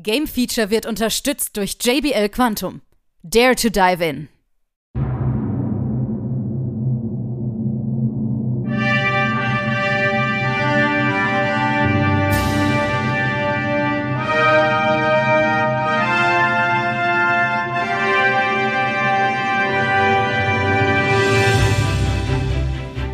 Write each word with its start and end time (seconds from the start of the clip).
Game 0.00 0.28
Feature 0.28 0.70
wird 0.70 0.86
unterstützt 0.86 1.56
durch 1.56 1.76
JBL 1.82 2.28
Quantum. 2.28 2.82
Dare 3.24 3.56
to 3.56 3.68
dive 3.68 4.04
in. 4.04 4.28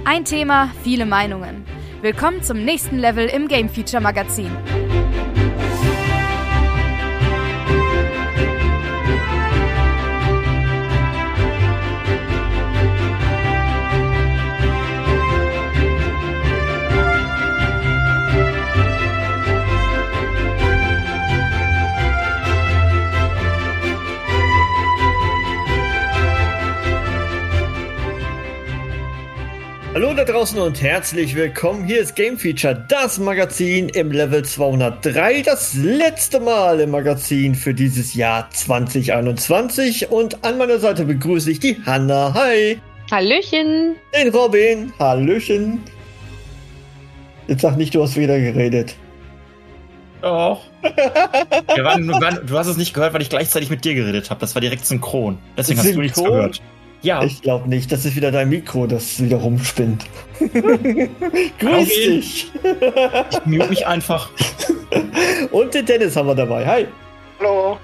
Ein 0.05 0.27
Thema, 0.27 0.71
viele 0.83 1.07
Meinungen. 1.07 1.65
Willkommen 2.03 2.43
zum 2.43 2.63
nächsten 2.63 2.99
Level 2.99 3.27
im 3.27 3.49
Game 3.49 3.71
Feature 3.71 4.03
Magazin. 4.03 4.51
Hallo 29.95 30.13
da 30.13 30.25
draußen 30.25 30.59
und 30.59 30.83
herzlich 30.83 31.37
willkommen. 31.37 31.85
Hier 31.85 32.01
ist 32.01 32.17
Game 32.17 32.37
Feature, 32.37 32.85
das 32.89 33.21
Magazin 33.21 33.89
im 33.91 34.11
Level 34.11 34.45
203. 34.45 35.43
Das 35.43 35.75
letzte 35.75 36.41
Mal 36.41 36.81
im 36.81 36.91
Magazin 36.91 37.55
für 37.55 37.73
dieses 37.73 38.13
Jahr 38.13 38.51
2021. 38.51 40.11
Und 40.11 40.43
an 40.43 40.59
meiner 40.59 40.81
Seite 40.81 41.05
begrüße 41.05 41.49
ich 41.49 41.61
die 41.61 41.81
Hanna. 41.87 42.35
Hi. 42.35 42.81
Hallöchen. 43.13 43.95
Den 44.13 44.31
Robin. 44.31 44.93
Hallöchen. 44.99 45.81
Jetzt 47.47 47.61
sag 47.61 47.77
nicht, 47.77 47.95
du 47.95 48.03
hast 48.03 48.17
wieder 48.17 48.41
geredet. 48.41 48.97
Doch. 50.23 50.65
Wir 50.83 51.85
waren, 51.85 52.09
wir 52.09 52.21
waren, 52.21 52.45
du 52.45 52.59
hast 52.59 52.67
es 52.67 52.77
nicht 52.77 52.95
gehört, 52.95 53.15
weil 53.15 53.23
ich 53.23 53.31
gleichzeitig 53.31 53.71
mit 53.71 53.85
dir 53.85 53.95
geredet 53.95 54.29
habe. 54.31 54.41
Das 54.41 54.57
war 54.57 54.61
direkt 54.61 54.87
synchron. 54.87 55.39
Deswegen 55.57 55.79
hast 55.79 55.95
du 55.95 56.01
nichts 56.01 56.17
Synchron? 56.17 56.37
gehört. 56.37 56.63
Ja. 57.05 57.23
Ich 57.23 57.43
glaube 57.43 57.69
nicht. 57.69 57.93
Das 57.93 58.07
ist 58.07 58.17
wieder 58.17 58.33
dein 58.33 58.49
Mikro, 58.49 58.87
das 58.87 59.23
wieder 59.23 59.37
rumspinnt. 59.37 60.07
Grüß 60.39 61.89
dich. 61.89 62.51
Ich 63.31 63.45
mute 63.45 63.69
mich 63.69 63.87
einfach. 63.87 64.31
Und 65.53 65.75
den 65.75 65.85
Dennis 65.85 66.17
haben 66.17 66.29
wir 66.29 66.35
dabei. 66.35 66.67
Hi. 66.67 66.87
Hallo. 67.39 67.79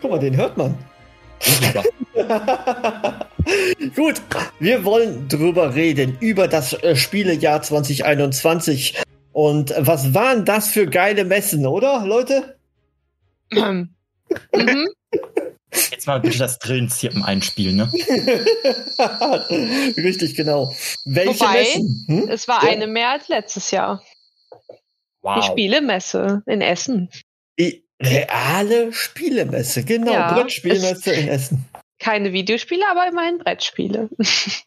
Guck 0.00 0.10
mal, 0.10 0.18
den 0.18 0.36
hört 0.36 0.56
man. 0.56 0.76
Gut, 3.94 4.20
wir 4.58 4.84
wollen 4.84 5.28
drüber 5.28 5.74
reden, 5.74 6.16
über 6.18 6.48
das 6.48 6.72
äh, 6.82 6.96
Spielejahr 6.96 7.62
2021. 7.62 9.00
Und 9.32 9.72
was 9.78 10.14
waren 10.14 10.44
das 10.44 10.68
für 10.68 10.86
geile 10.86 11.24
Messen, 11.24 11.64
oder, 11.64 12.04
Leute? 12.04 12.56
mhm. 13.52 13.88
Jetzt 15.90 16.06
mal 16.06 16.20
bitte 16.20 16.38
das 16.38 16.58
Grillenzirpen 16.58 17.24
einspielen, 17.24 17.76
ne? 17.76 17.90
Richtig, 19.96 20.34
genau. 20.36 20.72
Welche 21.04 21.40
Wobei, 21.40 21.52
Messen? 21.62 22.04
Hm? 22.08 22.28
Es 22.28 22.48
war 22.48 22.64
Ja. 22.64 22.70
eine 22.70 22.86
mehr 22.86 23.10
als 23.10 23.28
letztes 23.28 23.70
Jahr. 23.70 24.02
Die 24.70 24.74
Wow. 25.22 25.44
Spielemesse 25.44 26.42
in 26.46 26.60
Essen. 26.60 27.08
Die 27.58 27.86
reale 28.02 28.92
Spielemesse, 28.92 29.84
genau. 29.84 30.12
Ja, 30.12 30.32
Brettspielmesse 30.34 31.12
in 31.12 31.28
Essen. 31.28 31.64
Keine 31.98 32.32
Videospiele, 32.32 32.82
aber 32.90 33.08
immerhin 33.08 33.38
Brettspiele. 33.38 34.10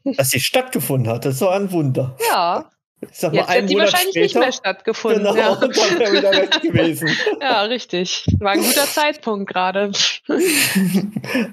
Dass 0.03 0.29
sie 0.29 0.39
stattgefunden 0.39 1.11
hat, 1.11 1.25
das 1.25 1.41
war 1.41 1.55
ein 1.55 1.71
Wunder. 1.71 2.17
Ja, 2.29 2.69
Ich 3.01 3.09
sag 3.19 3.31
mal, 3.33 3.41
jetzt 3.55 3.69
sie 3.69 3.75
Monat 3.75 3.93
wahrscheinlich 3.93 4.09
später. 4.11 4.23
nicht 4.25 4.35
mehr 4.39 4.51
stattgefunden. 4.51 5.19
Genau, 5.23 5.35
Ja. 5.35 5.49
und 5.53 5.61
dann 5.77 5.99
wäre 5.99 6.13
wieder 6.13 6.31
weg 6.31 6.61
gewesen. 6.61 7.09
ja, 7.41 7.61
richtig. 7.63 8.25
War 8.39 8.51
ein 8.53 8.59
guter 8.61 8.85
Zeitpunkt 8.85 9.51
gerade. 9.51 9.91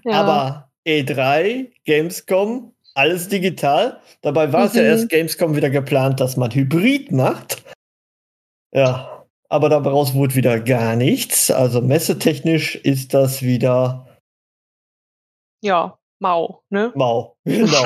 Ja. 0.04 0.12
Aber 0.20 0.70
E3, 0.86 1.70
Gamescom, 1.84 2.72
alles 2.94 3.28
digital. 3.28 4.00
Dabei 4.22 4.52
war 4.52 4.66
es 4.66 4.74
ja 4.74 4.82
Mhm. 4.82 4.88
erst 4.88 5.08
Gamescom 5.10 5.56
wieder 5.56 5.70
geplant, 5.70 6.20
dass 6.20 6.36
man 6.36 6.50
Hybrid 6.54 7.12
macht. 7.12 7.62
Ja, 8.72 9.24
aber 9.48 9.68
daraus 9.68 10.14
wurde 10.14 10.34
wieder 10.34 10.60
gar 10.60 10.96
nichts. 10.96 11.50
Also 11.50 11.80
messetechnisch 11.80 12.74
ist 12.76 13.12
das 13.14 13.42
wieder 13.42 14.06
Ja, 15.62 15.98
mau, 16.20 16.62
ne? 16.70 16.92
mau. 16.94 17.36
Genau. 17.44 17.84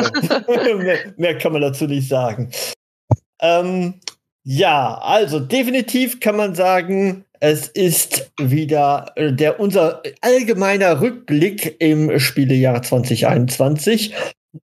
mehr, 0.78 1.12
mehr 1.16 1.38
kann 1.38 1.52
man 1.52 1.62
dazu 1.62 1.86
nicht 1.86 2.08
sagen. 2.08 2.50
Ähm, 3.40 3.94
ja, 4.44 4.98
also 4.98 5.40
definitiv 5.40 6.20
kann 6.20 6.36
man 6.36 6.54
sagen, 6.54 7.24
es 7.40 7.68
ist 7.68 8.30
wieder 8.40 9.12
äh, 9.16 9.32
der 9.32 9.60
unser 9.60 10.02
allgemeiner 10.20 11.00
Rückblick 11.00 11.76
im 11.80 12.18
Spielejahr 12.18 12.82
2021. 12.82 14.14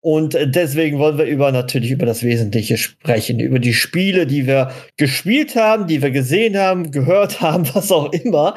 Und 0.02 0.36
deswegen 0.42 0.98
wollen 0.98 1.18
wir 1.18 1.26
über 1.26 1.52
natürlich 1.52 1.92
über 1.92 2.06
das 2.06 2.24
Wesentliche 2.24 2.78
sprechen, 2.78 3.40
über 3.40 3.60
die 3.60 3.74
Spiele, 3.74 4.26
die 4.26 4.48
wir 4.48 4.72
gespielt 4.98 5.56
haben, 5.56 5.88
die 5.88 6.02
wir 6.02 6.12
gesehen 6.12 6.58
haben, 6.58 6.92
gehört 6.92 7.42
haben, 7.42 7.68
was 7.74 7.92
auch 7.92 8.12
immer. 8.12 8.56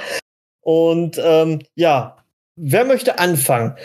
Und 0.63 1.21
ähm, 1.23 1.61
ja, 1.75 2.17
wer 2.57 2.85
möchte 2.85 3.19
anfangen? 3.19 3.77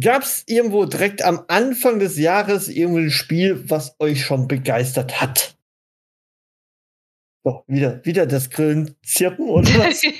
Gab 0.00 0.22
es 0.22 0.44
irgendwo 0.46 0.84
direkt 0.86 1.24
am 1.24 1.42
Anfang 1.48 1.98
des 1.98 2.18
Jahres 2.18 2.68
irgendein 2.68 3.10
Spiel, 3.10 3.64
was 3.68 3.96
euch 3.98 4.24
schon 4.24 4.46
begeistert 4.48 5.20
hat? 5.20 5.56
So, 7.44 7.64
wieder, 7.66 8.04
wieder 8.04 8.26
das 8.26 8.50
Grillen 8.50 8.96
zirpen 9.04 9.48
oder 9.48 9.68
was? 9.78 10.02
ja. 10.02 10.10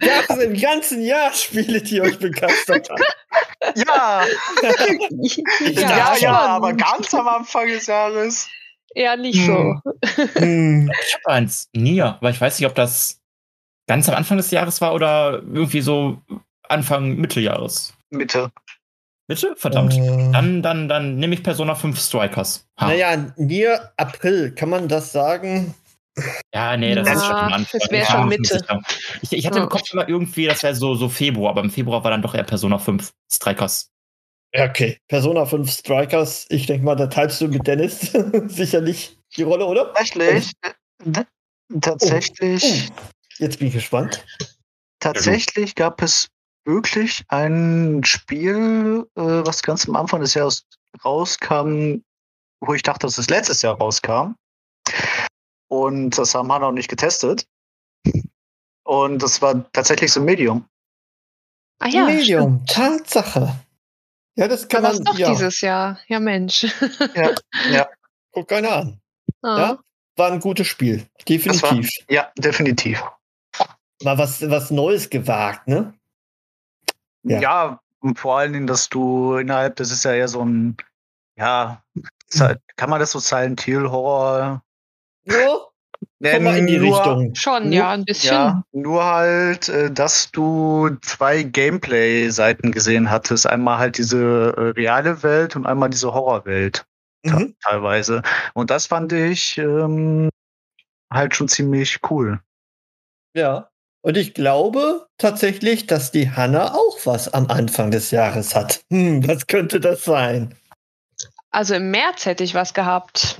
Gab 0.00 0.30
es 0.30 0.44
im 0.44 0.56
ganzen 0.58 1.02
Jahr 1.02 1.32
Spiele, 1.32 1.82
die 1.82 2.00
euch 2.00 2.18
begeistert 2.18 2.88
haben? 2.88 3.02
Ja, 3.74 4.24
Ich 5.22 5.36
ja, 5.76 5.90
ja, 5.90 6.14
schon. 6.16 6.28
aber 6.28 6.72
ganz 6.74 7.12
am 7.14 7.26
Anfang 7.26 7.66
des 7.66 7.86
Jahres. 7.86 8.48
Eher 8.94 9.16
nicht 9.16 9.44
so. 9.44 9.74
Hm, 10.34 10.90
Ich 11.04 11.14
habe 11.14 11.26
eins. 11.34 11.68
Nier. 11.74 12.06
Aber 12.20 12.30
ich 12.30 12.40
weiß 12.40 12.58
nicht, 12.58 12.68
ob 12.68 12.74
das 12.76 13.20
ganz 13.88 14.08
am 14.08 14.14
Anfang 14.14 14.36
des 14.36 14.50
Jahres 14.52 14.80
war 14.80 14.94
oder 14.94 15.42
irgendwie 15.42 15.80
so 15.80 16.22
Anfang 16.68 17.16
Mitteljahres. 17.16 17.92
Mitte. 18.10 18.50
Bitte? 19.26 19.54
Verdammt. 19.56 19.94
äh, 19.94 20.30
Dann, 20.32 20.62
dann, 20.62 20.88
dann 20.88 21.16
nehme 21.16 21.34
ich 21.34 21.42
Persona 21.42 21.74
5 21.74 21.98
Strikers. 22.00 22.66
Ha. 22.78 22.86
Naja, 22.86 23.32
Nier 23.36 23.92
April, 23.96 24.52
kann 24.52 24.70
man 24.70 24.88
das 24.88 25.10
sagen? 25.12 25.74
Ja, 26.54 26.76
nee, 26.76 26.94
das 26.94 27.06
Ja, 27.08 27.12
ist 27.14 27.26
schon 27.26 27.36
am 27.36 27.52
Anfang. 27.52 27.80
das 27.80 27.90
wär 27.90 28.02
Ich 28.02 28.08
schon 28.08 28.28
Mitte. 28.28 28.66
Ich, 29.22 29.32
ich 29.32 29.46
hatte 29.46 29.58
Ja. 29.58 29.64
im 29.64 29.68
Kopf 29.68 29.92
immer 29.92 30.08
irgendwie, 30.08 30.46
das 30.46 30.62
wäre 30.62 30.74
so, 30.74 30.94
so 30.94 31.08
Februar, 31.08 31.50
aber 31.50 31.62
im 31.62 31.70
Februar 31.70 32.02
war 32.04 32.10
dann 32.10 32.22
doch 32.22 32.34
eher 32.34 32.44
Persona 32.44 32.78
5 32.78 33.12
Strikers. 33.30 33.90
Ja, 34.54 34.64
okay. 34.64 34.98
Persona 35.08 35.44
5 35.44 35.70
Strikers, 35.70 36.46
ich 36.48 36.66
denke 36.66 36.84
mal, 36.84 36.94
da 36.96 37.06
teilst 37.08 37.40
du 37.40 37.48
mit 37.48 37.66
Dennis 37.66 38.12
sicherlich 38.46 39.18
die 39.36 39.42
Rolle, 39.42 39.66
oder? 39.66 39.92
Tatsächlich. 39.92 40.52
äh, 40.62 41.24
Tatsächlich. 41.80 42.90
Oh, 42.90 43.02
jetzt 43.38 43.58
bin 43.58 43.68
ich 43.68 43.74
gespannt. 43.74 44.24
Tatsächlich 45.00 45.74
gab 45.74 46.00
es 46.02 46.28
wirklich 46.64 47.24
ein 47.28 48.00
Spiel, 48.04 49.06
äh, 49.16 49.20
was 49.22 49.62
ganz 49.62 49.86
am 49.88 49.96
Anfang 49.96 50.20
des 50.22 50.34
Jahres 50.34 50.64
rauskam, 51.04 51.96
wo 52.60 52.74
ich 52.74 52.82
dachte, 52.82 53.06
dass 53.06 53.18
es 53.18 53.28
letztes 53.30 53.62
Jahr 53.62 53.76
rauskam. 53.76 54.34
Und 55.68 56.16
das 56.18 56.34
haben 56.34 56.48
wir 56.48 56.58
noch 56.58 56.72
nicht 56.72 56.88
getestet. 56.88 57.46
Und 58.84 59.22
das 59.22 59.42
war 59.42 59.70
tatsächlich 59.72 60.12
so 60.12 60.20
ein 60.20 60.24
Medium. 60.26 60.66
Ah 61.78 61.88
ja, 61.88 62.06
Medium, 62.06 62.64
Tatsache. 62.66 63.54
Ja, 64.34 64.48
das 64.48 64.68
kann 64.68 64.82
Kann 64.82 64.90
das 64.92 64.98
man. 65.00 65.04
doch 65.12 65.18
ja, 65.18 65.30
dieses 65.30 65.60
Jahr. 65.60 65.98
Ja, 66.08 66.20
Mensch. 66.20 66.64
Ja, 67.14 67.34
ja, 67.70 67.88
guck 68.32 68.48
keiner 68.48 68.72
an. 68.72 69.00
Ah. 69.42 69.58
Ja, 69.58 69.78
war 70.16 70.32
ein 70.32 70.40
gutes 70.40 70.66
Spiel. 70.66 71.06
Das 71.26 71.62
war- 71.62 71.70
Definitiv. 71.70 71.90
ja, 72.08 72.32
definitiv. 72.38 73.02
Mal 74.02 74.16
was, 74.16 74.48
was 74.48 74.70
Neues 74.70 75.10
gewagt, 75.10 75.66
ne? 75.68 75.92
Ja. 77.24 77.40
Ja. 77.40 77.80
und 78.00 78.18
vor 78.18 78.38
allen 78.38 78.52
Dingen, 78.52 78.66
dass 78.68 78.88
du 78.88 79.36
innerhalb, 79.36 79.76
das 79.76 79.90
ist 79.90 80.04
ja 80.04 80.12
eher 80.14 80.28
so 80.28 80.44
ein, 80.44 80.76
ja, 81.36 81.82
kann 82.76 82.90
man 82.90 83.00
das 83.00 83.10
so 83.12 83.18
Silent 83.18 83.60
Hill 83.60 83.90
Horror 83.90 84.62
Komm 85.28 86.44
mal 86.44 86.58
in 86.58 86.66
die 86.66 86.78
Nur- 86.78 86.96
Richtung. 86.96 87.34
Schon, 87.34 87.64
Nur- 87.64 87.72
ja, 87.72 87.90
ein 87.90 88.04
bisschen. 88.04 88.32
Ja, 88.32 88.62
nur 88.72 89.04
halt, 89.04 89.68
äh, 89.68 89.90
dass 89.90 90.30
du 90.30 90.90
zwei 91.02 91.42
Gameplay-Seiten 91.42 92.72
gesehen 92.72 93.10
hattest. 93.10 93.46
Einmal 93.46 93.78
halt 93.78 93.98
diese 93.98 94.54
äh, 94.56 94.60
reale 94.80 95.22
Welt 95.22 95.56
und 95.56 95.66
einmal 95.66 95.90
diese 95.90 96.12
Horrorwelt 96.12 96.84
Mhm. 97.24 97.54
teilweise. 97.62 98.22
Und 98.54 98.70
das 98.70 98.86
fand 98.86 99.12
ich 99.12 99.58
ähm, 99.58 100.28
halt 101.12 101.34
schon 101.34 101.48
ziemlich 101.48 101.98
cool. 102.10 102.40
Ja. 103.34 103.68
Und 104.02 104.16
ich 104.16 104.34
glaube 104.34 105.06
tatsächlich, 105.18 105.86
dass 105.86 106.12
die 106.12 106.30
Hanna 106.30 106.74
auch 106.74 106.98
was 107.04 107.32
am 107.34 107.48
Anfang 107.48 107.90
des 107.90 108.10
Jahres 108.12 108.54
hat. 108.54 108.80
Hm, 108.92 109.26
was 109.26 109.46
könnte 109.48 109.80
das 109.80 110.04
sein? 110.04 110.54
Also 111.50 111.74
im 111.74 111.90
März 111.90 112.24
hätte 112.26 112.44
ich 112.44 112.54
was 112.54 112.74
gehabt. 112.74 113.36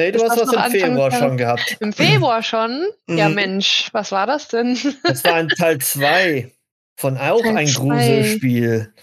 Nee, 0.00 0.12
du 0.12 0.18
Ist 0.24 0.30
hast 0.30 0.38
das 0.40 0.46
was 0.48 0.52
im 0.54 0.58
Anfang 0.58 0.80
Februar 0.80 1.10
schon 1.10 1.36
gehabt. 1.36 1.76
Im 1.80 1.92
Februar 1.92 2.42
schon? 2.42 2.86
Ja, 3.08 3.28
Mhm. 3.28 3.34
Mensch, 3.34 3.88
was 3.92 4.12
war 4.12 4.26
das 4.26 4.48
denn? 4.48 4.78
Das 5.04 5.22
war 5.24 5.34
ein 5.34 5.48
Teil 5.50 5.78
2 5.80 6.50
von 6.96 7.18
auch 7.18 7.42
Teil 7.42 7.56
ein 7.58 7.66
zwei. 7.66 7.80
Gruselspiel. 7.88 8.94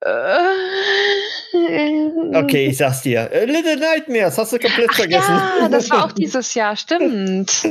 Äh, 0.00 0.38
Okay, 2.34 2.66
ich 2.66 2.76
sag's 2.78 3.02
dir. 3.02 3.30
Äh, 3.32 3.44
Little 3.46 3.76
Nightmares, 3.76 4.36
hast 4.36 4.52
du 4.52 4.58
komplett 4.58 4.90
Ach 4.90 4.96
vergessen. 4.96 5.40
ja, 5.60 5.68
das 5.70 5.88
war 5.90 6.04
auch 6.04 6.12
dieses 6.18 6.52
Jahr, 6.54 6.76
stimmt. 6.76 7.62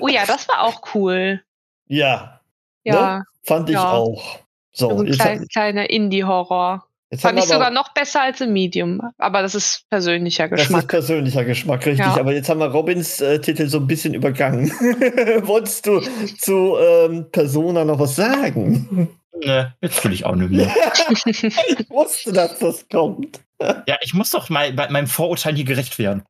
Oh 0.00 0.08
ja, 0.08 0.24
das 0.24 0.48
war 0.48 0.62
auch 0.62 0.94
cool. 0.94 1.42
Ja, 1.88 2.40
Ja, 2.84 3.22
fand 3.42 3.68
ich 3.68 3.74
Ja. 3.74 3.90
auch. 3.90 4.38
So, 4.72 4.88
so 4.90 5.02
ein 5.02 5.10
klein, 5.12 5.48
kleiner 5.48 5.90
Indie-Horror. 5.90 6.86
Jetzt 7.14 7.22
Fand 7.22 7.38
ich 7.38 7.44
sogar 7.46 7.70
noch 7.70 7.94
besser 7.94 8.22
als 8.22 8.40
im 8.40 8.52
Medium. 8.52 9.00
Aber 9.18 9.42
das 9.42 9.54
ist 9.54 9.84
persönlicher 9.90 10.48
das 10.48 10.60
ist 10.60 10.66
Geschmack. 10.66 10.88
persönlicher 10.88 11.44
Geschmack, 11.44 11.86
richtig. 11.86 12.04
Ja. 12.06 12.16
Aber 12.18 12.32
jetzt 12.32 12.48
haben 12.48 12.60
wir 12.60 12.66
Robins 12.66 13.20
äh, 13.20 13.40
Titel 13.40 13.66
so 13.68 13.78
ein 13.78 13.86
bisschen 13.86 14.14
übergangen. 14.14 14.70
Wolltest 15.46 15.86
du 15.86 16.00
zu 16.38 16.76
ähm, 16.78 17.30
Persona 17.30 17.84
noch 17.84 17.98
was 17.98 18.16
sagen? 18.16 19.08
Ne, 19.44 19.74
jetzt 19.80 19.98
fühle 20.00 20.14
ich 20.14 20.24
auch 20.24 20.34
nicht 20.36 20.50
mehr. 20.50 20.66
ich 21.26 21.90
wusste, 21.90 22.32
dass 22.32 22.58
das 22.58 22.88
kommt. 22.88 23.40
Ja, 23.86 23.96
ich 24.02 24.12
muss 24.12 24.30
doch 24.30 24.50
mal 24.50 24.72
bei 24.72 24.90
meinem 24.90 25.06
Vorurteil 25.06 25.54
hier 25.54 25.64
gerecht 25.64 25.98
werden. 25.98 26.24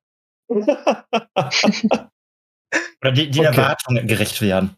Oder 0.46 0.70
die, 3.12 3.30
die 3.30 3.40
Okay. 3.40 3.48
Erwartungen 3.48 4.06
gerecht 4.06 4.40
werden. 4.42 4.76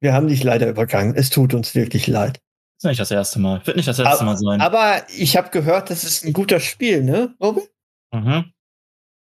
Wir 0.00 0.12
haben 0.12 0.26
dich 0.28 0.42
leider 0.42 0.68
übergangen. 0.68 1.14
Es 1.14 1.30
tut 1.30 1.54
uns 1.54 1.74
wirklich 1.76 2.06
leid. 2.08 2.40
Das 2.80 2.84
ist 2.84 2.88
nicht 2.90 3.00
das 3.00 3.10
erste 3.10 3.40
Mal. 3.40 3.66
Wird 3.66 3.76
nicht 3.76 3.88
das 3.88 3.98
letzte 3.98 4.24
Mal 4.24 4.36
sein. 4.36 4.60
Aber 4.60 5.04
ich 5.10 5.36
habe 5.36 5.50
gehört, 5.50 5.90
das 5.90 6.04
ist 6.04 6.24
ein 6.24 6.32
guter 6.32 6.60
Spiel, 6.60 7.02
ne, 7.02 7.34
Robin? 7.42 7.64
Mhm. 8.14 8.52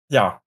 Ja. 0.10 0.42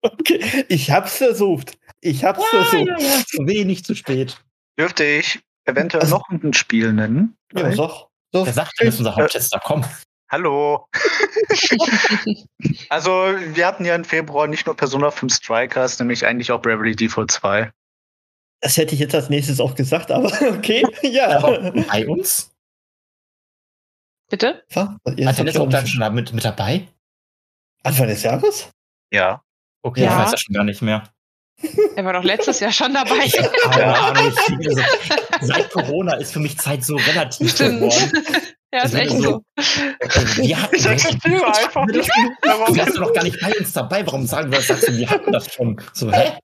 Okay, 0.00 0.64
ich 0.68 0.90
hab's 0.90 1.18
versucht. 1.18 1.78
Ich 2.00 2.24
hab's 2.24 2.42
versucht. 2.46 2.86
ja, 2.88 2.98
ja. 2.98 3.22
Zu 3.26 3.46
wenig, 3.46 3.84
zu 3.84 3.94
spät. 3.94 4.42
Dürfte 4.78 5.04
ich 5.04 5.40
eventuell 5.66 6.02
Also- 6.02 6.16
noch 6.16 6.28
ein 6.30 6.54
Spiel 6.54 6.92
nennen? 6.92 7.36
Ja, 7.54 7.70
sag. 7.72 8.06
So, 8.32 8.46
Wer 8.46 8.52
sagt 8.54 8.72
denn, 8.80 8.86
das 8.86 8.94
ist 8.94 9.00
unser 9.00 9.14
Haupttester? 9.14 9.60
Komm. 9.62 9.84
Hallo. 10.30 10.86
also, 12.88 13.10
wir 13.10 13.66
hatten 13.66 13.84
ja 13.84 13.94
im 13.94 14.04
Februar 14.04 14.46
nicht 14.46 14.64
nur 14.66 14.74
Persona 14.74 15.10
5 15.10 15.34
Strikers, 15.34 15.98
nämlich 15.98 16.24
eigentlich 16.24 16.50
auch 16.50 16.62
Bravely 16.62 16.96
Default 16.96 17.30
2. 17.30 17.70
das 18.62 18.76
hätte 18.78 18.94
ich 18.94 19.00
jetzt 19.00 19.14
als 19.14 19.28
nächstes 19.28 19.60
auch 19.60 19.74
gesagt, 19.74 20.10
aber 20.10 20.28
okay, 20.56 20.82
ja. 21.02 21.36
Aber 21.38 21.72
bei 21.72 22.08
uns? 22.08 22.50
Bitte? 24.30 24.64
Was? 24.72 24.88
Jetzt 25.16 25.26
Hat 25.26 25.38
der 25.38 25.46
ich 25.48 25.52
dann 25.54 25.68
nicht- 25.68 25.88
schon 25.92 26.14
mit, 26.14 26.32
mit 26.32 26.44
dabei? 26.44 26.88
Anfang 27.82 28.06
des 28.08 28.22
Jahres? 28.22 28.70
Ja. 29.12 29.42
Okay, 29.84 30.04
Ja. 30.04 30.12
ich 30.12 30.16
weiß 30.24 30.30
das 30.30 30.40
schon 30.40 30.54
gar 30.54 30.64
nicht 30.64 30.80
mehr. 30.80 31.02
Er 31.96 32.04
war 32.04 32.14
doch 32.14 32.24
letztes 32.24 32.60
Jahr 32.60 32.72
schon 32.72 32.94
dabei. 32.94 33.28
Keine 33.28 33.98
Ahnung. 33.98 34.32
ich- 34.48 34.58
also, 34.70 34.82
Seit 35.52 35.70
Corona 35.70 36.14
ist 36.14 36.32
für 36.32 36.40
mich 36.40 36.56
Zeit 36.58 36.82
so 36.84 36.96
relativ 36.96 37.50
Stimmt. 37.52 37.80
geworden. 37.80 38.24
Ja, 38.72 38.84
ist 38.84 38.94
Das 38.94 39.00
echt 39.00 39.12
wird 39.12 39.22
so. 39.22 39.42
Wir 40.42 40.62
hatten 40.62 40.74
Ich 40.76 40.86
nicht. 40.86 41.24
Du 41.24 41.30
warst 41.42 42.96
doch 42.96 43.00
noch 43.00 43.12
gar 43.12 43.22
nicht 43.24 43.38
bei 43.40 43.52
uns 43.58 43.72
dabei. 43.74 44.06
Warum 44.06 44.26
sagen 44.26 44.50
wir 44.50 44.58
das? 44.58 44.68
Sagst 44.68 44.88
du, 44.88 44.96
wir 44.96 45.10
hatten 45.10 45.30
das 45.30 45.52
schon. 45.52 45.78
So, 45.92 46.10
hä? 46.10 46.38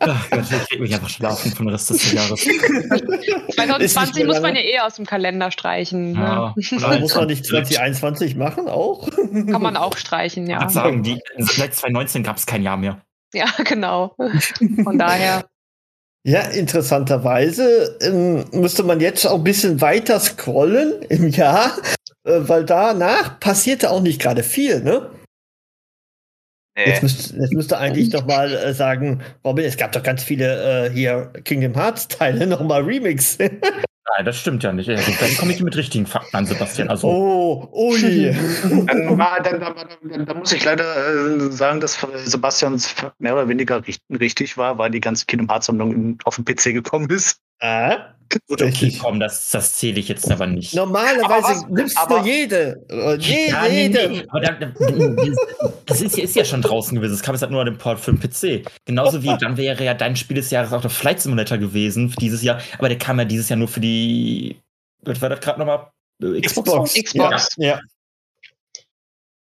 Ach 0.00 0.30
Gott, 0.30 0.44
ich 0.50 0.68
krieg 0.68 0.80
mich 0.80 0.94
einfach 0.94 1.08
schlafen 1.08 1.50
für 1.50 1.64
den 1.64 1.68
Rest 1.68 1.90
des 1.90 2.12
Jahres. 2.12 2.46
Ist 2.46 2.46
nicht 2.46 3.54
2020 3.54 4.14
mehr 4.16 4.26
muss 4.26 4.40
man 4.40 4.54
ja 4.54 4.62
eh 4.62 4.80
aus 4.80 4.96
dem 4.96 5.06
Kalender 5.06 5.50
streichen. 5.50 6.12
Ne? 6.12 6.18
Ja. 6.18 6.54
Aber 6.82 6.98
muss 7.00 7.14
man 7.14 7.26
nicht 7.26 7.44
2021 7.44 8.36
machen 8.36 8.68
auch? 8.68 9.08
Kann 9.10 9.62
man 9.62 9.76
auch 9.76 9.96
streichen, 9.96 10.44
Ich 10.44 10.50
ja. 10.50 10.60
würde 10.60 10.72
sagen, 10.72 11.02
die, 11.02 11.20
seit 11.38 11.74
2019 11.74 12.22
gab 12.22 12.36
es 12.36 12.46
kein 12.46 12.62
Jahr 12.62 12.76
mehr. 12.76 13.00
Ja, 13.32 13.46
genau. 13.64 14.14
Von 14.84 14.98
daher. 14.98 15.44
Ja, 16.24 16.40
interessanterweise 16.40 17.96
ähm, 18.00 18.44
müsste 18.50 18.82
man 18.82 18.98
jetzt 18.98 19.24
auch 19.26 19.36
ein 19.36 19.44
bisschen 19.44 19.80
weiter 19.80 20.18
scrollen 20.18 21.02
im 21.08 21.28
Jahr, 21.28 21.76
äh, 22.24 22.40
weil 22.40 22.64
danach 22.64 23.38
passierte 23.38 23.90
auch 23.90 24.00
nicht 24.00 24.20
gerade 24.20 24.42
viel, 24.42 24.82
ne? 24.82 25.08
Jetzt, 26.76 26.96
Nee. 26.96 27.00
müsst, 27.02 27.34
jetzt 27.34 27.52
müsste 27.54 27.78
eigentlich 27.78 28.10
doch 28.10 28.26
mal 28.26 28.52
äh, 28.52 28.74
sagen, 28.74 29.22
Robin, 29.44 29.64
es 29.64 29.76
gab 29.76 29.92
doch 29.92 30.02
ganz 30.02 30.22
viele 30.22 30.86
äh, 30.86 30.90
hier 30.90 31.32
Kingdom 31.44 31.74
Hearts 31.74 32.06
Teile 32.08 32.46
nochmal 32.46 32.82
Remix. 32.82 33.38
Nein, 34.16 34.24
das 34.24 34.36
stimmt 34.38 34.62
ja 34.62 34.72
nicht. 34.72 34.88
Also, 34.88 35.10
dann 35.18 35.36
komme 35.36 35.52
ich 35.52 35.60
mit 35.62 35.74
richtigen 35.76 36.06
Fakten 36.06 36.36
an, 36.36 36.46
Sebastian. 36.46 36.88
Also, 36.88 37.08
oh, 37.08 37.68
ui. 37.72 38.00
Dann, 38.86 39.18
war, 39.18 39.40
dann, 39.42 39.58
dann, 39.60 39.74
dann, 40.08 40.26
dann 40.26 40.38
muss 40.38 40.52
ich 40.52 40.64
leider 40.64 40.84
äh, 40.84 41.50
sagen, 41.50 41.80
dass 41.80 41.98
Sebastians 42.24 42.94
mehr 43.18 43.32
oder 43.34 43.48
weniger 43.48 43.84
richt- 43.86 44.02
richtig 44.10 44.56
war, 44.56 44.78
weil 44.78 44.90
die 44.92 45.00
ganze 45.00 45.26
Kingdom 45.26 45.48
Hearts 45.50 45.66
Sammlung 45.66 45.92
in- 45.92 46.18
auf 46.24 46.36
den 46.36 46.44
PC 46.44 46.72
gekommen 46.72 47.10
ist. 47.10 47.40
Ah, 47.60 48.14
okay, 48.50 48.64
richtig. 48.64 48.98
komm, 48.98 49.20
das, 49.20 49.50
das 49.50 49.74
zähle 49.74 50.00
ich 50.00 50.08
jetzt 50.08 50.30
aber 50.30 50.46
nicht. 50.46 50.74
Normalerweise 50.74 51.24
Aber 51.24 51.42
was- 51.42 51.66
nimmst 51.68 51.96
aber- 51.98 52.20
du 52.20 52.26
jede. 52.26 52.84
Äh, 52.88 53.16
je, 53.18 53.48
Ja, 53.50 53.62
nee, 53.62 53.82
jede. 53.86 54.08
nee, 54.08 54.24
aber 54.28 54.40
dann, 54.40 54.74
das 55.86 56.00
ist, 56.00 56.18
ist 56.18 56.34
ja 56.36 56.44
schon 56.44 56.62
draußen 56.62 56.94
gewesen. 56.94 57.14
Es 57.14 57.22
kam 57.22 57.34
jetzt 57.34 57.42
halt 57.42 57.50
nur 57.52 57.60
an 57.60 57.66
den 57.66 57.78
Port 57.78 57.98
für 58.00 58.12
den 58.12 58.20
PC. 58.20 58.64
Genauso 58.84 59.22
wie 59.22 59.36
dann 59.38 59.56
wäre 59.56 59.82
ja 59.84 59.94
dein 59.94 60.16
Spiel 60.16 60.36
des 60.36 60.50
Jahres 60.50 60.72
auch 60.72 60.80
der 60.80 60.90
Flight 60.90 61.20
Simulator 61.20 61.58
gewesen 61.58 62.10
für 62.10 62.16
dieses 62.16 62.42
Jahr. 62.42 62.60
Aber 62.78 62.88
der 62.88 62.98
kam 62.98 63.18
ja 63.18 63.24
dieses 63.24 63.48
Jahr 63.48 63.58
nur 63.58 63.68
für 63.68 63.80
die. 63.80 64.60
Was 65.02 65.20
war 65.22 65.28
das 65.28 65.40
gerade 65.40 65.58
nochmal? 65.60 65.90
Äh, 66.22 66.40
Xbox. 66.40 66.94
Xbox. 66.94 67.48
Ja. 67.56 67.66
ja. 67.68 67.80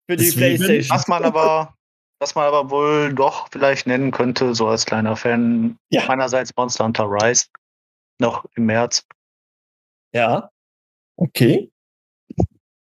Für 0.09 0.17
die 0.17 0.25
Deswegen- 0.27 0.57
Playstation. 0.59 0.97
Was 0.99 1.09
man 1.09 1.25
aber, 1.25 1.75
was 2.19 2.35
man 2.35 2.45
aber 2.47 2.71
wohl 2.71 3.13
doch 3.15 3.49
vielleicht 3.51 3.87
nennen 3.87 4.11
könnte, 4.11 4.55
so 4.55 4.67
als 4.67 4.85
kleiner 4.85 5.17
Fan, 5.17 5.77
Ja. 5.91 6.05
meinerseits 6.07 6.51
Monster 6.57 6.85
Hunter 6.85 7.05
Rise, 7.09 7.45
noch 8.19 8.45
im 8.57 8.67
März. 8.67 9.05
Ja. 10.13 10.51
Okay. 11.17 11.71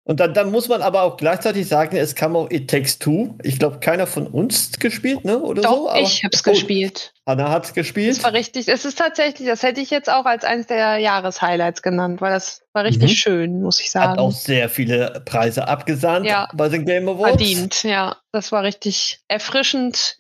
Und 0.09 0.21
dann, 0.21 0.35
dann 0.35 0.53
muss 0.53 0.69
man 0.69 0.83
aber 0.83 1.03
auch 1.03 1.17
gleichzeitig 1.17 1.67
sagen, 1.67 1.97
es 1.97 2.15
kam 2.15 2.37
auch 2.37 2.49
It 2.49 2.71
Takes 2.71 3.01
Two. 3.01 3.37
Ich 3.43 3.59
glaube, 3.59 3.81
keiner 3.81 4.07
von 4.07 4.29
uns 4.29 4.71
gespielt, 4.79 5.25
ne? 5.25 5.41
Oder 5.41 5.63
Doch, 5.63 5.73
so? 5.75 5.91
Aber- 5.91 6.01
ich 6.01 6.23
hab's 6.23 6.45
Oh, 6.47 6.51
gespielt. 6.53 7.13
Anna 7.25 7.51
hat's 7.51 7.69
Das 7.71 7.75
gespielt. 7.75 8.23
war 8.23 8.33
richtig. 8.33 8.69
Es 8.69 8.85
ist 8.85 8.99
tatsächlich, 8.99 9.49
das 9.49 9.65
hätte 9.65 9.81
ich 9.81 9.91
jetzt 9.91 10.09
auch 10.09 10.25
als 10.25 10.45
eines 10.45 10.69
der 10.69 10.99
Jahreshighlights 10.99 11.83
genannt, 11.83 12.21
weil 12.21 12.33
das 12.33 12.63
war 12.73 12.85
richtig 12.85 13.11
Mhm. 13.11 13.17
schön, 13.17 13.63
muss 13.63 13.81
ich 13.81 13.93
Hat 13.97 14.17
auch 14.19 14.31
sagen. 14.31 14.45
sehr 14.45 14.69
viele 14.69 15.23
Preise 15.25 15.67
abgesandt 15.67 16.29
Ja. 16.29 16.49
bei 16.55 16.69
den 16.69 16.87
Game 16.87 17.09
Awards. 17.09 17.31
Verdient, 17.43 17.83
ja. 17.83 18.17
Das 18.31 18.53
war 18.53 18.63
richtig 18.63 19.19
erfrischend 19.27 20.19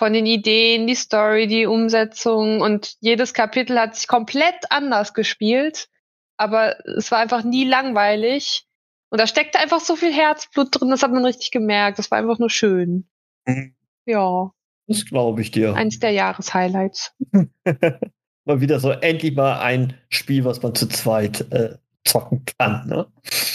von 0.00 0.14
den 0.14 0.24
Ideen, 0.24 0.86
die 0.86 0.94
Story, 0.94 1.46
die 1.46 1.66
Umsetzung 1.66 2.62
und 2.62 2.94
jedes 3.00 3.34
Kapitel 3.34 3.78
hat 3.78 3.94
sich 3.96 4.08
komplett 4.08 4.54
anders 4.70 5.12
gespielt, 5.12 5.90
aber 6.38 6.78
es 6.96 7.10
war 7.12 7.18
einfach 7.18 7.44
nie 7.44 7.66
langweilig. 7.68 8.64
Und 9.10 9.20
da 9.20 9.26
steckte 9.26 9.58
einfach 9.58 9.80
so 9.80 9.96
viel 9.96 10.10
Herzblut 10.10 10.68
drin, 10.70 10.88
das 10.88 11.02
hat 11.02 11.12
man 11.12 11.26
richtig 11.26 11.50
gemerkt. 11.50 11.98
Das 11.98 12.10
war 12.10 12.16
einfach 12.16 12.38
nur 12.38 12.48
schön. 12.48 13.10
Mhm. 13.44 13.74
Ja, 14.06 14.50
Das 14.86 15.04
glaube 15.04 15.42
ich 15.42 15.50
dir. 15.50 15.74
eins 15.74 15.98
der 15.98 16.12
Jahreshighlights. 16.12 17.14
mal 18.46 18.60
wieder 18.62 18.80
so 18.80 18.92
endlich 18.92 19.36
mal 19.36 19.60
ein 19.60 19.98
Spiel, 20.08 20.46
was 20.46 20.62
man 20.62 20.74
zu 20.74 20.88
zweit 20.88 21.42
äh, 21.52 21.76
zocken 22.06 22.46
kann. 22.58 22.88
Ne? 22.88 23.06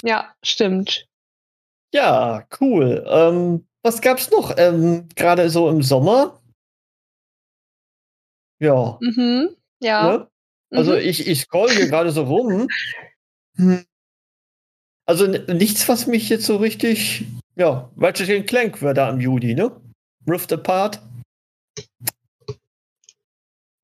Ja, 0.04 0.32
stimmt. 0.44 1.08
Ja, 1.92 2.46
cool. 2.62 3.04
Ähm, 3.10 3.68
was 3.86 4.02
gab's 4.02 4.32
noch? 4.32 4.54
Ähm, 4.58 5.08
Gerade 5.16 5.50
so 5.50 5.70
im 5.70 5.82
Sommer. 5.84 6.42
Ja. 8.60 8.98
Mhm. 9.02 9.56
Ja. 9.82 10.18
Ne? 10.18 10.28
Also 10.72 10.94
Mhm. 10.94 10.98
ich, 11.00 11.28
ich 11.28 11.42
scroll 11.42 11.70
hier 11.70 11.88
gerade 11.88 12.10
so 12.12 12.24
rum. 12.24 12.68
Hm. 13.58 13.86
Also 15.08 15.28
nichts, 15.28 15.88
was 15.88 16.08
mich 16.08 16.30
jetzt 16.30 16.46
so 16.46 16.58
richtig. 16.58 17.26
Ja, 17.56 17.90
Ratchet 17.98 18.48
Clank 18.48 18.82
war 18.82 18.94
da 18.96 19.08
am 19.08 19.20
Juli, 19.22 19.54
ne? 19.54 19.72
Rift 20.28 20.52
Apart. 20.52 21.00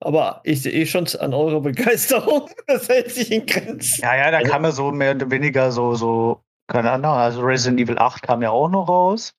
Aber 0.04 0.42
ich 0.44 0.64
sehe 0.64 0.72
eh 0.72 0.86
schon 0.88 1.08
an 1.20 1.34
eurer 1.34 1.62
Begeisterung. 1.62 2.50
Das 2.68 2.90
hält 2.90 3.12
sich 3.12 3.32
in 3.32 3.46
Grenzen. 3.46 4.02
Ja, 4.02 4.16
ja, 4.16 4.32
da 4.32 4.42
kam 4.42 4.64
ja 4.64 4.72
so 4.72 4.92
mehr 4.92 5.14
oder 5.14 5.30
weniger 5.30 5.72
so, 5.72 5.94
so, 5.94 6.42
keine 6.68 6.90
Ahnung, 6.92 7.12
also 7.12 7.42
Resident 7.42 7.80
Evil 7.80 8.00
8 8.00 8.24
kam 8.24 8.42
ja 8.42 8.50
auch 8.50 8.70
noch 8.70 8.88
raus. 8.88 9.34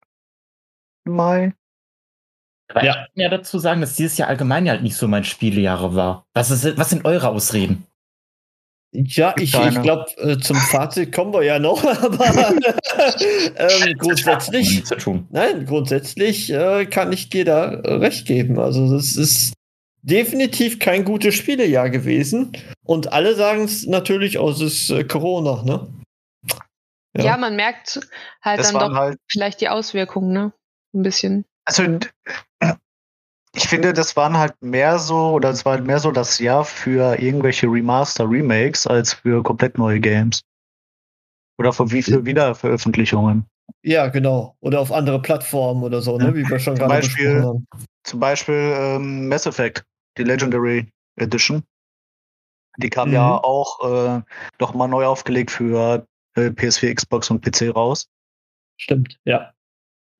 Mai. 1.04 1.52
Aber 2.68 2.84
Ja. 2.84 2.92
ich 2.92 2.96
kann 2.96 3.06
ja 3.14 3.28
dazu 3.28 3.58
sagen, 3.58 3.80
dass 3.80 3.96
dieses 3.96 4.16
Jahr 4.18 4.28
allgemein 4.28 4.68
halt 4.68 4.82
nicht 4.82 4.96
so 4.96 5.08
mein 5.08 5.24
Spielejahre 5.24 5.94
war. 5.94 6.24
Was, 6.34 6.50
ist, 6.50 6.78
was 6.78 6.90
sind 6.90 7.04
eure 7.04 7.28
Ausreden? 7.28 7.86
Ja, 8.94 9.34
ich, 9.38 9.54
ich 9.54 9.80
glaube, 9.82 10.06
äh, 10.18 10.38
zum 10.38 10.56
Fazit 10.56 11.12
kommen 11.12 11.32
wir 11.32 11.42
ja 11.42 11.58
noch, 11.58 11.82
aber 12.02 12.54
ähm, 13.56 13.94
grundsätzlich. 13.98 14.68
Nichts 14.70 14.88
zu 14.90 14.96
tun. 14.96 15.26
Nein, 15.30 15.64
grundsätzlich 15.64 16.52
äh, 16.52 16.84
kann 16.86 17.10
ich 17.10 17.30
dir 17.30 17.46
da 17.46 17.72
äh, 17.72 17.94
recht 17.94 18.26
geben. 18.26 18.58
Also 18.58 18.94
das 18.94 19.16
ist 19.16 19.54
definitiv 20.02 20.78
kein 20.78 21.04
gutes 21.04 21.34
Spielejahr 21.34 21.88
gewesen. 21.88 22.52
Und 22.84 23.12
alle 23.12 23.34
sagen 23.34 23.64
es 23.64 23.86
natürlich 23.86 24.36
aus 24.38 24.60
es 24.60 24.90
äh, 24.90 25.04
Corona, 25.04 25.62
ne? 25.62 25.88
Ja. 27.16 27.24
Ja. 27.24 27.36
man 27.38 27.56
merkt 27.56 28.00
halt 28.42 28.58
Das 28.60 28.72
dann 28.72 28.90
doch 28.90 28.96
halt, 28.96 29.18
vielleicht 29.30 29.62
die 29.62 29.68
Auswirkungen, 29.70 30.32
ne? 30.32 30.52
Ein 30.94 31.02
bisschen. 31.02 31.44
also 31.64 31.82
ich 33.54 33.68
finde, 33.68 33.92
das 33.92 34.16
waren 34.16 34.36
halt 34.36 34.54
mehr 34.62 34.98
so, 34.98 35.30
oder 35.32 35.50
es 35.50 35.64
war 35.64 35.74
halt 35.74 35.84
mehr 35.86 35.98
so 35.98 36.10
das 36.10 36.38
Jahr 36.38 36.64
für 36.64 37.18
irgendwelche 37.20 37.66
Remaster, 37.66 38.28
Remakes, 38.28 38.86
als 38.86 39.14
für 39.14 39.42
komplett 39.42 39.76
neue 39.78 40.00
Games. 40.00 40.42
Oder 41.58 41.72
für, 41.72 41.90
wie 41.90 42.02
für 42.02 42.24
Wiederveröffentlichungen. 42.24 43.46
Ja, 43.82 44.08
genau. 44.08 44.56
Oder 44.60 44.80
auf 44.80 44.90
andere 44.90 45.20
Plattformen 45.20 45.82
oder 45.84 46.00
so, 46.02 46.16
ne? 46.18 46.34
Wie 46.34 46.48
wir 46.48 46.58
schon 46.58 46.76
Zum 46.76 46.86
gerade 46.88 47.00
Beispiel- 47.00 47.34
besprochen 47.34 47.46
haben. 47.48 47.66
Zum 48.04 48.20
Beispiel 48.20 48.74
ähm, 48.76 49.28
Mass 49.28 49.46
Effect, 49.46 49.84
die 50.18 50.24
Legendary 50.24 50.90
Edition. 51.16 51.62
Die 52.78 52.90
kam 52.90 53.08
Mhm. 53.08 53.14
ja 53.14 53.36
auch 53.36 54.16
äh, 54.16 54.22
noch 54.58 54.74
mal 54.74 54.88
neu 54.88 55.04
aufgelegt 55.06 55.50
für 55.50 56.06
äh, 56.36 56.46
PS4, 56.48 56.94
Xbox 56.94 57.30
und 57.30 57.42
PC 57.44 57.74
raus. 57.76 58.08
Stimmt, 58.80 59.18
ja. 59.24 59.52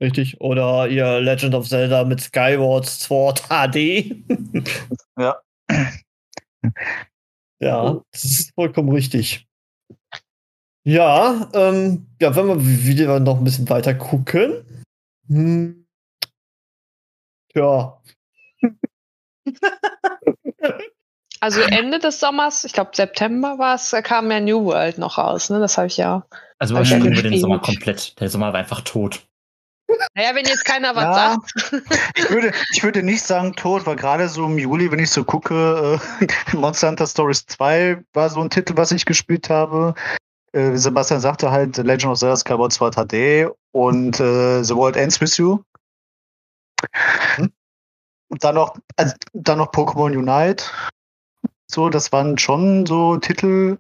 Richtig. 0.03 0.41
Oder 0.41 0.89
ihr 0.89 1.21
Legend 1.21 1.55
of 1.55 1.69
Zelda 1.69 2.05
mit 2.05 2.21
Skyward 2.21 2.87
Sword 2.87 3.43
HD. 3.49 4.17
Ja. 5.19 5.41
Ja, 7.61 8.01
das 8.13 8.25
ist 8.25 8.55
vollkommen 8.55 8.91
richtig. 8.91 9.47
Ja, 10.85 11.49
ähm, 11.55 12.07
ja, 12.21 12.35
wenn 12.35 12.49
wir 12.49 12.57
wieder 12.61 13.21
noch 13.21 13.39
ein 13.39 13.45
bisschen 13.45 13.69
weiter 13.69 13.95
gucken. 13.95 14.65
Hm. 15.29 15.87
Ja, 17.55 18.01
Also 21.41 21.61
Ende 21.61 21.99
des 21.99 22.21
Sommers, 22.21 22.63
ich 22.63 22.73
glaube 22.73 22.93
September 22.95 23.59
war 23.59 23.75
es, 23.75 23.91
da 23.91 24.01
kam 24.01 24.31
ja 24.31 24.39
New 24.39 24.65
World 24.65 24.99
noch 24.99 25.19
raus, 25.19 25.51
ne? 25.51 25.59
Das 25.59 25.77
habe 25.77 25.89
ich 25.89 25.97
ja. 25.97 26.25
Also 26.61 26.77
wir 26.77 26.85
den 26.85 27.11
gespielt. 27.11 27.41
Sommer 27.41 27.59
komplett. 27.59 28.21
Der 28.21 28.29
Sommer 28.29 28.53
war 28.53 28.61
einfach 28.61 28.83
tot. 28.83 29.27
Naja, 30.15 30.35
wenn 30.35 30.45
jetzt 30.47 30.65
keiner 30.65 30.95
was 30.95 31.05
Ja. 31.05 31.15
sagt. 31.15 31.73
Ich 32.17 32.31
würde, 32.31 32.53
ich 32.73 32.83
würde 32.83 33.03
nicht 33.03 33.23
sagen 33.23 33.55
tot, 33.55 33.87
weil 33.87 33.97
gerade 33.97 34.29
so 34.29 34.47
im 34.47 34.59
Juli, 34.59 34.91
wenn 34.91 34.99
ich 34.99 35.11
so 35.11 35.25
gucke, 35.25 35.99
äh, 36.21 36.27
Monster 36.57 36.89
Hunter 36.89 37.07
Stories 37.07 37.47
2 37.47 38.03
war 38.13 38.31
so 38.31 38.41
ein 38.41 38.51
Titel, 38.51 38.77
was 38.77 38.93
ich 38.93 39.05
gespielt 39.05 39.51
habe. 39.51 39.95
Äh, 40.53 40.77
Sebastian 40.77 41.21
sagte 41.21 41.51
halt 41.51 41.77
Legend 41.79 42.13
of 42.13 42.19
Zelda 42.19 42.37
Skyward 42.37 42.73
Sword 42.73 42.95
HD 42.95 43.51
und 43.73 44.21
äh, 44.21 44.63
The 44.63 44.75
World 44.75 44.97
Ends 44.97 45.21
With 45.21 45.37
You. 45.39 45.63
Hm. 47.37 47.53
Und 48.29 48.45
dann 48.45 48.55
noch, 48.55 48.77
also, 48.97 49.15
dann 49.33 49.59
noch 49.59 49.73
Pokémon 49.73 50.17
Unite. 50.17 50.65
So, 51.71 51.89
das 51.89 52.13
waren 52.13 52.37
schon 52.39 52.87
so 52.87 53.17
Titel. 53.17 53.79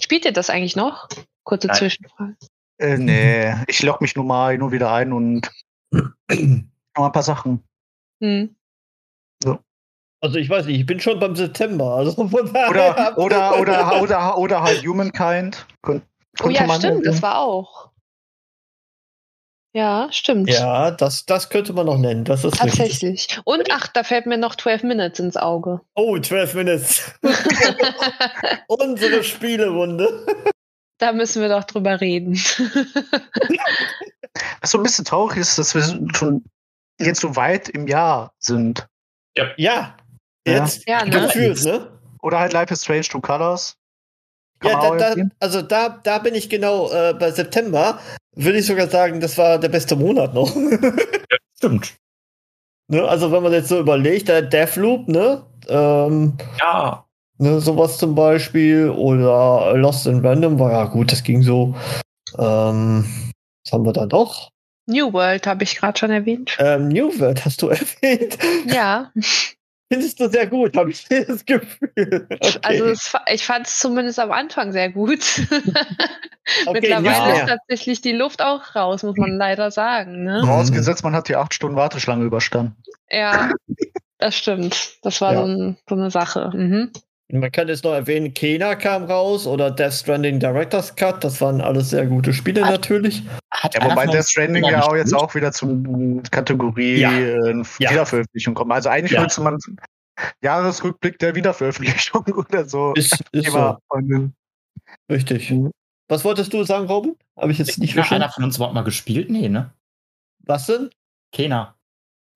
Spielt 0.00 0.24
ihr 0.24 0.32
das 0.32 0.48
eigentlich 0.48 0.76
noch? 0.76 1.08
Kurze 1.44 1.66
Nein. 1.66 1.76
Zwischenfrage. 1.76 2.36
Äh, 2.80 2.96
nee, 2.96 3.54
ich 3.66 3.82
log 3.82 4.00
mich 4.00 4.16
nur 4.16 4.24
mal 4.24 4.56
nur 4.56 4.72
wieder 4.72 4.90
ein 4.92 5.12
und 5.12 5.50
noch 5.92 6.00
mal 6.96 7.06
ein 7.06 7.12
paar 7.12 7.22
Sachen. 7.22 7.62
Hm. 8.22 8.54
also 10.22 10.38
ich 10.38 10.48
weiß 10.50 10.66
nicht, 10.66 10.80
ich 10.80 10.86
bin 10.86 11.00
schon 11.00 11.18
beim 11.18 11.36
September. 11.36 11.96
Also 11.96 12.26
von 12.28 12.52
daher 12.52 12.70
Oder, 12.70 13.18
oder, 13.18 13.60
oder, 13.60 14.02
oder, 14.02 14.38
oder 14.38 14.62
halt 14.62 14.86
Humankind. 14.86 15.66
Kön- 15.82 16.02
Oh 16.42 16.48
ja, 16.48 16.62
stimmt, 16.74 17.04
das 17.06 17.16
erwähnen. 17.16 17.22
war 17.22 17.38
auch. 17.40 17.90
Ja, 19.72 20.08
stimmt. 20.10 20.50
Ja, 20.50 20.90
das, 20.90 21.26
das 21.26 21.48
könnte 21.48 21.72
man 21.72 21.86
noch 21.86 21.98
nennen. 21.98 22.24
Das 22.24 22.44
ist 22.44 22.62
richtig. 22.64 22.78
Tatsächlich. 22.78 23.40
Und 23.44 23.68
ach, 23.70 23.88
da 23.88 24.02
fällt 24.02 24.26
mir 24.26 24.36
noch 24.38 24.56
12 24.56 24.82
Minutes 24.82 25.20
ins 25.20 25.36
Auge. 25.36 25.80
Oh, 25.94 26.18
12 26.18 26.54
Minutes. 26.54 27.12
Unsere 28.68 29.22
Spielerunde. 29.22 30.26
Da 31.00 31.12
müssen 31.12 31.42
wir 31.42 31.48
doch 31.48 31.64
drüber 31.64 32.00
reden. 32.00 32.34
Was 34.60 34.70
so 34.70 34.78
ein 34.78 34.84
bisschen 34.84 35.04
traurig 35.04 35.38
ist, 35.38 35.58
dass 35.58 35.74
wir 35.74 35.82
schon 36.14 36.44
jetzt 37.00 37.20
so 37.20 37.34
weit 37.36 37.68
im 37.70 37.86
Jahr 37.86 38.32
sind. 38.38 38.86
Ja, 39.56 39.96
jetzt 40.46 40.86
ja, 40.86 41.04
ne? 41.04 41.10
gefühlt, 41.10 41.64
ne? 41.64 41.98
Oder 42.22 42.38
halt 42.38 42.52
Life 42.52 42.72
is 42.72 42.82
Strange 42.82 43.02
Two 43.02 43.20
Colors. 43.20 43.76
Kann 44.60 44.72
Ja, 44.72 44.96
da, 44.96 45.14
da, 45.14 45.22
also 45.40 45.62
da, 45.62 45.88
da 45.88 46.18
bin 46.18 46.34
ich 46.34 46.50
genau 46.50 46.90
äh, 46.92 47.14
bei 47.14 47.30
September. 47.30 47.98
Würde 48.36 48.58
ich 48.58 48.66
sogar 48.66 48.88
sagen, 48.88 49.20
das 49.20 49.38
war 49.38 49.58
der 49.58 49.70
beste 49.70 49.96
Monat 49.96 50.34
noch. 50.34 50.54
Stimmt. 51.56 51.96
ne? 52.88 53.08
Also 53.08 53.32
wenn 53.32 53.42
man 53.42 53.52
jetzt 53.52 53.68
so 53.68 53.80
überlegt, 53.80 54.28
der 54.28 54.42
Deathloop, 54.42 55.08
ne? 55.08 55.46
Ähm, 55.68 56.36
Ja. 56.60 57.06
Ne, 57.40 57.60
sowas 57.60 57.98
zum 57.98 58.14
Beispiel. 58.14 58.90
Oder 58.90 59.74
Lost 59.76 60.06
in 60.06 60.24
Random 60.24 60.58
war 60.58 60.72
ja 60.72 60.84
gut, 60.84 61.12
das 61.12 61.22
ging 61.22 61.42
so. 61.42 61.74
Ähm, 62.38 63.04
was 63.64 63.72
haben 63.72 63.84
wir 63.84 63.92
da 63.92 64.06
noch? 64.06 64.50
New 64.86 65.12
World 65.12 65.46
habe 65.46 65.62
ich 65.64 65.76
gerade 65.76 65.98
schon 65.98 66.10
erwähnt. 66.10 66.56
Ähm, 66.58 66.88
New 66.88 67.18
World 67.18 67.44
hast 67.44 67.62
du 67.62 67.68
erwähnt. 67.70 68.38
Ja, 68.66 69.12
Findest 69.92 70.20
du 70.20 70.28
sehr 70.28 70.46
gut, 70.46 70.76
habe 70.76 70.90
ich 70.92 71.04
das 71.08 71.44
Gefühl. 71.44 71.90
Okay. 72.30 72.58
also 72.62 72.84
es, 72.84 73.12
ich 73.32 73.44
fand 73.44 73.66
es 73.66 73.76
zumindest 73.80 74.20
am 74.20 74.30
Anfang 74.30 74.72
sehr 74.72 74.90
gut. 74.90 75.20
Okay, 76.66 76.80
Mittlerweile 76.80 77.34
ist 77.42 77.48
tatsächlich 77.48 78.00
die 78.00 78.10
Luft 78.12 78.42
auch 78.42 78.74
raus, 78.74 79.04
muss 79.04 79.16
man 79.16 79.36
leider 79.36 79.70
sagen. 79.70 80.24
Ne? 80.24 80.40
Vorausgesetzt, 80.40 81.04
man 81.04 81.14
hat 81.14 81.28
die 81.28 81.36
acht 81.36 81.54
Stunden 81.54 81.76
Warteschlange 81.76 82.24
überstanden. 82.24 82.74
Ja, 83.08 83.52
das 84.18 84.34
stimmt. 84.36 84.96
Das 85.02 85.20
war 85.20 85.34
Ja. 85.34 85.40
so, 85.40 85.46
ein, 85.46 85.76
so 85.88 85.94
eine 85.94 86.10
Sache. 86.10 86.50
Mhm. 86.52 86.90
Man 87.32 87.52
kann 87.52 87.68
jetzt 87.68 87.84
noch 87.84 87.92
erwähnen, 87.92 88.34
Kena 88.34 88.74
kam 88.74 89.04
raus 89.04 89.46
oder 89.46 89.70
Death 89.70 89.92
Stranding 89.94 90.40
Director's 90.40 90.94
Cut. 90.96 91.22
Das 91.22 91.40
waren 91.40 91.60
alles 91.60 91.90
sehr 91.90 92.06
gute 92.06 92.32
Spiele 92.32 92.64
Hat- 92.64 92.70
natürlich. 92.72 93.22
Hat 93.52 93.74
Ja, 93.74 93.84
wobei 93.88 94.06
Death 94.06 94.26
Stranding 94.28 94.64
ja 94.64 94.82
auch 94.82 94.96
jetzt 94.96 95.14
auch 95.14 95.34
wieder 95.34 95.52
zum 95.52 96.22
Kategorie 96.30 96.96
Ja. 97.00 97.12
äh, 97.12 97.62
Ja. 97.78 97.90
Wiederveröffentlichung 97.90 98.54
kommen. 98.54 98.72
Also 98.72 98.88
eigentlich 98.88 99.12
Ja. 99.12 99.22
müsste 99.22 99.42
man 99.42 99.58
Jahresrückblick 100.42 101.18
der 101.18 101.34
Wiederveröffentlichung 101.34 102.24
oder 102.48 102.68
so. 102.68 102.92
Ist, 102.94 103.22
ist 103.32 103.50
so, 103.50 103.76
von 103.88 104.08
den- 104.08 104.34
richtig. 105.10 105.52
Was 106.08 106.24
wolltest 106.24 106.52
du 106.52 106.64
sagen, 106.64 106.86
Robin? 106.86 107.14
Habe 107.36 107.52
ich 107.52 107.58
jetzt 107.58 107.78
nicht 107.78 107.90
Hat 107.90 107.94
verstanden. 107.98 108.24
einer 108.24 108.32
von 108.32 108.44
uns 108.44 108.56
überhaupt 108.56 108.74
mal 108.74 108.82
gespielt? 108.82 109.30
Nee, 109.30 109.48
ne? 109.48 109.72
Was 110.40 110.66
denn? 110.66 110.90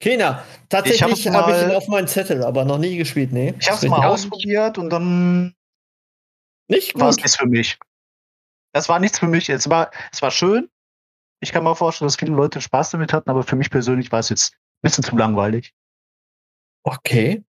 Keiner. 0.04 0.24
Kena. 0.34 0.44
Tatsächlich 0.68 1.02
habe 1.02 1.12
ich 1.12 1.24
mal- 1.30 1.70
ihn 1.70 1.76
auf 1.76 1.88
meinen 1.88 2.06
Zettel, 2.08 2.44
aber 2.44 2.64
noch 2.64 2.78
nie 2.78 2.96
gespielt. 2.96 3.32
Nee. 3.32 3.54
Ich 3.58 3.68
habe 3.68 3.78
es 3.78 3.88
mal 3.90 4.06
ausprobiert 4.06 4.78
und 4.78 4.90
dann 4.90 5.54
Nicht 6.68 6.98
war 6.98 7.08
es 7.08 7.16
nichts 7.16 7.36
für 7.36 7.46
mich. 7.46 7.78
Das 8.72 8.88
war 8.88 8.98
nichts 8.98 9.18
für 9.18 9.26
mich. 9.28 9.48
Es 9.48 9.68
war, 9.70 9.90
es 10.12 10.22
war 10.22 10.30
schön. 10.30 10.68
Ich 11.40 11.52
kann 11.52 11.62
mir 11.64 11.76
vorstellen, 11.76 12.06
dass 12.08 12.16
viele 12.16 12.32
Leute 12.32 12.60
Spaß 12.60 12.90
damit 12.90 13.12
hatten, 13.12 13.28
aber 13.30 13.42
für 13.42 13.56
mich 13.56 13.70
persönlich 13.70 14.10
war 14.12 14.20
es 14.20 14.30
jetzt 14.30 14.52
ein 14.54 14.58
bisschen 14.82 15.04
zu 15.04 15.16
langweilig. 15.16 15.74
Okay. 16.84 17.44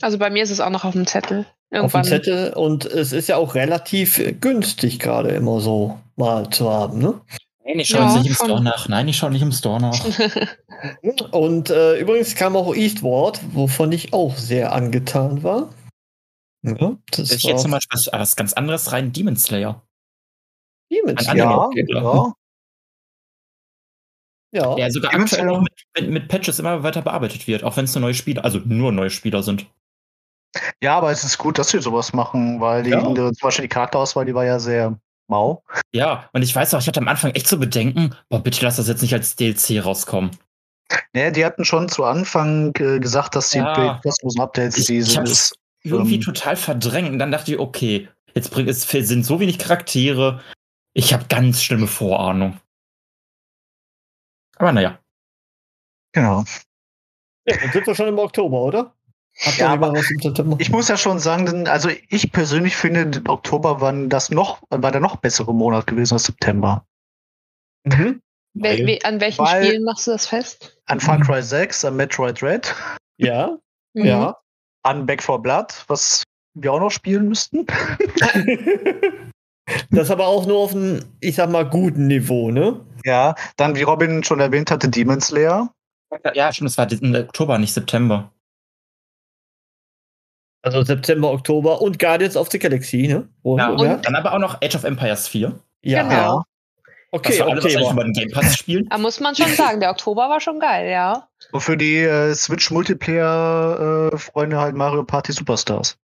Also 0.00 0.18
bei 0.18 0.30
mir 0.30 0.42
ist 0.42 0.50
es 0.50 0.60
auch 0.60 0.70
noch 0.70 0.84
auf 0.84 0.92
dem 0.92 1.06
Zettel. 1.06 1.40
Auf 1.40 1.46
dem 1.46 1.76
Irgendwann. 1.76 2.04
Zettel. 2.04 2.52
Und 2.54 2.84
es 2.84 3.12
ist 3.12 3.28
ja 3.28 3.36
auch 3.36 3.54
relativ 3.54 4.20
günstig 4.40 4.98
gerade 4.98 5.30
immer 5.30 5.60
so 5.60 5.98
mal 6.16 6.48
zu 6.50 6.70
haben. 6.70 6.98
Ne? 6.98 7.20
Nein, 7.64 7.78
ich 7.80 7.88
schaue 7.88 8.00
Ja, 8.02 8.18
nicht 8.18 8.26
im 8.28 8.34
schon. 8.34 8.46
Store 8.46 8.62
nach. 8.62 8.88
Nein, 8.88 9.08
ich 9.08 9.16
schaue 9.16 9.30
nicht 9.30 9.42
im 9.42 9.52
Store 9.52 9.80
nach. 9.80 9.98
Und 11.32 11.70
äh, 11.70 11.98
übrigens 11.98 12.34
kam 12.34 12.56
auch 12.56 12.74
Eastward, 12.74 13.40
wovon 13.54 13.90
ich 13.92 14.12
auch 14.12 14.36
sehr 14.36 14.72
angetan 14.72 15.42
war. 15.42 15.72
Ja, 16.62 16.96
das 17.10 17.30
Ich 17.30 17.44
war 17.44 17.50
jetzt 17.52 17.62
zum 17.62 17.70
Beispiel 17.70 17.96
was, 17.98 18.08
was 18.12 18.36
ganz 18.36 18.52
anderes 18.52 18.92
rein, 18.92 19.12
Demon 19.12 19.36
Slayer. 19.36 19.82
Demons 20.90 21.18
Ein 21.20 21.24
Slayer. 21.36 21.46
anderer 21.48 21.66
okay, 21.68 21.80
Titel. 21.86 21.96
ja. 21.96 22.32
Ja. 24.52 24.74
Der 24.76 24.90
sogar 24.92 25.10
Demon 25.10 25.24
aktuell 25.24 25.46
noch 25.46 25.60
mit, 25.60 25.72
mit, 25.98 26.10
mit 26.10 26.28
Patches 26.28 26.58
immer 26.58 26.82
weiter 26.82 27.02
bearbeitet 27.02 27.46
wird, 27.48 27.64
auch 27.64 27.76
wenn 27.76 27.86
es 27.86 27.94
nur 27.94 28.02
neue 28.02 28.14
Spieler, 28.14 28.44
also 28.44 28.60
nur 28.64 28.92
neue 28.92 29.10
Spieler 29.10 29.42
sind. 29.42 29.66
Ja, 30.80 30.96
aber 30.98 31.10
es 31.10 31.24
ist 31.24 31.38
gut, 31.38 31.58
dass 31.58 31.70
sie 31.70 31.80
sowas 31.80 32.12
machen, 32.12 32.60
weil 32.60 32.84
die, 32.84 32.90
Ja. 32.90 33.00
die- 33.08 33.14
zum 33.14 33.34
Beispiel 33.42 33.64
die 33.64 33.68
Charakterauswahl, 33.68 34.24
die 34.24 34.34
war 34.34 34.44
ja 34.44 34.60
sehr 34.60 34.98
mau. 35.28 35.62
Ja, 35.94 36.28
und 36.32 36.42
ich 36.42 36.54
weiß 36.54 36.74
auch, 36.74 36.80
ich 36.80 36.86
hatte 36.88 37.00
am 37.00 37.08
Anfang 37.08 37.32
echt 37.32 37.48
so 37.48 37.58
Bedenken, 37.58 38.14
boah, 38.28 38.42
bitte 38.42 38.64
lass 38.64 38.76
das 38.76 38.88
jetzt 38.88 39.02
nicht 39.02 39.14
als 39.14 39.36
DLC 39.36 39.84
rauskommen. 39.84 40.30
Nee, 41.14 41.30
die 41.30 41.44
hatten 41.44 41.64
schon 41.64 41.88
zu 41.88 42.04
Anfang 42.04 42.74
äh, 42.76 43.00
gesagt, 43.00 43.34
dass 43.34 43.50
die 43.50 43.58
Ja. 43.58 43.74
bei 43.74 44.00
kostenlosen 44.02 44.40
Updates 44.42 44.76
Ich, 44.78 44.86
die 44.86 44.98
ich 44.98 45.06
sind. 45.06 45.18
hab's 45.18 45.30
ist- 45.30 45.54
irgendwie 45.82 46.14
ähm, 46.16 46.20
total 46.22 46.56
verdrängt 46.56 47.10
und 47.10 47.18
dann 47.18 47.30
dachte 47.30 47.52
ich, 47.52 47.58
okay, 47.58 48.08
jetzt 48.34 48.50
bringt 48.50 48.68
es 48.70 48.82
sind 48.88 49.24
so 49.24 49.38
wenig 49.40 49.58
Charaktere. 49.58 50.40
Ich 50.94 51.12
habe 51.12 51.26
ganz 51.28 51.62
schlimme 51.62 51.86
Vorahnung. 51.86 52.58
Aber 54.56 54.72
naja. 54.72 54.98
Genau. 56.12 56.44
ja, 57.46 57.56
dann 57.56 57.72
sind 57.72 57.86
wir 57.86 57.94
schon 57.94 58.08
im 58.08 58.18
Oktober, 58.18 58.62
oder? 58.62 58.94
Hat 59.40 59.56
Ja, 59.58 59.66
ja, 59.66 59.72
jemand 59.72 59.96
was 59.98 60.10
im 60.10 60.18
September? 60.20 60.56
Ich 60.60 60.70
muss 60.70 60.88
ja 60.88 60.96
schon 60.96 61.18
sagen, 61.18 61.66
also 61.68 61.88
ich 62.08 62.30
persönlich 62.32 62.76
finde, 62.76 63.20
Oktober 63.28 63.80
war 63.80 63.92
das 63.92 64.30
noch, 64.30 64.62
war 64.70 64.92
der 64.92 65.00
noch 65.00 65.16
bessere 65.16 65.52
Monat 65.52 65.86
gewesen 65.88 66.14
als 66.14 66.24
September. 66.24 66.84
Mhm. 67.84 68.20
Wel 68.54 68.86
we 68.86 68.98
an 69.04 69.20
welchen 69.20 69.44
Weil- 69.44 69.64
Spielen 69.66 69.84
machst 69.84 70.06
du 70.06 70.12
das 70.12 70.26
fest? 70.28 70.78
An 70.86 71.00
Far 71.00 71.20
Cry 71.20 71.42
6, 71.42 71.84
an 71.84 71.96
Metroid 71.96 72.40
Red. 72.42 72.72
Ja, 73.16 73.56
Mhm. 73.94 74.04
ja. 74.04 74.36
an 74.84 75.06
Back 75.06 75.22
for 75.22 75.42
Blood, 75.42 75.72
was 75.88 76.22
wir 76.54 76.72
auch 76.72 76.78
noch 76.80 76.90
spielen 76.90 77.26
müssten. 77.28 77.66
das 79.90 80.10
aber 80.10 80.26
auch 80.26 80.46
nur 80.46 80.58
auf 80.58 80.72
einem, 80.74 81.00
ich 81.20 81.36
sag 81.36 81.50
mal, 81.50 81.68
guten 81.68 82.06
Niveau, 82.06 82.50
ne? 82.50 82.80
Ja, 83.04 83.34
dann, 83.56 83.74
wie 83.76 83.82
Robin 83.82 84.22
schon 84.24 84.40
erwähnt 84.40 84.70
hatte, 84.70 84.88
Demon 84.88 85.20
Slayer. 85.20 85.72
Ja, 86.34 86.52
stimmt, 86.52 86.70
es 86.70 86.78
war 86.78 86.90
im 86.92 87.14
Oktober, 87.14 87.58
nicht 87.58 87.72
September. 87.74 88.30
Also 90.64 90.82
September, 90.82 91.30
Oktober 91.30 91.82
und 91.82 91.98
Guardians 91.98 92.38
of 92.38 92.50
the 92.50 92.58
Galaxy, 92.58 93.06
ne? 93.06 93.28
Wo, 93.42 93.58
ja, 93.58 93.68
und 93.68 94.06
dann 94.06 94.16
aber 94.16 94.32
auch 94.32 94.38
noch 94.38 94.62
Age 94.62 94.76
of 94.76 94.84
Empires 94.84 95.28
4. 95.28 95.52
Ja. 95.82 96.02
Genau. 96.02 96.42
Okay, 97.10 97.42
okay. 97.42 97.74
Alle 97.74 97.90
über 97.92 98.02
den 98.02 98.14
Game 98.14 98.30
Pass 98.30 98.56
spielen. 98.56 98.86
Da 98.90 98.96
muss 98.96 99.20
man 99.20 99.34
schon 99.34 99.50
sagen, 99.50 99.80
der 99.80 99.90
Oktober 99.90 100.30
war 100.30 100.40
schon 100.40 100.58
geil, 100.58 100.90
ja. 100.90 101.28
Und 101.52 101.60
für 101.60 101.76
die 101.76 101.98
äh, 101.98 102.34
Switch 102.34 102.70
Multiplayer-Freunde 102.70 104.56
äh, 104.56 104.58
halt 104.58 104.74
Mario 104.74 105.04
Party 105.04 105.32
Superstars. 105.32 105.98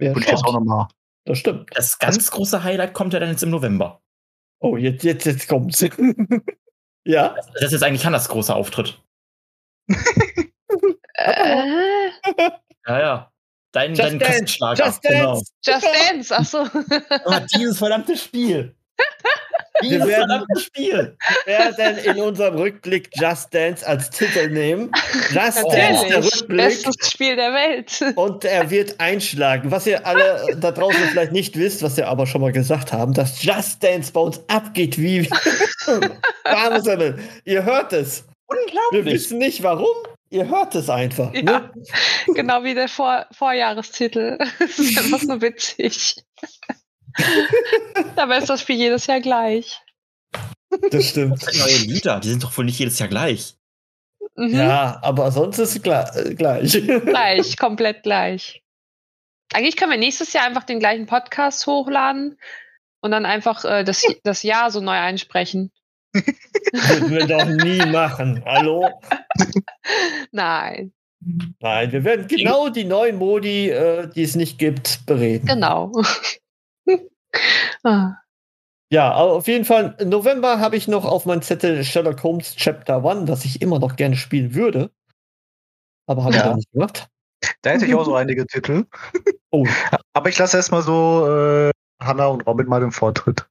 Ja, 0.00 0.08
Würde 0.08 0.22
ich 0.22 0.26
jetzt 0.26 0.44
auch 0.44 0.54
nochmal. 0.54 0.88
Das 1.24 1.38
stimmt. 1.38 1.70
Das 1.74 1.96
ganz 2.00 2.16
das 2.16 2.32
große 2.32 2.64
Highlight 2.64 2.94
kommt 2.94 3.12
ja 3.14 3.20
dann 3.20 3.30
jetzt 3.30 3.44
im 3.44 3.50
November. 3.50 4.02
Oh, 4.58 4.76
jetzt, 4.76 5.04
jetzt, 5.04 5.26
jetzt 5.26 5.46
kommt's. 5.46 5.80
ja. 7.04 7.36
Das 7.60 7.72
ist 7.72 7.84
eigentlich 7.84 8.04
Hannas 8.04 8.28
großer 8.28 8.56
Auftritt. 8.56 9.00
äh. 11.14 11.66
Ja, 12.86 12.98
ja. 12.98 13.31
Dein, 13.72 13.94
dein 13.94 14.18
Kassenschlager. 14.18 14.84
Just 14.84 15.04
Dance. 15.04 15.12
Genau. 15.14 15.42
Just 15.64 15.86
Dance, 15.86 16.36
achso. 16.36 16.66
oh, 17.24 17.34
dieses 17.56 17.78
verdammte 17.78 18.16
Spiel. 18.16 18.74
Wir 19.80 20.06
werden, 20.06 20.44
Spiel. 20.58 21.16
werden 21.44 21.96
in 22.04 22.20
unserem 22.20 22.54
Rückblick 22.54 23.10
Just 23.14 23.52
Dance 23.52 23.84
als 23.84 24.10
Titel 24.10 24.48
nehmen. 24.48 24.92
Just 25.32 25.64
Dance, 25.72 26.06
der 26.08 26.24
Rückblick. 26.24 26.56
Bestes 26.56 27.10
Spiel 27.10 27.34
der 27.34 27.52
Welt. 27.52 28.00
Und 28.14 28.44
er 28.44 28.70
wird 28.70 29.00
einschlagen. 29.00 29.72
Was 29.72 29.86
ihr 29.88 30.06
alle 30.06 30.56
da 30.56 30.70
draußen 30.70 31.02
vielleicht 31.10 31.32
nicht 31.32 31.56
wisst, 31.56 31.82
was 31.82 31.96
wir 31.96 32.06
aber 32.06 32.26
schon 32.26 32.42
mal 32.42 32.52
gesagt 32.52 32.92
haben, 32.92 33.12
dass 33.12 33.42
Just 33.42 33.82
Dance 33.82 34.12
bei 34.12 34.20
uns 34.20 34.40
abgeht 34.46 34.98
wie 34.98 35.28
Himmel. 37.02 37.18
Ihr 37.44 37.64
hört 37.64 37.92
es. 37.92 38.24
Unglaublich. 38.46 38.78
Wir 38.92 39.04
wissen 39.06 39.38
nicht 39.38 39.62
warum. 39.62 39.96
Ihr 40.32 40.48
hört 40.48 40.74
es 40.74 40.88
einfach. 40.88 41.34
Ja, 41.34 41.42
ne? 41.42 41.72
Genau 42.34 42.64
wie 42.64 42.72
der 42.72 42.88
Vor 42.88 43.26
Vorjahrestitel. 43.32 44.38
Das 44.58 44.78
ist 44.78 44.98
einfach 44.98 45.20
so 45.20 45.42
witzig. 45.42 46.16
Dabei 48.16 48.38
ist 48.38 48.48
das 48.48 48.62
Spiel 48.62 48.76
jedes 48.76 49.06
Jahr 49.06 49.20
gleich. 49.20 49.78
Das 50.90 51.10
stimmt. 51.10 51.46
Das 51.46 51.58
neue 51.58 51.76
Lieder, 51.76 52.18
die 52.20 52.30
sind 52.30 52.42
doch 52.42 52.56
wohl 52.56 52.64
nicht 52.64 52.78
jedes 52.78 52.98
Jahr 52.98 53.10
gleich. 53.10 53.56
Mhm. 54.34 54.54
Ja, 54.54 54.98
aber 55.02 55.30
sonst 55.32 55.58
ist 55.58 55.76
es 55.76 55.76
äh, 55.76 56.34
gleich. 56.34 56.72
Gleich, 56.72 57.58
komplett 57.58 58.02
gleich. 58.02 58.62
Eigentlich 59.52 59.76
können 59.76 59.90
wir 59.90 59.98
nächstes 59.98 60.32
Jahr 60.32 60.46
einfach 60.46 60.64
den 60.64 60.78
gleichen 60.78 61.04
Podcast 61.04 61.66
hochladen 61.66 62.38
und 63.02 63.10
dann 63.10 63.26
einfach 63.26 63.66
äh, 63.66 63.84
das, 63.84 64.02
das 64.24 64.42
Jahr 64.42 64.70
so 64.70 64.80
neu 64.80 64.96
einsprechen. 64.96 65.70
Würden 66.12 67.10
wir 67.10 67.26
doch 67.26 67.46
nie 67.46 67.84
machen. 67.86 68.42
Hallo? 68.44 68.88
Nein. 70.32 70.92
Nein, 71.60 71.92
wir 71.92 72.04
werden 72.04 72.26
genau 72.26 72.68
die 72.68 72.84
neuen 72.84 73.16
Modi, 73.16 73.70
äh, 73.70 74.08
die 74.08 74.22
es 74.22 74.34
nicht 74.34 74.58
gibt, 74.58 75.06
bereden. 75.06 75.46
Genau. 75.46 75.92
ah. 77.84 78.16
Ja, 78.90 79.12
aber 79.12 79.32
auf 79.32 79.46
jeden 79.46 79.64
Fall, 79.64 79.96
im 80.00 80.10
November 80.10 80.58
habe 80.58 80.76
ich 80.76 80.88
noch 80.88 81.04
auf 81.04 81.24
meinem 81.24 81.42
Zettel 81.42 81.82
Sherlock 81.84 82.22
Holmes 82.22 82.56
Chapter 82.56 83.04
1, 83.04 83.26
das 83.26 83.44
ich 83.44 83.62
immer 83.62 83.78
noch 83.78 83.96
gerne 83.96 84.16
spielen 84.16 84.54
würde. 84.54 84.90
Aber 86.06 86.24
habe 86.24 86.34
ja. 86.34 86.40
ich 86.40 86.46
noch 86.46 86.56
nicht 86.56 86.72
gemacht. 86.72 87.08
Da 87.62 87.70
hätte 87.70 87.86
ich 87.86 87.94
auch 87.94 88.04
so 88.04 88.14
einige 88.14 88.46
Titel. 88.46 88.84
Oh. 89.50 89.66
Aber 90.12 90.28
ich 90.28 90.38
lasse 90.38 90.56
erstmal 90.56 90.82
so 90.82 91.26
äh, 91.28 91.70
Hannah 92.02 92.26
und 92.26 92.46
Robin 92.46 92.66
mal 92.66 92.80
den 92.80 92.92
Vortritt. 92.92 93.46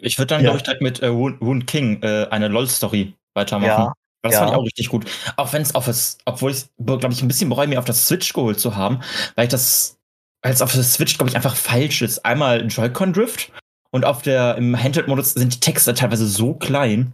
Ich 0.00 0.18
würde 0.18 0.34
dann, 0.34 0.40
ja. 0.40 0.50
glaube 0.50 0.58
ich, 0.58 0.62
direkt 0.62 0.82
mit 0.82 1.02
äh, 1.02 1.12
Wound 1.12 1.66
King 1.66 2.02
äh, 2.02 2.26
eine 2.30 2.48
LOL-Story 2.48 3.14
weitermachen. 3.34 3.84
Ja. 3.84 3.92
Das 4.22 4.32
ja. 4.34 4.40
fand 4.40 4.50
ich 4.50 4.56
auch 4.56 4.64
richtig 4.64 4.88
gut. 4.88 5.06
Auch 5.36 5.52
wenn 5.52 5.62
es 5.62 5.74
auf 5.74 5.86
das, 5.86 6.18
obwohl 6.24 6.50
ich, 6.50 6.66
glaube 6.78 7.12
ich, 7.12 7.22
ein 7.22 7.28
bisschen 7.28 7.48
bereue, 7.48 7.68
mir 7.68 7.78
auf 7.78 7.84
das 7.84 8.06
Switch 8.06 8.32
geholt 8.32 8.58
zu 8.58 8.76
haben, 8.76 9.00
weil 9.36 9.44
ich 9.44 9.50
das, 9.50 9.98
weil 10.42 10.52
es 10.52 10.62
auf 10.62 10.72
der 10.72 10.82
Switch, 10.82 11.16
glaube 11.18 11.30
ich, 11.30 11.36
einfach 11.36 11.54
falsch 11.54 12.02
ist. 12.02 12.24
Einmal 12.24 12.66
Joy-Con-Drift 12.66 13.52
und 13.90 14.04
auf 14.04 14.22
der, 14.22 14.56
im 14.56 14.76
Handheld-Modus 14.76 15.34
sind 15.34 15.54
die 15.54 15.60
Texte 15.60 15.94
teilweise 15.94 16.26
so 16.26 16.54
klein. 16.54 17.12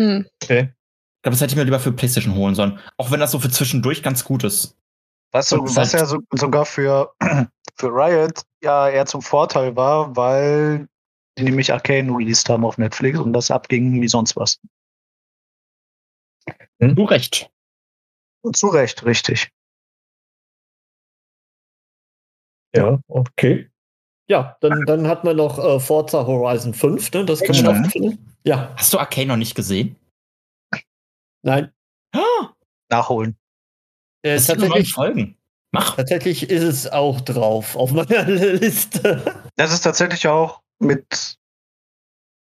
Hm. 0.00 0.26
Okay. 0.42 0.72
Ich 1.16 1.22
glaube, 1.22 1.34
das 1.34 1.40
hätte 1.40 1.52
ich 1.52 1.56
mir 1.56 1.64
lieber 1.64 1.80
für 1.80 1.92
PlayStation 1.92 2.36
holen 2.36 2.54
sollen. 2.54 2.78
Auch 2.96 3.10
wenn 3.10 3.18
das 3.18 3.32
so 3.32 3.40
für 3.40 3.50
zwischendurch 3.50 4.02
ganz 4.02 4.24
gut 4.24 4.44
ist. 4.44 4.76
Was, 5.32 5.48
so, 5.48 5.58
was 5.74 5.92
ja 5.92 6.06
so, 6.06 6.18
sogar 6.32 6.64
für, 6.64 7.12
für 7.76 7.88
Riot 7.88 8.42
ja 8.62 8.88
eher 8.88 9.06
zum 9.06 9.22
Vorteil 9.22 9.74
war, 9.74 10.14
weil 10.16 10.86
die 11.38 11.44
nämlich 11.44 11.72
Arcane 11.72 12.10
released 12.10 12.48
haben 12.48 12.64
auf 12.64 12.78
Netflix 12.78 13.18
und 13.18 13.32
das 13.32 13.50
abging 13.50 14.00
wie 14.00 14.08
sonst 14.08 14.36
was. 14.36 14.58
Hm? 16.80 16.96
Zu 16.96 17.04
Recht. 17.04 17.50
Und 18.42 18.56
zu 18.56 18.68
Recht, 18.68 19.04
richtig. 19.04 19.50
Ja, 22.74 23.00
okay. 23.08 23.70
Ja, 24.28 24.56
dann, 24.60 24.82
dann 24.86 25.06
hat 25.06 25.24
man 25.24 25.36
noch 25.36 25.58
äh, 25.58 25.78
Forza 25.80 26.26
Horizon 26.26 26.74
5, 26.74 27.12
ne? 27.12 27.24
Das 27.24 27.40
kann 27.40 27.56
man 27.56 27.86
auch 27.86 27.90
finden. 27.90 28.34
Ja. 28.44 28.74
Hast 28.76 28.92
du 28.92 28.98
Arcane 28.98 29.28
noch 29.28 29.36
nicht 29.36 29.54
gesehen? 29.54 29.96
Nein. 31.42 31.72
Ah. 32.12 32.52
Nachholen. 32.90 33.36
Äh, 34.22 34.34
das 34.34 34.46
tatsächlich, 34.46 34.92
Folgen. 34.92 35.36
Mach. 35.70 35.96
Tatsächlich 35.96 36.50
ist 36.50 36.62
es 36.62 36.90
auch 36.90 37.20
drauf 37.20 37.76
auf 37.76 37.92
meiner 37.92 38.22
Liste. 38.26 39.22
Das 39.56 39.72
ist 39.72 39.82
tatsächlich 39.82 40.26
auch 40.26 40.60
mit 40.78 41.38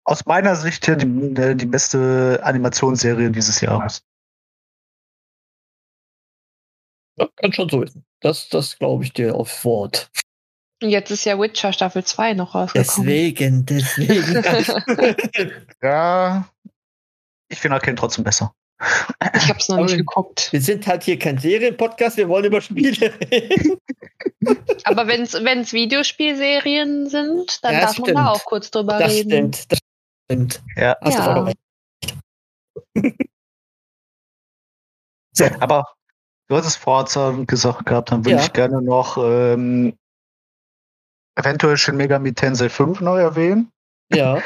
aus 0.04 0.26
meiner 0.26 0.56
Sicht 0.56 0.88
die, 0.88 0.92
äh, 0.92 1.56
die 1.56 1.66
beste 1.66 2.40
Animationsserie 2.44 3.32
dieses 3.32 3.62
Jahres. 3.62 4.04
Ja, 7.18 7.28
kann 7.36 7.54
schon 7.54 7.70
so 7.70 7.86
sein. 7.86 8.04
Das, 8.22 8.50
das 8.50 8.78
glaube 8.78 9.04
ich 9.04 9.14
dir 9.14 9.36
auf 9.36 9.64
Wort. 9.64 10.10
Jetzt 10.82 11.12
ist 11.12 11.26
ja 11.26 11.40
Witcher 11.40 11.74
Staffel 11.74 12.04
2 12.04 12.34
noch 12.34 12.56
rausgekommen. 12.56 13.08
Deswegen, 13.08 13.66
deswegen. 13.66 14.44
ja, 15.82 16.50
ich 17.50 17.60
finde 17.60 17.76
Arcane 17.76 17.96
trotzdem 17.96 18.24
besser. 18.24 18.56
Ich 19.36 19.48
habe 19.50 19.60
es 19.60 19.70
noch 19.70 19.78
Aber 19.78 19.86
nicht 19.86 19.98
geguckt. 19.98 20.52
Wir 20.52 20.62
sind 20.62 20.88
halt 20.88 21.04
hier 21.04 21.20
kein 21.20 21.38
Serienpodcast, 21.38 22.18
wir 22.18 22.28
wollen 22.28 22.46
über 22.46 22.62
Spiele 22.62 23.14
reden. 23.32 23.78
Aber 24.86 25.08
wenn 25.08 25.22
es 25.22 25.74
Videospielserien 25.74 27.08
sind, 27.08 27.64
dann 27.64 27.74
ja, 27.74 27.82
darf 27.82 27.94
stimmt. 27.94 28.14
man 28.14 28.26
da 28.26 28.32
auch 28.32 28.44
kurz 28.46 28.72
drüber 28.72 28.98
das 28.98 29.12
reden. 29.12 29.54
Stimmt, 29.54 29.72
das 29.72 29.80
stimmt. 30.26 30.64
Ja, 30.76 30.98
hast 31.02 31.18
ja. 31.18 31.54
so. 35.36 35.52
Aber 35.60 35.88
du 36.48 36.58
hattest 36.58 36.78
Forza 36.78 37.32
gesagt 37.46 37.86
gehabt, 37.86 38.12
dann 38.12 38.26
würde 38.26 38.38
ja. 38.38 38.44
ich 38.44 38.54
gerne 38.54 38.82
noch 38.82 39.18
ähm, 39.18 39.94
eventuell 41.36 41.78
Shin 41.78 41.98
Megami 41.98 42.34
Tensei 42.34 42.70
5 42.70 43.02
neu 43.02 43.20
erwähnen. 43.20 43.72
Ja, 44.14 44.42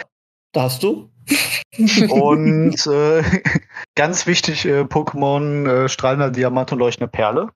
da 0.52 0.64
hast 0.64 0.84
du. 0.84 1.10
Und 2.10 2.88
äh, 2.88 3.24
ganz 3.96 4.28
wichtig, 4.28 4.66
äh, 4.66 4.82
Pokémon 4.82 5.68
äh, 5.68 5.90
strahlender 5.90 6.32
Diamant 6.32 6.72
und 6.72 6.80
leuchtende 6.80 7.08
Perle. 7.10 7.52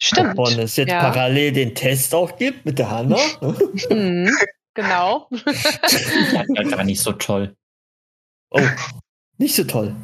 Stimmt. 0.00 0.38
Und 0.38 0.58
es 0.58 0.76
jetzt 0.76 0.90
ja. 0.90 1.00
parallel 1.00 1.52
den 1.52 1.74
Test 1.74 2.14
auch 2.14 2.36
gibt 2.36 2.64
mit 2.64 2.78
der 2.78 2.90
Hanna. 2.90 3.18
mhm, 3.90 4.30
genau. 4.74 5.28
ja, 6.54 6.62
gar 6.62 6.84
nicht 6.84 7.00
so 7.00 7.12
toll. 7.12 7.56
Oh, 8.50 8.60
nicht 9.38 9.54
so 9.54 9.64
toll. 9.64 9.96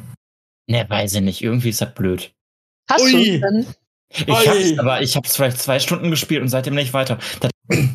Ne, 0.67 0.85
weiß 0.87 1.15
ich 1.15 1.21
nicht. 1.21 1.41
Irgendwie 1.41 1.69
ist 1.69 1.81
das 1.81 1.93
blöd. 1.93 2.33
Hast 2.89 3.11
du 3.11 3.17
denn? 3.39 3.65
Ich 4.09 4.27
hab's, 4.27 4.79
aber 4.79 5.01
ich 5.01 5.15
hab's 5.15 5.35
vielleicht 5.35 5.59
zwei 5.59 5.79
Stunden 5.79 6.09
gespielt 6.11 6.41
und 6.41 6.49
seitdem 6.49 6.75
nicht 6.75 6.93
weiter. 6.93 7.19
Das 7.39 7.51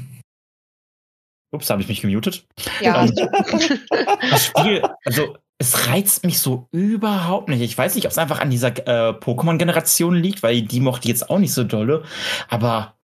Ups, 1.53 1.71
habe 1.71 1.83
ich 1.83 1.89
mich 1.89 2.01
gemutet. 2.01 2.47
Ja. 2.81 3.05
Ähm, 3.05 3.15
das 4.31 4.47
Spiel, 4.47 4.83
also 5.05 5.37
es 5.59 5.89
reizt 5.89 6.25
mich 6.25 6.39
so 6.39 6.69
überhaupt 6.71 7.49
nicht. 7.49 7.61
Ich 7.61 7.77
weiß 7.77 7.95
nicht, 7.95 8.07
ob 8.07 8.13
es 8.13 8.19
einfach 8.19 8.41
an 8.41 8.51
dieser 8.51 8.69
äh, 8.69 9.13
Pokémon-Generation 9.13 10.15
liegt, 10.15 10.43
weil 10.43 10.63
die 10.63 10.81
mochte 10.81 11.09
jetzt 11.09 11.29
auch 11.29 11.39
nicht 11.39 11.53
so 11.53 11.65
dolle. 11.65 12.05
Aber. 12.49 12.97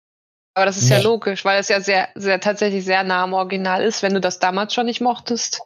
Aber 0.53 0.65
das 0.65 0.77
ist 0.77 0.89
nee. 0.89 0.95
ja 0.95 1.01
logisch, 1.01 1.43
weil 1.43 1.60
es 1.60 1.67
ja 1.67 1.81
sehr, 1.81 2.08
sehr 2.15 2.39
tatsächlich 2.39 2.86
sehr 2.86 3.03
nah 3.03 3.23
am 3.23 3.34
Original 3.34 3.84
ist, 3.84 4.03
wenn 4.03 4.13
du 4.13 4.21
das 4.21 4.39
damals 4.39 4.73
schon 4.73 4.86
nicht 4.86 5.01
mochtest. 5.01 5.60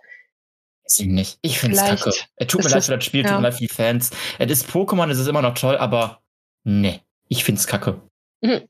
Ich 0.97 1.05
nicht. 1.05 1.37
Ich 1.43 1.59
finde 1.59 1.77
es 1.77 1.83
kacke. 1.83 2.11
Es 2.37 2.47
tut 2.47 2.63
mir 2.63 2.69
leid 2.69 2.83
für 2.83 2.95
das 2.95 3.05
Spiel, 3.05 3.23
ja. 3.23 3.29
tut 3.29 3.37
mir 3.37 3.43
leid 3.43 3.53
für 3.53 3.59
die 3.59 3.67
Fans. 3.67 4.09
Es 4.39 4.49
ist 4.49 4.67
Pokémon, 4.67 5.11
es 5.11 5.19
ist 5.19 5.27
immer 5.27 5.43
noch 5.43 5.53
toll, 5.53 5.77
aber 5.77 6.23
nee, 6.63 7.01
ich 7.27 7.43
finde 7.43 7.59
es 7.59 7.67
kacke. 7.67 8.01
Mhm. 8.41 8.67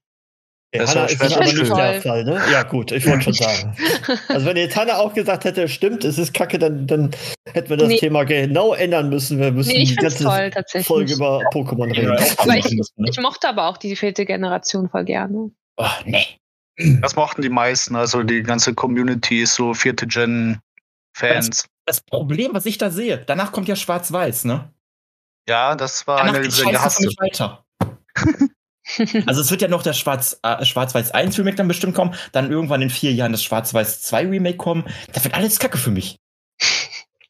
Ja, 0.74 0.82
Das 0.82 0.92
Hanna 0.96 1.06
ist 1.06 1.18
zu 1.18 1.36
aber 1.36 1.46
nicht 1.46 1.66
toll. 1.68 1.78
der 1.78 2.02
Fall, 2.02 2.24
ne? 2.26 2.42
Ja, 2.52 2.62
gut, 2.64 2.92
ich 2.92 3.06
wollte 3.08 3.24
schon 3.24 3.34
sagen. 3.34 3.76
Also, 4.28 4.46
wenn 4.46 4.56
jetzt 4.58 4.76
Hanna 4.76 4.98
auch 4.98 5.14
gesagt 5.16 5.44
hätte, 5.46 5.68
stimmt, 5.68 6.04
es 6.04 6.20
ist 6.20 6.34
kacke, 6.34 6.60
dann, 6.60 6.86
dann 6.86 7.10
hätten 7.52 7.70
wir 7.72 7.78
das 7.78 7.88
Nee. 7.88 7.98
Thema 7.98 8.24
genau 8.24 8.74
ändern 8.76 9.10
müssen. 9.10 9.40
Wir 9.40 9.52
müssen 9.52 9.70
Nee, 9.72 9.82
ich 9.82 9.90
die 9.90 9.96
ganze 9.96 10.24
toll, 10.26 10.52
tatsächlich. 10.52 10.86
Folge 10.88 11.14
über 11.14 11.40
Pokémon 11.52 11.92
reden. 11.92 12.12
Aber 12.38 12.56
ich-? 12.56 12.80
Ich 12.98 13.20
mochte 13.20 13.48
aber 13.50 13.66
auch 13.68 13.78
die 13.78 13.96
vierte 13.96 14.26
Generation 14.28 14.88
voll 14.90 15.06
gerne. 15.06 15.50
Oh, 15.78 15.86
nee. 16.06 16.26
Das 17.02 17.16
mochten 17.16 17.42
die 17.42 17.50
meisten. 17.50 17.96
Also 17.96 18.22
die 18.22 18.44
ganze 18.44 18.76
Community 18.76 19.42
ist 19.42 19.56
so 19.56 19.74
vierte 19.74 20.06
Gen-Fans. 20.06 21.66
Das 21.86 22.02
Problem, 22.02 22.54
was 22.54 22.68
ich 22.68 22.78
da 22.78 22.92
sehe, 22.92 23.18
danach 23.26 23.52
kommt 23.52 23.68
ja 23.68 23.76
Schwarz-Weiß, 23.76 24.46
ne? 24.46 24.72
Ja, 25.50 25.76
das 25.76 26.06
war 26.06 26.18
Danach 26.20 26.36
eine 26.36 26.44
dieser 26.44 26.58
Scheiße 26.64 26.72
gehasste. 26.74 27.06
nicht 27.08 27.20
weiter. 27.20 27.66
Also 29.28 29.42
es 29.42 29.52
wird 29.52 29.62
ja 29.62 29.68
noch 29.68 29.84
das 29.84 29.98
Schwarz, 29.98 30.40
äh, 30.44 30.66
Schwarz-Weiß 30.66 31.12
1 31.12 31.38
Remake 31.38 31.58
dann 31.58 31.68
bestimmt 31.68 31.96
kommen, 31.96 32.16
dann 32.32 32.52
irgendwann 32.52 32.82
in 32.82 32.90
vier 32.90 33.14
Jahren 33.14 33.32
das 33.32 33.44
Schwarz-Weiß 33.44 34.02
2 34.02 34.28
Remake 34.28 34.58
kommen. 34.58 34.86
Das 35.14 35.24
wird 35.24 35.36
alles 35.36 35.60
Kacke 35.60 35.78
für 35.78 35.92
mich. 35.92 36.18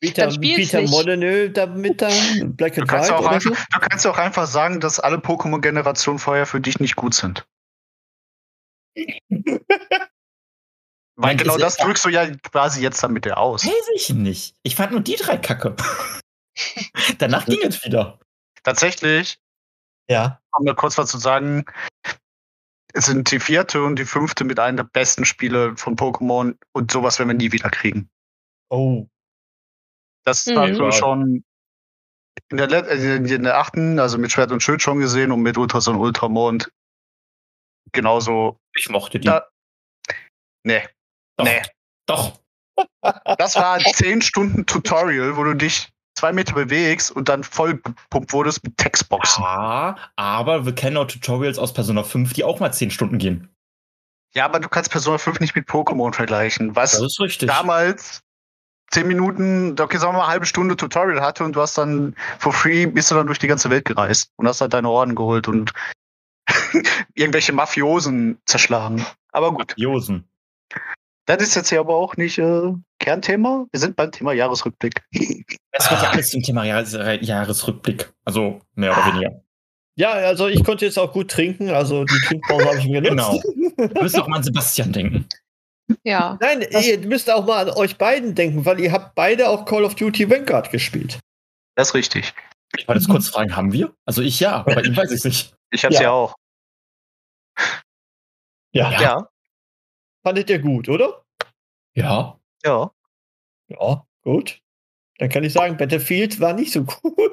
Peter, 0.01 0.29
Peter. 0.39 0.81
Molyneux 0.83 1.51
damit 1.53 2.01
dann, 2.01 2.55
Black 2.55 2.75
Du 2.75 2.81
and 2.81 2.89
kannst, 2.89 3.09
White 3.09 3.19
auch 3.19 3.29
oder 3.29 3.41
so? 3.41 3.49
einfach, 3.49 3.65
du 3.73 3.79
kannst 3.79 4.07
auch 4.07 4.17
einfach 4.17 4.47
sagen, 4.47 4.79
dass 4.79 4.99
alle 4.99 5.17
Pokémon-Generationen 5.17 6.19
vorher 6.19 6.45
für 6.45 6.61
dich 6.61 6.79
nicht 6.79 6.95
gut 6.95 7.13
sind. 7.13 7.45
Weil 11.21 11.35
genau 11.35 11.57
das 11.57 11.75
drückst 11.75 12.05
du 12.05 12.09
ja 12.09 12.29
quasi 12.29 12.81
jetzt 12.81 13.03
damit 13.03 13.25
dir 13.25 13.37
aus. 13.37 13.65
Weiß 13.65 13.89
ich 13.93 14.09
nicht. 14.11 14.55
Ich 14.63 14.75
fand 14.75 14.93
nur 14.93 15.01
die 15.01 15.17
drei 15.17 15.35
Kacke. 15.35 15.75
danach 17.17 17.45
ging 17.45 17.59
es 17.63 17.83
wieder. 17.83 18.19
Tatsächlich, 18.63 19.37
Ja. 20.09 20.41
um 20.57 20.65
mal 20.65 20.75
kurz 20.75 20.97
was 20.97 21.09
zu 21.09 21.17
sagen, 21.17 21.65
es 22.93 23.05
sind 23.05 23.29
die 23.31 23.39
vierte 23.39 23.83
und 23.83 23.97
die 23.97 24.05
fünfte 24.05 24.43
mit 24.43 24.59
einem 24.59 24.77
der 24.77 24.83
besten 24.83 25.23
Spiele 25.25 25.77
von 25.77 25.95
Pokémon 25.95 26.57
und 26.73 26.91
sowas 26.91 27.19
werden 27.19 27.29
wir 27.29 27.35
nie 27.35 27.51
wieder 27.51 27.69
kriegen. 27.69 28.09
Oh. 28.69 29.07
Das 30.25 30.45
Mhm. 30.47 30.55
du 30.73 30.83
Ja. 30.85 30.91
schon 30.91 31.43
in 32.51 32.57
der, 32.57 32.67
Let- 32.67 32.87
äh, 32.87 33.15
in 33.17 33.43
der 33.43 33.57
achten, 33.57 33.99
also 33.99 34.17
mit 34.17 34.31
Schwert 34.31 34.51
und 34.51 34.61
Schild 34.63 34.81
schon 34.81 34.99
gesehen 34.99 35.31
und 35.31 35.41
mit 35.41 35.57
Ultras 35.57 35.87
und 35.87 35.97
Ultramond 35.97 36.71
genauso. 37.91 38.59
Ich 38.75 38.89
mochte 38.89 39.19
die. 39.19 39.27
Da, 39.27 39.47
nee, 40.63 40.81
doch. 41.37 41.45
nee. 41.45 41.61
Doch. 42.07 42.41
Das 43.37 43.55
war 43.55 43.73
ein 43.75 43.83
10 43.93 44.21
Stunden 44.23 44.65
Tutorial, 44.65 45.37
wo 45.37 45.43
du 45.43 45.53
dich 45.53 45.91
zwei 46.19 46.33
Meter 46.33 46.53
bewegst 46.53 47.11
und 47.11 47.29
dann 47.29 47.43
voll 47.43 47.75
gepumpt 47.77 48.33
wurdest 48.33 48.63
mit 48.63 48.77
Textboxen. 48.77 49.41
Ja, 49.43 49.95
aber 50.17 50.65
wir 50.65 50.75
kennen 50.75 50.97
auch 50.97 51.07
Tutorials 51.07 51.57
aus 51.57 51.73
Persona 51.73 52.03
5, 52.03 52.33
die 52.33 52.43
auch 52.43 52.59
mal 52.59 52.73
10 52.73 52.91
Stunden 52.91 53.17
gehen. 53.17 53.49
Ja, 54.33 54.45
aber 54.45 54.59
du 54.59 54.67
kannst 54.69 54.91
Persona 54.91 55.17
5 55.17 55.39
nicht 55.39 55.55
mit 55.55 55.67
Pokémon 55.67 56.13
vergleichen. 56.13 56.75
Was 56.75 56.91
Das 56.91 57.01
ist 57.01 57.19
richtig. 57.19 57.47
damals 57.49 58.21
10 58.91 59.07
Minuten, 59.07 59.75
okay, 59.79 59.97
sagen 59.97 60.13
wir 60.13 60.17
mal 60.17 60.23
eine 60.25 60.31
halbe 60.33 60.45
Stunde 60.45 60.75
Tutorial 60.75 61.21
hatte 61.21 61.43
und 61.43 61.55
du 61.55 61.61
hast 61.61 61.77
dann 61.77 62.15
for 62.37 62.51
free 62.51 62.85
bist 62.85 63.09
du 63.11 63.15
dann 63.15 63.27
durch 63.27 63.39
die 63.39 63.47
ganze 63.47 63.69
Welt 63.69 63.85
gereist 63.85 64.31
und 64.35 64.47
hast 64.47 64.61
halt 64.61 64.73
deine 64.73 64.89
Orden 64.89 65.15
geholt 65.15 65.47
und 65.47 65.71
irgendwelche 67.13 67.53
Mafiosen 67.53 68.39
zerschlagen. 68.45 69.05
Aber 69.31 69.53
gut, 69.53 69.73
Josen. 69.77 70.27
das 71.27 71.41
ist 71.41 71.55
jetzt 71.55 71.69
hier 71.69 71.79
aber 71.79 71.95
auch 71.95 72.17
nicht 72.17 72.39
äh, 72.39 72.73
Kernthema. 73.09 73.65
Wir 73.71 73.79
sind 73.79 73.95
beim 73.95 74.11
Thema 74.11 74.33
Jahresrückblick. 74.33 75.01
Es 75.71 75.89
wird 75.89 76.01
ja 76.01 76.09
alles 76.09 76.29
zum 76.29 76.43
Thema 76.43 76.65
Jahres 76.65 76.91
Jahresrückblick. 76.93 78.11
Also 78.25 78.61
mehr 78.75 78.91
oder 78.91 79.05
weniger. 79.07 79.43
Ja, 79.95 80.11
also 80.11 80.47
ich 80.47 80.63
konnte 80.63 80.85
jetzt 80.85 80.99
auch 80.99 81.13
gut 81.13 81.31
trinken, 81.31 81.69
also 81.69 82.03
die 82.05 82.19
Trinkpause 82.27 82.65
habe 82.65 82.77
ich 82.79 82.85
mir 82.85 83.01
genutzt. 83.01 83.43
Genau. 83.43 83.93
Wir 83.93 84.01
müssen 84.03 84.19
auch 84.19 84.27
mal 84.27 84.37
an 84.37 84.43
Sebastian 84.43 84.91
denken. 84.91 85.27
Ja. 86.03 86.37
Nein, 86.41 86.65
ihr 86.69 86.99
müsst 86.99 87.31
auch 87.31 87.45
mal 87.45 87.69
an 87.69 87.75
euch 87.77 87.97
beiden 87.97 88.35
denken, 88.35 88.65
weil 88.65 88.79
ihr 88.79 88.91
habt 88.91 89.15
beide 89.15 89.49
auch 89.49 89.65
Call 89.65 89.85
of 89.85 89.95
Duty 89.95 90.29
Vanguard 90.29 90.69
gespielt. 90.71 91.19
Das 91.75 91.89
ist 91.89 91.93
richtig. 91.95 92.33
Ich 92.77 92.87
wollte 92.87 92.99
jetzt 92.99 93.09
kurz 93.09 93.29
fragen, 93.29 93.55
haben 93.55 93.71
wir? 93.71 93.93
Also 94.05 94.21
ich 94.21 94.39
ja, 94.39 94.57
aber 94.57 94.83
ihm 94.85 94.95
weiß 94.97 95.11
ich 95.11 95.23
nicht. 95.23 95.55
Ich 95.71 95.85
hab's 95.85 95.95
ja, 95.95 96.01
Ja. 96.03 96.11
auch. 96.11 96.35
Ja. 98.73 98.91
Ja. 98.91 99.01
Ja, 99.01 99.29
Fandet 100.23 100.49
ihr 100.49 100.59
gut, 100.59 100.89
oder? 100.89 101.23
Ja. 101.95 102.37
ja. 102.63 102.91
Ja, 103.69 104.05
gut. 104.23 104.61
Dann 105.19 105.29
kann 105.29 105.43
ich 105.43 105.53
sagen, 105.53 105.77
Battlefield 105.77 106.39
war 106.39 106.53
nicht 106.53 106.71
so 106.71 106.83
gut. 107.03 107.31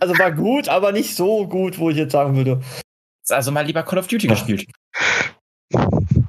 Also 0.00 0.18
war 0.18 0.32
gut, 0.32 0.68
aber 0.68 0.92
nicht 0.92 1.14
so 1.14 1.46
gut, 1.46 1.78
wo 1.78 1.90
ich 1.90 1.96
jetzt 1.96 2.12
sagen 2.12 2.36
würde. 2.36 2.62
Also 3.28 3.50
mal 3.50 3.66
lieber 3.66 3.82
Call 3.82 3.98
of 3.98 4.06
Duty 4.06 4.26
gespielt. 4.26 4.66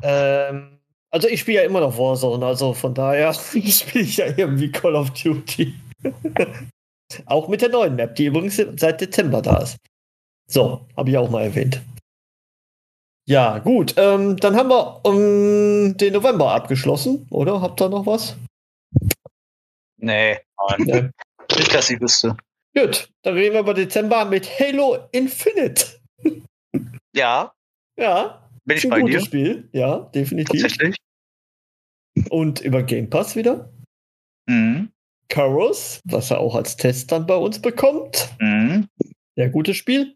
Ähm, 0.02 0.80
also 1.12 1.28
ich 1.28 1.40
spiele 1.40 1.60
ja 1.60 1.64
immer 1.64 1.80
noch 1.80 1.98
Warzone, 1.98 2.46
also 2.46 2.74
von 2.74 2.94
daher 2.94 3.34
spiele 3.34 4.04
ich 4.04 4.18
ja 4.18 4.26
irgendwie 4.36 4.72
Call 4.72 4.96
of 4.96 5.12
Duty. 5.12 5.74
auch 7.26 7.48
mit 7.48 7.62
der 7.62 7.70
neuen 7.70 7.96
Map, 7.96 8.16
die 8.16 8.26
übrigens 8.26 8.62
seit 8.76 9.02
Dezember 9.02 9.42
da 9.42 9.58
ist. 9.58 9.78
So, 10.48 10.86
habe 10.98 11.10
ich 11.10 11.18
auch 11.18 11.30
mal 11.30 11.44
erwähnt. 11.44 11.82
Ja, 13.28 13.60
gut. 13.60 13.94
Ähm, 13.98 14.38
dann 14.38 14.56
haben 14.56 14.70
wir 14.70 15.06
um, 15.06 15.96
den 15.96 16.14
November 16.14 16.52
abgeschlossen, 16.52 17.28
oder? 17.30 17.62
Habt 17.62 17.80
ihr 17.80 17.90
noch 17.90 18.08
was? 18.08 18.36
Nee, 20.00 20.38
Ja. 20.80 21.10
nicht, 21.58 21.74
dass 21.74 21.90
ich 21.90 22.00
wüsste. 22.02 22.36
Gut, 22.76 23.10
dann 23.24 23.34
reden 23.34 23.54
wir 23.54 23.62
über 23.62 23.74
Dezember 23.74 24.26
mit 24.26 24.48
Halo 24.60 25.08
Infinite. 25.12 26.00
Ja, 27.14 27.52
Ja, 27.98 28.50
bin 28.66 28.78
ist 28.78 28.84
ich 28.84 28.92
ein 28.92 28.92
bei 28.92 29.02
gutes 29.02 29.22
dir. 29.22 29.26
Spiel. 29.26 29.70
Ja, 29.74 30.00
definitiv. 30.14 30.62
Tatsächlich. 30.62 30.96
Und 32.30 32.62
über 32.62 32.84
Game 32.84 33.10
Pass 33.10 33.36
wieder. 33.36 33.72
Mhm. 34.48 34.92
Carros, 35.28 36.00
was 36.06 36.32
er 36.32 36.40
auch 36.40 36.56
als 36.56 36.76
Test 36.78 37.12
dann 37.12 37.26
bei 37.26 37.36
uns 37.36 37.62
bekommt. 37.62 38.30
Mhm. 38.40 38.88
Sehr 39.36 39.50
gutes 39.50 39.78
Spiel. 39.78 40.16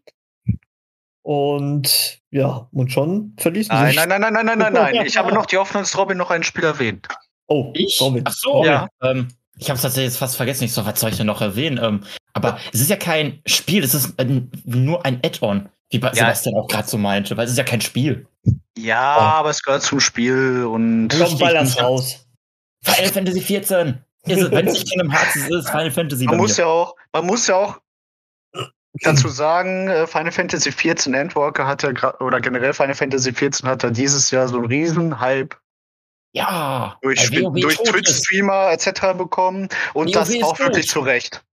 Und 1.22 2.20
ja, 2.30 2.68
und 2.72 2.92
schon 2.92 3.34
verließen 3.38 3.74
Nein, 3.74 3.88
sich. 3.88 3.96
nein, 3.96 4.08
nein, 4.08 4.20
nein, 4.20 4.32
nein, 4.34 4.46
nein, 4.46 4.58
nein, 4.58 4.72
nein. 4.94 4.94
Ich 5.06 5.16
habe 5.16 5.32
noch 5.32 5.46
die 5.46 5.56
Hoffnung, 5.56 5.82
dass 5.82 5.96
Robin 5.96 6.18
noch 6.18 6.30
ein 6.30 6.42
Spiel 6.42 6.64
erwähnt. 6.64 7.08
Oh, 7.46 7.72
Ich? 7.74 7.98
Robin. 8.00 8.22
Ach 8.26 8.32
so, 8.32 8.50
Robin. 8.52 8.70
Ja. 8.70 8.88
Ähm, 9.02 9.28
ich 9.58 9.68
habe 9.70 9.76
es 9.76 9.82
tatsächlich 9.82 10.10
jetzt 10.12 10.18
fast 10.18 10.36
vergessen. 10.36 10.64
Ich 10.64 10.72
so, 10.72 10.84
was 10.84 10.98
soll 11.00 11.10
ich 11.10 11.16
denn 11.16 11.26
noch 11.26 11.40
erwähnen? 11.40 11.78
Ähm, 11.82 12.02
aber 12.32 12.58
es 12.72 12.80
ist 12.80 12.90
ja 12.90 12.96
kein 12.96 13.40
Spiel, 13.46 13.84
es 13.84 13.94
ist 13.94 14.18
ein, 14.18 14.50
nur 14.64 15.04
ein 15.04 15.20
Add-on, 15.24 15.68
wie 15.90 15.98
Ja. 15.98 16.12
Sebastian 16.14 16.56
auch 16.56 16.66
gerade 16.68 16.88
so 16.88 16.98
meinte, 16.98 17.36
weil 17.36 17.44
es 17.44 17.52
ist 17.52 17.58
ja 17.58 17.64
kein 17.64 17.80
Spiel. 17.80 18.26
Ja, 18.76 19.00
aber 19.16 19.50
es 19.50 19.62
gehört 19.62 19.82
zum 19.82 20.00
Spiel 20.00 20.64
und 20.64 21.08
Komm, 21.08 21.38
baller's 21.38 21.80
raus. 21.80 22.26
Final 22.82 23.12
Fantasy 23.12 23.40
14. 23.40 23.98
Wenn 24.26 24.66
es 24.66 24.72
nicht 24.72 24.88
Kingdom 24.90 25.10
Hearts 25.12 25.36
ist, 25.36 25.50
ist 25.50 25.68
Final 25.70 25.90
Fantasy. 25.90 26.24
man 26.24 26.36
muss 26.38 26.56
mir. 26.58 26.64
ja 26.64 26.70
auch, 26.70 26.96
man 27.12 27.26
muss 27.26 27.46
ja 27.46 27.56
auch 27.56 27.78
dazu 29.02 29.28
sagen, 29.28 29.88
äh, 29.88 30.06
Final 30.06 30.32
Fantasy 30.32 30.72
14 30.72 31.14
Endwalker 31.14 31.66
hat 31.66 31.82
ja 31.82 31.90
oder 32.20 32.40
generell 32.40 32.72
Final 32.72 32.94
Fantasy 32.94 33.32
14 33.32 33.68
hat 33.68 33.82
ja 33.82 33.90
dieses 33.90 34.30
Jahr 34.30 34.48
so 34.48 34.56
einen 34.56 34.66
riesen 34.66 35.20
Hype 35.20 35.56
ja, 36.34 36.98
durch, 37.00 37.30
durch. 37.30 37.76
Twitch-Streamer 37.76 38.72
etc. 38.72 39.16
bekommen 39.16 39.68
und 39.94 40.08
WoW 40.08 40.12
das 40.12 40.42
auch 40.42 40.58
wirklich 40.58 40.86
tot. 40.86 40.92
zu 40.92 41.00
Recht. 41.00 41.44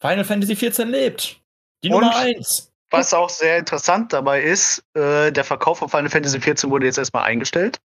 Final 0.00 0.24
Fantasy 0.24 0.56
14 0.56 0.88
lebt. 0.88 1.40
Die 1.84 1.90
Und? 1.90 2.02
Nummer 2.02 2.16
1. 2.16 2.72
Was 2.90 3.14
auch 3.14 3.30
sehr 3.30 3.56
interessant 3.56 4.12
dabei 4.12 4.42
ist, 4.42 4.84
äh, 4.94 5.32
der 5.32 5.44
Verkauf 5.44 5.78
von 5.78 5.88
Final 5.88 6.10
Fantasy 6.10 6.40
14 6.40 6.68
wurde 6.70 6.84
jetzt 6.84 6.98
erstmal 6.98 7.24
eingestellt, 7.24 7.80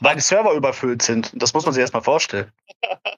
weil 0.00 0.14
die 0.14 0.20
Server 0.20 0.52
überfüllt 0.52 1.02
sind. 1.02 1.32
Das 1.34 1.52
muss 1.52 1.64
man 1.64 1.74
sich 1.74 1.80
erstmal 1.80 2.02
vorstellen. 2.02 2.52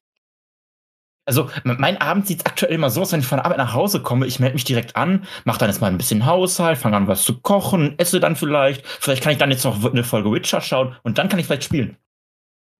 Also, 1.26 1.48
mein 1.64 1.96
Abend 2.00 2.26
sieht 2.26 2.46
aktuell 2.46 2.74
immer 2.74 2.90
so 2.90 3.00
aus, 3.00 3.12
wenn 3.12 3.20
ich 3.20 3.26
von 3.26 3.38
der 3.38 3.46
Arbeit 3.46 3.58
nach 3.58 3.72
Hause 3.72 4.02
komme, 4.02 4.26
ich 4.26 4.40
melde 4.40 4.54
mich 4.54 4.64
direkt 4.64 4.94
an, 4.94 5.26
mache 5.44 5.58
dann 5.58 5.70
erstmal 5.70 5.90
ein 5.90 5.96
bisschen 5.96 6.26
Haushalt, 6.26 6.76
fange 6.76 6.96
an, 6.96 7.08
was 7.08 7.24
zu 7.24 7.40
kochen, 7.40 7.94
esse 7.98 8.20
dann 8.20 8.36
vielleicht. 8.36 8.86
Vielleicht 8.86 9.22
kann 9.22 9.32
ich 9.32 9.38
dann 9.38 9.50
jetzt 9.50 9.64
noch 9.64 9.82
eine 9.82 10.04
Folge 10.04 10.30
Witcher 10.30 10.60
schauen 10.60 10.96
und 11.02 11.16
dann 11.16 11.30
kann 11.30 11.38
ich 11.38 11.46
vielleicht 11.46 11.64
spielen. 11.64 11.96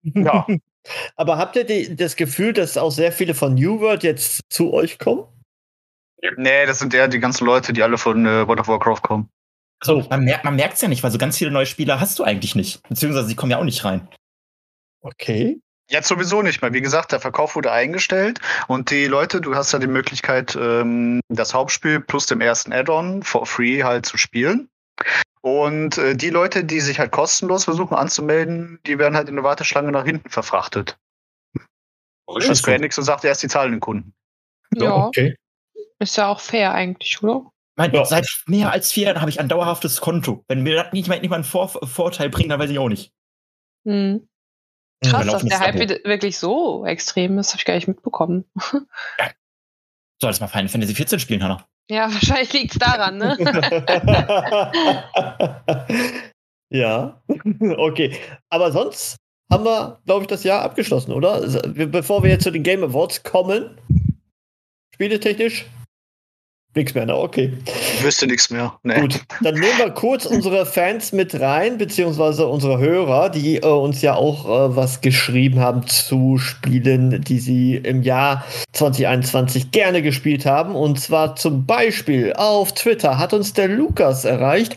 Ja. 0.03 0.45
Aber 1.15 1.37
habt 1.37 1.55
ihr 1.55 1.63
die, 1.63 1.95
das 1.95 2.15
Gefühl, 2.15 2.53
dass 2.53 2.77
auch 2.77 2.91
sehr 2.91 3.11
viele 3.11 3.33
von 3.33 3.55
New 3.55 3.79
World 3.79 4.03
jetzt 4.03 4.41
zu 4.49 4.71
euch 4.71 4.99
kommen? 4.99 5.25
Nee, 6.37 6.65
das 6.67 6.79
sind 6.79 6.93
eher 6.93 7.07
die 7.07 7.19
ganzen 7.19 7.45
Leute, 7.45 7.73
die 7.73 7.81
alle 7.81 7.97
von 7.97 8.25
äh, 8.25 8.47
World 8.47 8.59
of 8.59 8.67
Warcraft 8.67 9.01
kommen. 9.01 9.29
Also, 9.79 10.05
man, 10.09 10.23
mer 10.23 10.39
man 10.43 10.55
merkt 10.55 10.75
es 10.75 10.81
ja 10.81 10.87
nicht, 10.87 11.03
weil 11.03 11.11
so 11.11 11.17
ganz 11.17 11.37
viele 11.37 11.51
neue 11.51 11.65
Spieler 11.65 11.99
hast 11.99 12.19
du 12.19 12.23
eigentlich 12.23 12.55
nicht. 12.55 12.87
Beziehungsweise 12.87 13.27
sie 13.27 13.35
kommen 13.35 13.51
ja 13.51 13.57
auch 13.57 13.63
nicht 13.63 13.83
rein. 13.83 14.07
Okay. 15.01 15.59
Jetzt 15.87 16.07
sowieso 16.07 16.41
nicht 16.41 16.61
mehr. 16.61 16.73
Wie 16.73 16.81
gesagt, 16.81 17.11
der 17.11 17.19
Verkauf 17.19 17.55
wurde 17.55 17.71
eingestellt 17.71 18.39
und 18.67 18.89
die 18.89 19.05
Leute, 19.05 19.39
du 19.39 19.55
hast 19.55 19.71
ja 19.71 19.79
die 19.79 19.87
Möglichkeit, 19.87 20.55
ähm, 20.55 21.19
das 21.29 21.53
Hauptspiel 21.53 21.99
plus 21.99 22.25
dem 22.25 22.41
ersten 22.41 22.73
Add-on 22.73 23.21
for 23.21 23.45
free 23.45 23.83
halt 23.83 24.05
zu 24.05 24.17
spielen. 24.17 24.69
Und 25.41 25.99
äh, 25.99 26.15
die 26.15 26.31
Leute, 26.31 26.63
die 26.63 26.79
sich 26.79 26.97
halt 26.97 27.11
kostenlos 27.11 27.65
versuchen 27.65 27.95
anzumelden, 27.95 28.79
die 28.87 28.97
werden 28.97 29.15
halt 29.15 29.29
in 29.29 29.35
der 29.35 29.43
Warteschlange 29.43 29.91
nach 29.91 30.05
hinten 30.05 30.29
verfrachtet. 30.29 30.97
Und 32.25 32.41
so. 32.41 32.53
Square 32.55 32.77
Enix 32.77 32.97
und 32.97 33.03
sagt 33.03 33.23
erst 33.23 33.43
die 33.43 33.47
zahlenden 33.47 33.79
Kunden. 33.79 34.15
Ja, 34.73 34.95
okay. 34.95 35.35
ist 35.99 36.17
ja 36.17 36.27
auch 36.27 36.39
fair 36.39 36.73
eigentlich, 36.73 37.21
oder? 37.21 37.51
Mein, 37.75 37.93
Ja. 37.93 38.05
Seit 38.05 38.27
mehr 38.47 38.71
als 38.71 38.91
vier 38.91 39.07
Jahren 39.07 39.21
habe 39.21 39.29
ich 39.29 39.39
ein 39.39 39.49
dauerhaftes 39.49 40.01
Konto. 40.01 40.43
Wenn 40.47 40.63
mir 40.63 40.83
das 40.83 40.93
nicht 40.93 41.07
mal, 41.07 41.19
nicht 41.19 41.29
mal 41.29 41.35
einen 41.35 41.43
Vor 41.43 41.67
Vorteil 41.67 42.29
bringt, 42.29 42.49
dann 42.49 42.59
weiß 42.59 42.71
ich 42.71 42.79
auch 42.79 42.89
nicht. 42.89 43.11
Hm. 43.85 44.27
Krass, 45.09 45.25
dass 45.25 45.43
der 45.43 45.59
Hype 45.59 46.05
wirklich 46.05 46.37
so 46.37 46.85
extrem 46.85 47.37
ist, 47.37 47.51
habe 47.51 47.59
ich 47.59 47.65
gar 47.65 47.75
nicht 47.75 47.87
mitbekommen. 47.87 48.45
Solltest 50.21 50.41
mal 50.41 50.47
Final 50.47 50.69
Fantasy 50.69 50.95
14 50.95 51.19
spielen, 51.19 51.43
Hannah. 51.43 51.65
Ja, 51.89 52.03
wahrscheinlich 52.13 52.53
liegt's 52.53 52.77
daran, 52.77 53.17
ne? 53.17 53.37
ja, 56.69 57.21
okay. 57.77 58.17
Aber 58.49 58.71
sonst 58.71 59.17
haben 59.51 59.65
wir, 59.65 59.99
glaube 60.05 60.23
ich, 60.23 60.27
das 60.27 60.43
Jahr 60.43 60.61
abgeschlossen, 60.61 61.11
oder? 61.11 61.41
Bevor 61.67 62.23
wir 62.23 62.31
jetzt 62.31 62.43
zu 62.43 62.51
den 62.51 62.63
Game 62.63 62.83
Awards 62.83 63.23
kommen, 63.23 63.77
spieletechnisch, 64.93 65.65
nichts 66.73 66.95
mehr, 66.95 67.05
ne? 67.05 67.15
Okay. 67.15 67.53
Ich 67.95 68.03
wüsste 68.03 68.27
nichts 68.27 68.49
mehr. 68.49 68.77
Nee. 68.83 68.99
Gut, 68.99 69.21
dann 69.41 69.55
nehmen 69.55 69.77
wir 69.77 69.89
kurz 69.89 70.25
unsere 70.25 70.65
Fans 70.65 71.13
mit 71.13 71.39
rein, 71.39 71.77
beziehungsweise 71.77 72.45
unsere 72.47 72.77
Hörer, 72.77 73.29
die 73.29 73.57
äh, 73.57 73.65
uns 73.65 74.01
ja 74.01 74.15
auch 74.15 74.45
äh, 74.45 74.75
was 74.75 74.99
geschrieben 74.99 75.59
haben 75.59 75.87
zu 75.87 76.37
Spielen, 76.37 77.21
die 77.23 77.39
sie 77.39 77.75
im 77.77 78.03
Jahr 78.03 78.45
2021 78.73 79.71
gerne 79.71 80.01
gespielt 80.01 80.45
haben. 80.45 80.75
Und 80.75 80.99
zwar 80.99 81.37
zum 81.37 81.65
Beispiel 81.65 82.33
auf 82.33 82.73
Twitter 82.73 83.17
hat 83.17 83.33
uns 83.33 83.53
der 83.53 83.69
Lukas 83.69 84.25
erreicht. 84.25 84.75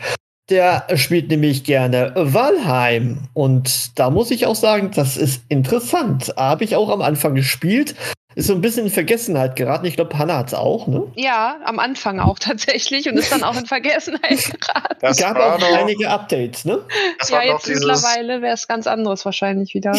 Der 0.48 0.87
spielt 0.94 1.28
nämlich 1.28 1.64
gerne 1.64 2.12
Valheim. 2.14 3.28
Und 3.35 3.98
da 3.98 4.11
muss 4.11 4.31
ich 4.31 4.46
auch 4.46 4.54
sagen, 4.54 4.92
das 4.94 5.16
ist 5.16 5.42
interessant. 5.48 6.33
Habe 6.37 6.64
ich 6.64 6.76
auch 6.76 6.88
am 6.88 7.02
Anfang 7.02 7.35
gespielt. 7.35 7.94
Ist 8.38 8.46
so 8.46 8.53
ein 8.55 8.61
bisschen 8.61 8.87
in 8.87 8.92
Vergessenheit 8.92 9.57
geraten. 9.57 9.85
Ich 9.87 9.96
glaube, 9.96 10.16
Hannah 10.16 10.37
hat 10.38 10.46
es 10.46 10.55
auch, 10.55 10.87
ne? 10.87 11.11
Ja, 11.16 11.59
am 11.64 11.81
Anfang 11.81 12.20
auch 12.20 12.38
tatsächlich 12.38 13.09
und 13.09 13.16
ist 13.16 13.33
dann 13.33 13.42
auch 13.42 13.57
in 13.59 13.66
Vergessenheit 13.66 14.20
geraten. 14.61 14.96
Das 15.01 15.16
gab 15.16 15.37
auch 15.37 15.59
doch, 15.59 15.77
einige 15.77 16.09
Updates, 16.09 16.64
ne? 16.64 16.87
das 17.18 17.31
Ja, 17.31 17.42
jetzt 17.42 17.66
dieses, 17.66 17.85
mittlerweile 17.85 18.40
wäre 18.40 18.55
es 18.55 18.68
ganz 18.68 18.87
anderes 18.87 19.24
wahrscheinlich 19.24 19.74
wieder. 19.74 19.90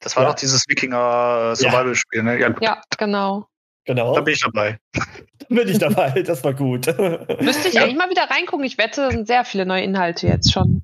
das 0.00 0.16
war 0.16 0.24
Ja. 0.24 0.28
doch 0.28 0.34
dieses 0.36 0.64
Wikinger-Survival-Spiel, 0.68 2.22
ne? 2.24 2.38
Ja, 2.38 2.54
Ja, 2.60 2.82
genau. 2.98 3.46
Genau. 3.86 4.14
da 4.14 4.20
bin 4.20 4.34
ich 4.34 4.40
dabei. 4.42 4.78
Da 4.92 5.02
bin 5.48 5.66
ich 5.68 5.78
dabei, 5.78 6.10
das 6.22 6.44
war 6.44 6.52
gut. 6.52 6.86
Müsste 7.40 7.68
ich 7.68 7.74
Ja. 7.74 7.84
eigentlich 7.84 7.96
mal 7.96 8.10
wieder 8.10 8.28
reingucken. 8.30 8.66
Ich 8.66 8.76
wette, 8.76 9.04
es 9.06 9.14
sind 9.14 9.26
sehr 9.26 9.46
viele 9.46 9.64
neue 9.64 9.82
Inhalte 9.82 10.26
jetzt 10.26 10.52
schon. 10.52 10.82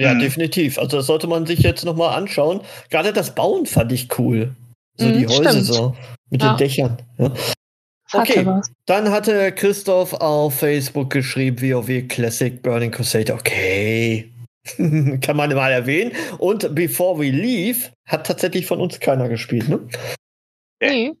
ja, 0.00 0.14
Mhm. 0.14 0.18
definitiv. 0.18 0.78
Also 0.78 0.96
das 0.96 1.06
sollte 1.06 1.28
man 1.28 1.46
sich 1.46 1.60
jetzt 1.60 1.84
nochmal 1.84 2.16
anschauen. 2.16 2.60
Gerade 2.90 3.12
das 3.12 3.36
Bauen 3.36 3.66
fand 3.66 3.92
ich 3.92 4.18
cool. 4.18 4.56
So 4.98 5.10
die 5.10 5.24
Mhm, 5.26 5.28
Häuser 5.28 5.50
stimmt. 5.50 5.64
so 5.66 5.96
mit 6.30 6.42
Ja. 6.42 6.52
den 6.54 6.56
Dächern. 6.58 6.96
Ja. 7.18 7.32
Hatte 8.10 8.40
Okay. 8.40 8.60
Dann 8.86 9.10
hatte 9.10 9.52
Christoph 9.52 10.14
auf 10.14 10.54
Facebook 10.60 11.10
geschrieben, 11.10 11.60
WoW 11.60 12.08
Classic 12.08 12.62
Burning 12.62 12.90
Crusade. 12.90 13.34
Okay. 13.34 14.32
Kann 15.20 15.36
man 15.36 15.54
mal 15.54 15.72
erwähnen. 15.72 16.12
Und 16.38 16.74
Before 16.74 17.18
We 17.20 17.30
Leave 17.30 17.90
hat 18.06 18.26
tatsächlich 18.26 18.66
von 18.66 18.80
uns 18.80 18.98
keiner 19.00 19.28
gespielt, 19.28 19.68
ne? 19.68 19.80
Nee. 20.82 21.12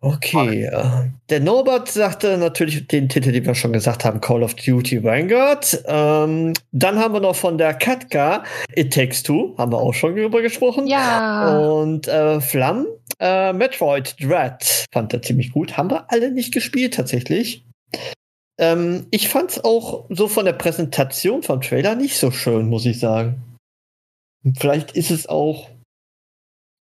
Okay, 0.00 0.64
äh, 0.64 1.10
der 1.28 1.40
Norbert 1.40 1.88
sagte 1.88 2.38
natürlich 2.38 2.86
den 2.86 3.08
Titel, 3.08 3.32
den 3.32 3.44
wir 3.44 3.54
schon 3.54 3.72
gesagt 3.72 4.04
haben, 4.04 4.20
Call 4.20 4.42
of 4.42 4.54
Duty 4.54 5.04
Vanguard. 5.04 5.84
Ähm, 5.86 6.54
dann 6.72 6.98
haben 6.98 7.14
wir 7.14 7.20
noch 7.20 7.36
von 7.36 7.58
der 7.58 7.74
Katka 7.74 8.44
It 8.74 8.94
Takes 8.94 9.22
Two, 9.22 9.54
haben 9.58 9.72
wir 9.72 9.78
auch 9.78 9.92
schon 9.92 10.16
drüber 10.16 10.40
gesprochen. 10.40 10.86
Ja. 10.86 11.58
Und 11.58 12.08
äh, 12.08 12.40
Flamm, 12.40 12.86
äh, 13.20 13.52
Metroid 13.52 14.16
Dread 14.20 14.86
fand 14.92 15.12
er 15.12 15.22
ziemlich 15.22 15.52
gut. 15.52 15.76
Haben 15.76 15.90
wir 15.90 16.10
alle 16.10 16.30
nicht 16.30 16.52
gespielt 16.52 16.94
tatsächlich. 16.94 17.64
Ähm, 18.58 19.06
ich 19.10 19.28
fand 19.28 19.50
es 19.50 19.64
auch 19.64 20.06
so 20.08 20.28
von 20.28 20.46
der 20.46 20.54
Präsentation 20.54 21.42
vom 21.42 21.60
Trailer 21.60 21.94
nicht 21.94 22.16
so 22.16 22.30
schön, 22.30 22.68
muss 22.68 22.86
ich 22.86 22.98
sagen. 22.98 23.42
Vielleicht 24.58 24.92
ist 24.92 25.10
es 25.10 25.28
auch. 25.28 25.68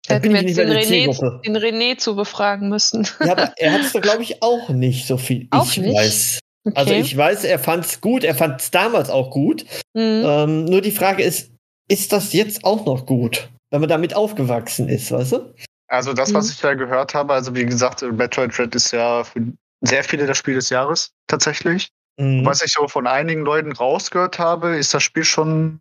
Da 0.06 0.14
Hätten 0.16 0.34
wir 0.34 0.42
jetzt 0.42 0.58
den 0.58 0.70
René, 0.70 1.40
den 1.42 1.56
René 1.56 1.96
zu 1.96 2.14
befragen 2.14 2.68
müssen. 2.68 3.06
Ja, 3.20 3.32
aber 3.32 3.54
er 3.56 3.72
hat 3.72 3.80
es 3.80 3.92
da, 3.92 4.00
glaube 4.00 4.22
ich, 4.22 4.42
auch 4.42 4.68
nicht 4.68 5.06
so 5.06 5.16
viel. 5.16 5.48
Auch 5.50 5.66
ich 5.70 5.78
nicht? 5.78 5.94
weiß. 5.96 6.38
Okay. 6.66 6.76
Also 6.76 6.94
ich 6.94 7.16
weiß, 7.16 7.44
er 7.44 7.58
fand 7.58 7.84
es 7.84 8.00
gut, 8.00 8.24
er 8.24 8.34
fand 8.34 8.60
es 8.60 8.70
damals 8.70 9.08
auch 9.10 9.30
gut. 9.30 9.64
Mhm. 9.94 10.22
Ähm, 10.24 10.64
nur 10.66 10.80
die 10.80 10.92
Frage 10.92 11.22
ist, 11.22 11.50
ist 11.88 12.12
das 12.12 12.32
jetzt 12.32 12.64
auch 12.64 12.86
noch 12.86 13.06
gut, 13.06 13.48
wenn 13.70 13.80
man 13.80 13.88
damit 13.88 14.14
aufgewachsen 14.14 14.88
ist, 14.88 15.10
weißt 15.10 15.32
du? 15.32 15.54
Also 15.88 16.12
das, 16.14 16.30
Mhm. 16.30 16.34
was 16.36 16.50
ich 16.50 16.60
da 16.60 16.74
gehört 16.74 17.14
habe, 17.14 17.34
also 17.34 17.54
wie 17.54 17.64
gesagt, 17.66 18.00
Metroid 18.02 18.56
Dread 18.56 18.74
ist 18.74 18.90
ja 18.92 19.24
für 19.24 19.52
sehr 19.82 20.04
viele 20.04 20.26
das 20.26 20.38
Spiel 20.38 20.54
des 20.54 20.70
Jahres 20.70 21.10
tatsächlich. 21.26 21.88
Mhm. 22.18 22.44
Was 22.46 22.62
ich 22.62 22.72
so 22.72 22.88
von 22.88 23.06
einigen 23.06 23.42
Leuten 23.42 23.72
rausgehört 23.72 24.38
habe, 24.38 24.76
ist 24.76 24.94
das 24.94 25.02
Spiel 25.02 25.24
schon 25.24 25.80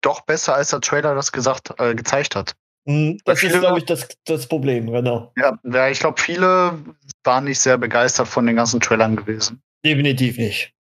doch 0.00 0.20
besser, 0.22 0.54
als 0.54 0.70
der 0.70 0.80
Trailer 0.80 1.14
das 1.14 1.32
gesagt, 1.32 1.74
äh, 1.78 1.94
gezeigt 1.94 2.36
hat. 2.36 2.54
Mhm. 2.84 3.18
Das 3.18 3.24
Bei 3.24 3.32
ist, 3.32 3.40
viele- 3.40 3.60
glaube 3.60 3.78
ich, 3.78 3.84
das, 3.84 4.08
das 4.24 4.46
Problem, 4.46 4.90
genau. 4.90 5.32
Ja, 5.36 5.58
ja 5.64 5.88
ich 5.88 6.00
glaube, 6.00 6.20
viele 6.20 6.78
waren 7.24 7.44
nicht 7.44 7.60
sehr 7.60 7.78
begeistert 7.78 8.28
von 8.28 8.46
den 8.46 8.56
ganzen 8.56 8.80
Trailern 8.80 9.16
gewesen. 9.16 9.62
Definitiv 9.84 10.38
nicht. 10.38 10.72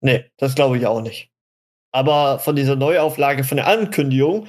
Nee, 0.00 0.24
das 0.38 0.54
glaube 0.54 0.78
ich 0.78 0.86
auch 0.86 1.00
nicht. 1.00 1.30
Aber 1.92 2.38
von 2.38 2.54
dieser 2.56 2.76
Neuauflage, 2.76 3.44
von 3.44 3.56
der 3.56 3.66
Ankündigung, 3.66 4.46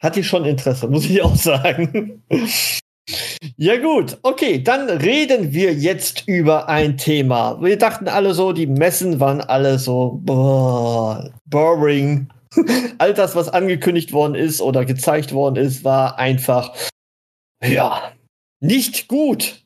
hatte 0.00 0.20
ich 0.20 0.26
schon 0.26 0.44
Interesse, 0.44 0.88
muss 0.90 1.04
ich 1.04 1.22
auch 1.22 1.36
sagen. 1.36 2.22
ja 3.56 3.76
gut, 3.78 4.18
okay, 4.22 4.62
dann 4.62 4.88
reden 4.90 5.52
wir 5.52 5.72
jetzt 5.72 6.26
über 6.26 6.68
ein 6.68 6.96
Thema. 6.96 7.60
Wir 7.62 7.78
dachten 7.78 8.08
alle 8.08 8.34
so, 8.34 8.52
die 8.52 8.66
Messen 8.66 9.20
waren 9.20 9.40
alle 9.40 9.78
so 9.78 10.20
boah, 10.24 11.30
boring. 11.46 12.28
All 12.98 13.14
das, 13.14 13.34
was 13.36 13.48
angekündigt 13.48 14.12
worden 14.12 14.34
ist 14.34 14.60
oder 14.60 14.84
gezeigt 14.84 15.32
worden 15.32 15.56
ist, 15.56 15.84
war 15.84 16.18
einfach, 16.18 16.74
ja, 17.62 18.12
nicht 18.60 19.08
gut. 19.08 19.64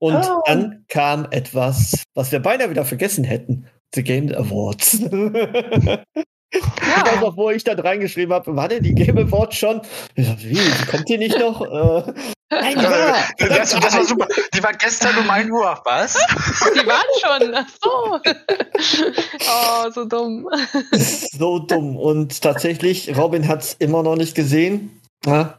Und 0.00 0.14
Oh. 0.16 0.42
dann 0.46 0.84
kam 0.88 1.26
etwas, 1.30 2.04
was 2.14 2.30
wir 2.32 2.40
beinahe 2.40 2.70
wieder 2.70 2.84
vergessen 2.84 3.24
hätten. 3.24 3.66
The 3.94 4.02
Game 4.02 4.32
Awards. 4.34 5.00
Ich 6.50 6.62
weiß 6.62 7.20
noch, 7.20 7.36
wo 7.36 7.50
ich 7.50 7.62
da 7.62 7.74
reingeschrieben 7.74 8.34
habe, 8.34 8.56
war 8.56 8.68
denn 8.68 8.82
die 8.82 8.94
Game 8.94 9.18
Awards 9.18 9.56
schon? 9.56 9.82
Wie, 10.14 10.54
die 10.54 10.86
kommt 10.90 11.06
hier 11.06 11.18
nicht 11.18 11.38
noch? 11.38 11.60
Äh, 11.60 12.12
nein, 12.50 12.80
ja, 12.80 13.16
Das, 13.38 13.72
das 13.72 13.94
war 13.94 14.04
super. 14.04 14.26
Die 14.54 14.62
war 14.62 14.72
gestern 14.72 15.18
um 15.18 15.28
1 15.28 15.50
Uhr. 15.50 15.80
Was? 15.84 16.14
Die 16.14 16.86
waren 16.86 17.04
schon. 17.20 17.54
Ach 17.54 17.68
so. 17.82 18.20
Oh, 19.50 19.90
so 19.90 20.04
dumm. 20.04 20.48
so 20.92 21.58
dumm. 21.58 21.96
Und 21.96 22.40
tatsächlich, 22.40 23.16
Robin 23.16 23.46
hat 23.48 23.62
es 23.62 23.74
immer 23.74 24.02
noch 24.02 24.16
nicht 24.16 24.34
gesehen. 24.34 25.00
Ja, 25.26 25.58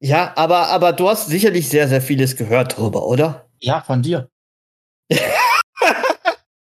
ja 0.00 0.32
aber, 0.36 0.68
aber 0.68 0.92
du 0.92 1.08
hast 1.08 1.26
sicherlich 1.26 1.68
sehr, 1.68 1.88
sehr 1.88 2.00
vieles 2.00 2.36
gehört 2.36 2.78
drüber, 2.78 3.04
oder? 3.06 3.46
Ja, 3.58 3.82
von 3.82 4.02
dir. 4.02 4.28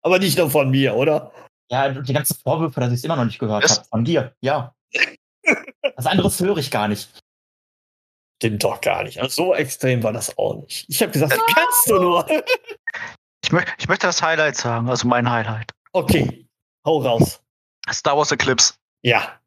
Aber 0.03 0.19
nicht 0.19 0.37
nur 0.37 0.51
von 0.51 0.69
mir, 0.71 0.97
oder? 0.97 1.31
Ja, 1.71 1.87
und 1.87 2.09
die 2.09 2.13
ganzen 2.13 2.37
Vorwürfe, 2.37 2.81
dass 2.81 2.91
ich 2.91 2.99
es 2.99 3.05
immer 3.05 3.17
noch 3.17 3.25
nicht 3.25 3.39
gehört 3.39 3.69
habe. 3.69 3.85
Von 3.89 4.05
dir, 4.05 4.35
ja. 4.41 4.75
Was 5.97 6.07
anderes 6.07 6.39
höre 6.41 6.59
ich 6.59 6.71
gar 6.71 6.89
nicht. 6.89 7.09
Stimmt 8.43 8.65
doch 8.65 8.81
gar 8.81 9.05
nicht. 9.05 9.21
Also 9.21 9.45
so 9.45 9.55
extrem 9.55 10.03
war 10.03 10.13
das 10.13 10.37
auch 10.37 10.57
nicht. 10.63 10.85
Ich 10.89 11.01
habe 11.01 11.13
gesagt, 11.13 11.33
wie 11.33 11.55
kannst 11.55 11.89
du 11.89 11.99
nur? 12.01 12.27
Ich, 13.45 13.53
mö 13.53 13.61
ich 13.79 13.89
möchte 13.89 14.07
das 14.07 14.21
Highlight 14.21 14.57
sagen, 14.57 14.89
also 14.89 15.07
mein 15.07 15.31
Highlight. 15.31 15.73
Okay, 15.93 16.49
hau 16.85 17.03
raus. 17.03 17.41
Star 17.91 18.17
Wars 18.17 18.33
Eclipse. 18.33 18.75
Ja, 19.03 19.41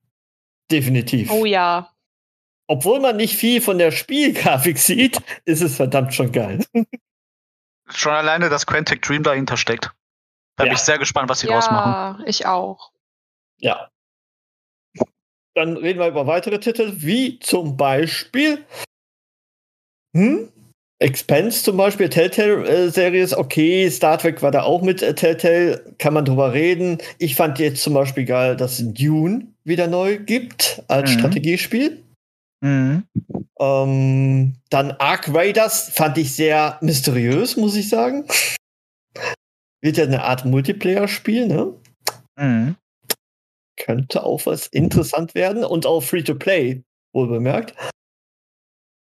definitiv. 0.72 1.30
Oh 1.32 1.46
ja. 1.46 1.92
Obwohl 2.68 3.00
man 3.00 3.18
nicht 3.18 3.36
viel 3.36 3.62
von 3.62 3.78
der 3.78 3.92
Spielgrafik 3.92 4.78
sieht, 4.78 5.22
ist 5.46 5.62
es 5.62 5.76
verdammt 5.76 6.14
schon 6.14 6.32
geil. 6.32 6.66
Schon 7.90 8.14
alleine, 8.14 8.50
dass 8.50 8.66
Quantic 8.66 9.02
Dream 9.04 9.24
dahinter 9.24 9.58
steckt. 9.58 9.92
Da 10.58 10.64
bin 10.64 10.72
Ja. 10.72 10.74
ich 10.74 10.80
sehr 10.80 10.98
gespannt, 10.98 11.30
was 11.30 11.40
sie 11.40 11.48
draus 11.48 11.70
machen. 11.70 12.22
Ja, 12.22 12.28
ich 12.28 12.46
auch. 12.46 12.92
Ja. 13.60 13.90
Dann 15.54 15.78
reden 15.78 16.00
wir 16.00 16.08
über 16.08 16.28
weitere 16.28 16.60
Titel, 16.60 16.94
wie 16.98 17.40
zum 17.40 17.78
Beispiel 17.78 18.66
hm? 20.16 20.50
Expense 21.00 21.62
zum 21.64 21.76
Beispiel, 21.76 22.08
Telltale-Serie 22.08 23.22
ist 23.22 23.36
okay, 23.36 23.90
Star 23.90 24.18
Trek 24.18 24.42
war 24.42 24.52
da 24.52 24.64
auch 24.64 24.82
mit 24.82 25.02
äh, 25.02 25.14
Telltale, 25.14 25.94
kann 25.98 26.14
man 26.14 26.24
drüber 26.24 26.54
reden. 26.54 27.00
Ich 27.20 27.36
fand 27.36 27.60
jetzt 27.60 27.84
zum 27.84 27.94
Beispiel 27.94 28.24
geil, 28.24 28.56
dass 28.56 28.80
es 28.80 28.94
Dune 28.94 29.48
wieder 29.66 29.88
neu 29.88 30.18
gibt 30.20 30.82
als 30.88 31.12
Mhm. 31.14 31.20
Strategiespiel. 31.20 32.02
Mhm. 32.62 33.04
Ähm, 33.60 34.56
dann 34.70 34.92
Ark 34.94 35.30
Raiders 35.34 35.90
fand 35.90 36.18
ich 36.18 36.34
sehr 36.34 36.78
mysteriös, 36.82 37.58
muss 37.58 37.76
ich 37.76 37.90
sagen. 37.90 38.26
Wird 39.86 39.98
ja 39.98 40.06
eine 40.06 40.24
Art 40.24 40.46
Multiplayer-Spiel, 40.46 41.48
ne? 41.48 41.80
Mhm. 42.40 42.76
Könnte 43.78 44.24
auch 44.24 44.48
was 44.48 44.66
interessant 44.66 45.36
werden 45.36 45.64
und 45.64 45.86
auch 45.86 46.02
Free-to-Play, 46.02 46.82
wohl 47.14 47.28
bemerkt. 47.28 47.76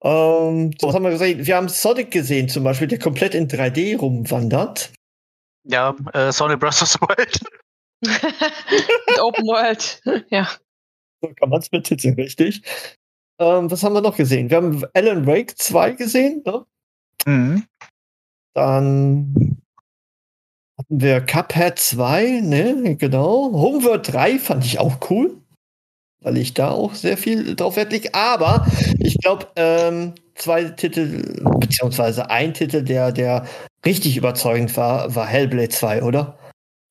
Ähm, 0.02 0.72
so, 0.78 0.88
was 0.88 0.94
haben 0.94 1.04
wir 1.04 1.12
gesehen? 1.12 1.46
Wir 1.46 1.56
haben 1.56 1.70
Sonic 1.70 2.10
gesehen, 2.10 2.50
zum 2.50 2.64
Beispiel, 2.64 2.86
der 2.86 2.98
komplett 2.98 3.34
in 3.34 3.48
3D 3.48 3.96
rumwandert. 3.96 4.92
Ja, 5.66 5.96
äh, 6.12 6.30
Sonic 6.30 6.60
Bros. 6.60 6.78
Wild. 7.00 7.40
Mit 8.02 9.20
Open 9.22 9.46
World. 9.46 10.02
ja. 10.28 10.50
So 11.22 11.32
kann 11.32 11.48
man 11.48 11.60
es 11.60 11.70
betiteln, 11.70 12.14
richtig. 12.16 12.60
Ähm, 13.40 13.70
was 13.70 13.82
haben 13.82 13.94
wir 13.94 14.02
noch 14.02 14.18
gesehen? 14.18 14.50
Wir 14.50 14.58
haben 14.58 14.84
Alan 14.92 15.26
Wake 15.26 15.56
2 15.56 15.92
gesehen. 15.92 16.42
Ne? 16.44 16.66
Mhm. 17.24 17.66
Dann 18.54 19.63
hatten 20.78 21.00
wir 21.00 21.20
Cuphead 21.20 21.78
2, 21.78 22.40
ne, 22.42 22.96
genau. 22.96 23.52
Homeworld 23.52 24.12
3 24.12 24.38
fand 24.38 24.64
ich 24.64 24.78
auch 24.78 24.98
cool, 25.10 25.36
weil 26.20 26.36
ich 26.36 26.54
da 26.54 26.70
auch 26.70 26.94
sehr 26.94 27.16
viel 27.16 27.54
drauf 27.54 27.76
Wert 27.76 27.92
lege. 27.92 28.14
Aber 28.14 28.66
ich 28.98 29.18
glaube, 29.18 29.48
ähm, 29.56 30.14
zwei 30.34 30.64
Titel, 30.64 31.42
beziehungsweise 31.60 32.30
ein 32.30 32.54
Titel, 32.54 32.82
der, 32.82 33.12
der 33.12 33.46
richtig 33.84 34.16
überzeugend 34.16 34.76
war, 34.76 35.14
war 35.14 35.26
Hellblade 35.26 35.68
2, 35.68 36.02
oder? 36.02 36.38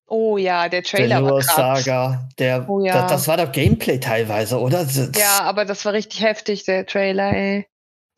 Oh 0.07 0.37
ja, 0.37 0.69
der 0.69 0.83
Trailer 0.83 1.21
der 1.21 1.25
war 1.25 1.39
krass. 1.39 1.83
Saga, 1.83 2.29
der, 2.37 2.69
Oh 2.69 2.85
ja. 2.85 2.93
das, 2.93 3.11
das 3.11 3.27
war 3.27 3.37
doch 3.37 3.51
Gameplay 3.51 3.99
teilweise, 3.99 4.59
oder? 4.59 4.83
Das, 4.83 5.11
Ja, 5.17 5.41
aber 5.41 5.65
das 5.65 5.83
war 5.85 5.93
richtig 5.93 6.21
heftig, 6.21 6.65
der 6.65 6.85
Trailer, 6.85 7.33
ey. 7.33 7.65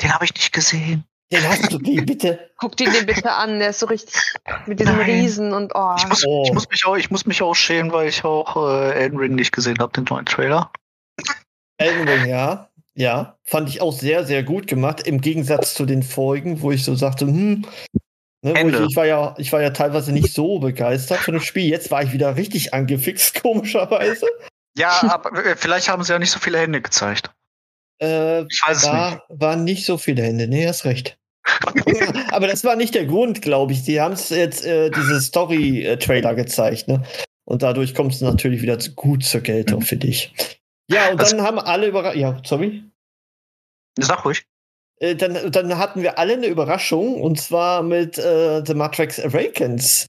Den 0.01 0.13
habe 0.13 0.25
ich 0.25 0.33
nicht 0.33 0.51
gesehen. 0.51 1.05
Den 1.31 1.47
hast 1.47 1.71
du, 1.71 1.79
wie, 1.81 2.01
bitte. 2.01 2.51
Guck 2.57 2.77
dir 2.77 2.91
den 2.91 3.05
bitte 3.05 3.31
an, 3.31 3.59
der 3.59 3.69
ist 3.69 3.79
so 3.79 3.87
richtig 3.87 4.13
mit 4.67 4.79
diesem 4.79 4.97
Nein. 4.97 5.09
Riesen 5.09 5.53
und 5.53 5.71
oh. 5.73 5.95
Ich 5.97 6.07
muss, 6.07 6.23
Oh. 6.25 6.43
ich, 6.45 6.53
muss 6.53 6.69
mich 6.69 6.85
auch, 6.85 6.95
ich 6.95 7.11
muss 7.11 7.25
mich 7.25 7.41
auch 7.41 7.55
schämen, 7.55 7.91
weil 7.91 8.09
ich 8.09 8.23
auch 8.23 8.55
äh, 8.69 8.93
Elden 8.93 9.17
Ring 9.17 9.35
nicht 9.35 9.51
gesehen 9.51 9.79
habe, 9.79 9.91
den 9.93 10.03
neuen 10.03 10.25
Trailer. 10.25 10.71
Elden 11.77 12.07
Ring, 12.07 12.25
ja. 12.27 12.69
Ja, 12.97 13.37
fand 13.43 13.67
ich 13.67 13.81
auch 13.81 13.91
sehr, 13.91 14.23
sehr 14.23 14.43
gut 14.43 14.67
gemacht, 14.67 15.05
im 15.05 15.19
Gegensatz 15.19 15.73
zu 15.73 15.85
den 15.85 16.01
Folgen, 16.01 16.61
wo 16.61 16.71
ich 16.71 16.85
so 16.85 16.95
sagte, 16.95 17.25
hm, 17.25 17.65
ne, 18.41 18.53
wo 18.53 18.67
ich, 18.69 18.89
ich, 18.91 18.95
war 18.95 19.05
ja, 19.05 19.35
ich 19.37 19.51
war 19.51 19.61
ja 19.61 19.71
teilweise 19.71 20.13
nicht 20.13 20.33
so 20.33 20.59
begeistert 20.59 21.19
von 21.19 21.33
dem 21.33 21.41
Spiel. 21.41 21.65
Jetzt 21.65 21.91
war 21.91 22.03
ich 22.03 22.13
wieder 22.13 22.37
richtig 22.37 22.73
angefixt, 22.73 23.41
komischerweise. 23.41 24.27
Ja, 24.77 25.01
aber 25.09 25.45
äh, 25.45 25.55
vielleicht 25.57 25.89
haben 25.89 26.03
sie 26.03 26.13
ja 26.13 26.19
nicht 26.19 26.31
so 26.31 26.39
viele 26.39 26.59
Hände 26.59 26.81
gezeigt. 26.81 27.31
Äh, 28.01 28.41
Ich 28.43 28.61
weiß 28.65 28.77
es 28.77 28.83
nicht. 28.83 28.91
war, 28.93 29.23
waren 29.29 29.63
nicht 29.63 29.85
so 29.85 29.97
viele 29.97 30.23
Hände. 30.23 30.47
Nee, 30.47 30.67
hast 30.67 30.85
recht. 30.85 31.17
Aber 32.31 32.47
das 32.47 32.63
war 32.63 32.75
nicht 32.75 32.95
der 32.95 33.05
Grund, 33.05 33.41
glaube 33.41 33.73
ich. 33.73 33.83
Sie 33.83 34.01
haben 34.01 34.13
es 34.13 34.29
jetzt 34.29 34.65
äh, 34.65 34.89
diese 34.89 35.21
Story-Trailer 35.21 36.33
gezeigt, 36.35 36.87
ne? 36.87 37.03
Und 37.47 37.61
dadurch 37.61 37.93
kommt 37.93 38.13
es 38.13 38.21
natürlich 38.21 38.61
wieder 38.63 38.79
zu- 38.79 38.93
gut 38.95 39.23
zur 39.23 39.41
Geltung, 39.41 39.81
finde 39.81 40.07
ich. 40.07 40.33
Ja, 40.89 41.09
und 41.11 41.19
Also- 41.19 41.37
dann 41.37 41.45
haben 41.45 41.59
alle 41.59 41.87
überrascht. 41.87 42.17
Ja, 42.17 42.41
sorry. 42.43 42.83
Sag 43.99 44.25
ruhig. 44.25 44.43
Äh, 44.99 45.15
dann, 45.15 45.51
dann 45.51 45.77
hatten 45.77 46.01
wir 46.01 46.17
alle 46.17 46.33
eine 46.33 46.47
Überraschung 46.47 47.21
und 47.21 47.39
zwar 47.39 47.83
mit 47.83 48.17
äh, 48.17 48.63
The 48.65 48.73
Matrix 48.73 49.19
Awakens, 49.19 50.07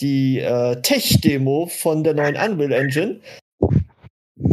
die 0.00 0.38
äh, 0.38 0.80
Tech-Demo 0.80 1.66
von 1.66 2.02
der 2.04 2.14
neuen 2.14 2.36
Unreal 2.36 2.72
Engine. 2.72 3.20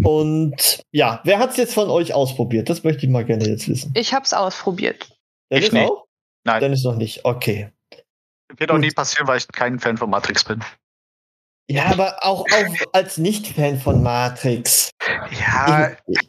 Und 0.04 0.82
ja, 0.91 1.21
wer 1.23 1.39
hat 1.39 1.52
es 1.52 1.58
jetzt 1.58 1.73
von 1.73 1.89
euch 1.89 2.13
ausprobiert? 2.13 2.69
Das 2.69 2.84
möchte 2.84 3.06
ich 3.06 3.12
mal 3.12 3.26
gerne 3.26 3.47
jetzt 3.47 3.67
wissen. 3.67 3.91
Ich 3.95 4.13
hab's 4.13 4.34
ausprobiert. 4.34 5.10
Dennis 5.52 5.67
Ich 5.67 5.71
nicht. 5.73 5.89
auch? 5.89 6.06
Nein. 6.43 6.60
Dennis 6.62 6.84
noch 6.84 6.95
nicht. 6.95 7.23
Okay. 7.26 7.69
Wird 8.58 8.71
auch 8.71 8.78
nie 8.78 8.91
passieren, 8.91 9.28
weil 9.28 9.38
ich 9.38 9.47
kein 9.50 9.80
Fan 9.80 9.97
von 9.97 10.10
Matrix 10.10 10.43
bin. 10.43 10.63
Ja, 11.69 11.86
aber 11.88 12.17
auch, 12.21 12.41
auch 12.45 12.76
als 12.93 13.17
Nicht-Fan 13.17 13.78
von 13.80 14.02
Matrix. 14.02 14.89
Ja, 15.39 15.91
Ich, 16.08 16.19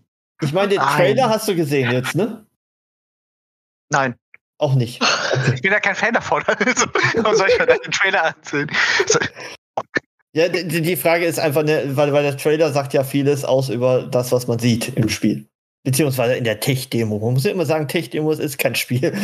ich 0.42 0.52
meine, 0.52 0.68
den 0.70 0.78
Nein. 0.78 0.96
Trailer 0.96 1.28
hast 1.30 1.46
du 1.48 1.54
gesehen 1.54 1.90
jetzt, 1.92 2.14
ne? 2.16 2.44
nein. 3.90 4.16
Auch 4.60 4.74
nicht. 4.74 5.00
Ich 5.54 5.62
bin 5.62 5.70
ja 5.70 5.78
kein 5.78 5.94
Fan 5.94 6.14
davon. 6.14 6.42
Also, 6.48 6.86
warum 7.22 7.36
soll 7.36 7.48
ich 7.48 7.58
mir 7.58 7.66
den 7.66 7.92
Trailer 7.92 8.34
ansehen? 8.36 8.68
Ja, 10.34 10.48
die, 10.48 10.82
die 10.82 10.96
Frage 10.96 11.24
ist 11.24 11.38
einfach, 11.38 11.62
ne, 11.62 11.96
weil, 11.96 12.12
weil 12.12 12.22
der 12.22 12.36
Trailer 12.36 12.72
sagt 12.72 12.92
ja 12.92 13.02
vieles 13.02 13.44
aus 13.44 13.68
über 13.68 14.02
das, 14.02 14.30
was 14.30 14.46
man 14.46 14.58
sieht 14.58 14.96
im 14.96 15.08
Spiel. 15.08 15.48
Beziehungsweise 15.84 16.34
in 16.34 16.44
der 16.44 16.60
Tech-Demo. 16.60 17.18
Man 17.18 17.34
muss 17.34 17.44
ja 17.44 17.50
immer 17.50 17.64
sagen, 17.66 17.88
Tech-Demo 17.88 18.32
ist 18.32 18.58
kein 18.58 18.74
Spiel. 18.74 19.16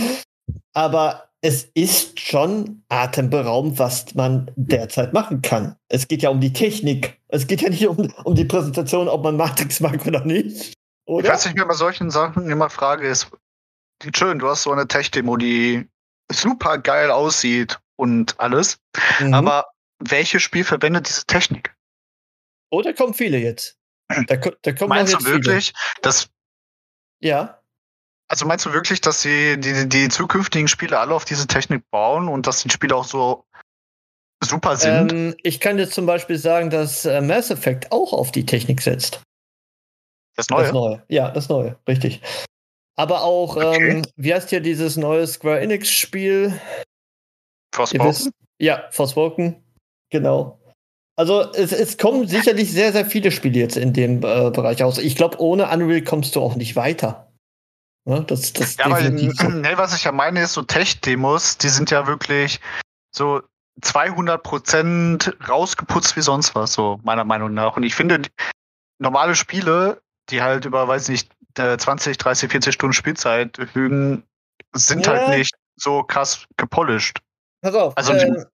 Aber 0.73 1.29
es 1.43 1.69
ist 1.75 2.19
schon 2.19 2.83
atemberaubend, 2.89 3.79
was 3.79 4.15
man 4.15 4.51
derzeit 4.57 5.13
machen 5.13 5.43
kann. 5.43 5.77
Es 5.89 6.09
geht 6.09 6.23
ja 6.23 6.31
um 6.31 6.41
die 6.41 6.53
Technik. 6.55 7.21
Es 7.29 7.47
geht 7.47 7.61
ja 7.61 7.69
nicht 7.69 7.87
um, 7.87 8.13
um 8.25 8.35
die 8.35 8.47
Präsentation, 8.47 9.09
ob 9.09 9.23
man 9.23 9.37
Matrix 9.37 9.81
mag 9.81 10.07
oder 10.07 10.25
nicht. 10.25 10.73
Oder? 11.07 11.29
Was 11.29 11.45
ich 11.45 11.55
mir 11.55 11.67
bei 11.67 11.75
solchen 11.75 12.11
Sachen 12.11 12.49
immer 12.49 12.71
frage, 12.71 13.07
ist, 13.07 13.31
schön, 14.17 14.39
du 14.39 14.49
hast 14.49 14.63
so 14.63 14.73
eine 14.73 14.89
Tech-Demo, 14.89 15.37
die 15.37 15.87
super 16.33 16.79
geil 16.79 17.11
aussieht 17.11 17.79
und 17.97 18.41
alles, 18.41 18.79
Mhm. 19.21 19.35
aber 19.35 19.67
welches 20.01 20.43
Spiel 20.43 20.65
verwendet 20.65 21.09
diese 21.09 21.25
Technik? 21.27 21.75
oh, 22.71 22.83
da 22.83 22.93
kommen 22.93 23.15
viele 23.15 23.39
jetzt. 23.39 23.79
Da, 24.27 24.37
da 24.37 24.73
kommen 24.73 24.89
Meinst 24.89 25.13
du 25.13 25.19
jetzt 25.19 25.27
viele. 25.27 25.37
wirklich, 25.45 25.73
dass, 26.03 26.29
Ja. 27.21 27.61
also 28.29 28.47
meinst 28.47 28.67
du 28.67 28.73
wirklich, 28.73 29.01
dass 29.01 29.23
sie 29.23 29.59
die, 29.59 29.89
die 29.89 30.09
zukünftigen 30.09 30.67
Spiele 30.69 30.99
alle 30.99 31.15
auf 31.15 31.25
diese 31.25 31.47
Technik 31.47 31.89
bauen 31.91 32.29
und 32.29 32.47
dass 32.47 32.63
die 32.63 32.71
Spiele 32.71 32.97
auch 32.97 33.05
so 33.05 33.47
super 34.43 34.77
sind? 34.77 35.13
Ähm, 35.13 35.35
ich 35.43 35.61
kann 35.61 35.79
jetzt 35.79 35.95
zum 35.95 36.05
Beispiel 36.07 36.37
sagen, 36.37 36.69
dass 36.69 37.05
äh, 37.05 37.21
Mass 37.21 37.51
Effect 37.51 37.93
auch 37.93 38.13
auf 38.13 38.33
die 38.33 38.45
Technik 38.45 38.83
setzt. 38.83 39.23
das 40.37 40.49
Neue? 40.51 40.63
Das 40.65 40.73
Neue. 40.73 41.05
Ja, 41.09 41.31
das 41.31 41.49
Neue, 41.49 41.79
richtig. 41.89 42.21
Aber 42.97 43.23
auch, 43.23 43.57
Okay. 43.57 43.91
ähm, 43.91 44.07
wie 44.17 44.35
heißt 44.35 44.51
hier 44.51 44.61
dieses 44.61 44.97
neue 44.97 45.27
Square 45.27 45.61
Enix-Spiel? 45.61 46.61
Forspoken? 47.75 48.33
ja, 48.59 48.89
Forspoken. 48.91 49.64
Genau. 50.15 50.61
Also 51.19 51.53
es, 51.55 51.73
es 51.73 51.99
kommen 51.99 52.29
sicherlich 52.29 52.71
sehr, 52.71 52.93
sehr 52.93 53.05
viele 53.05 53.33
Spiele 53.33 53.59
jetzt 53.59 53.77
in 53.77 53.93
dem 53.93 54.19
äh, 54.19 54.51
Bereich 54.51 54.85
aus. 54.85 54.99
Ich 54.99 55.17
glaube, 55.17 55.41
ohne 55.41 55.69
Unreal 55.69 56.03
kommst 56.03 56.37
du 56.37 56.41
auch 56.41 56.55
nicht 56.55 56.77
weiter. 56.77 57.33
Ne? 58.09 58.23
Das, 58.23 58.53
das 58.53 58.77
Ja, 58.77 58.91
weil, 58.91 59.03
definitiv 59.11 59.33
so. 59.41 59.49
nee, 59.49 59.77
was 59.77 59.97
ich 59.97 60.05
ja 60.05 60.13
meine, 60.13 60.43
ist 60.43 60.53
so 60.53 60.63
Tech-Demos, 60.63 61.59
die 61.59 61.69
sind 61.69 61.91
ja 61.91 62.07
wirklich 62.07 62.61
so 63.13 63.43
200 63.83 64.41
Prozent 64.45 65.37
rausgeputzt 65.49 66.15
wie 66.17 66.21
sonst 66.23 66.55
was, 66.55 66.75
so 66.75 67.01
meiner 67.03 67.25
Meinung 67.25 67.53
nach. 67.55 67.77
Und 67.77 67.83
ich 67.83 67.97
finde, 67.97 68.23
normale 69.01 69.35
Spiele, 69.35 70.01
die 70.31 70.43
halt 70.43 70.65
über, 70.65 70.87
weiß 70.87 71.09
nicht, 71.09 71.29
äh, 71.59 71.77
20, 71.77 72.19
30, 72.19 72.53
40 72.53 72.73
Stunden 72.73 72.93
Spielzeit 72.95 73.57
fügen, 73.73 74.23
sind 74.75 75.07
Ja. 75.07 75.13
halt 75.15 75.39
nicht 75.39 75.55
so 75.75 76.05
krass 76.05 76.45
gepolished. 76.57 77.19
Pass 77.63 77.75
auf. 77.75 77.97
Also- 77.97 78.13
ähm, 78.13 78.45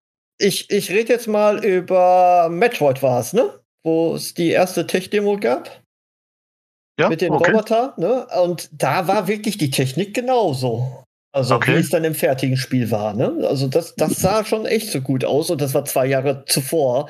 ich 0.41 0.69
ich 0.69 0.89
rede 0.89 1.13
jetzt 1.13 1.27
mal 1.27 1.63
über 1.63 2.49
Metroid 2.49 3.01
war 3.01 3.19
es, 3.19 3.33
ne? 3.33 3.59
Wo 3.83 4.15
es 4.15 4.33
die 4.33 4.49
erste 4.49 4.85
Tech-Demo 4.87 5.37
gab. 5.37 5.81
Ja, 6.99 7.09
mit 7.09 7.21
dem 7.21 7.33
okay. 7.33 7.51
Roboter, 7.51 7.93
ne? 7.97 8.27
Und 8.43 8.69
da 8.73 9.07
war 9.07 9.27
wirklich 9.27 9.57
die 9.57 9.71
Technik 9.71 10.13
genauso. 10.13 11.03
Also 11.33 11.55
Okay. 11.55 11.75
wie 11.75 11.79
es 11.79 11.89
dann 11.89 12.03
im 12.03 12.13
fertigen 12.13 12.57
Spiel 12.57 12.91
war, 12.91 13.13
ne? 13.13 13.47
Also 13.47 13.67
das, 13.67 13.95
das 13.95 14.17
sah 14.19 14.43
schon 14.43 14.65
echt 14.65 14.91
so 14.91 15.01
gut 15.01 15.23
aus 15.23 15.49
und 15.49 15.61
das 15.61 15.73
war 15.73 15.85
zwei 15.85 16.05
Jahre 16.05 16.43
zuvor. 16.45 17.09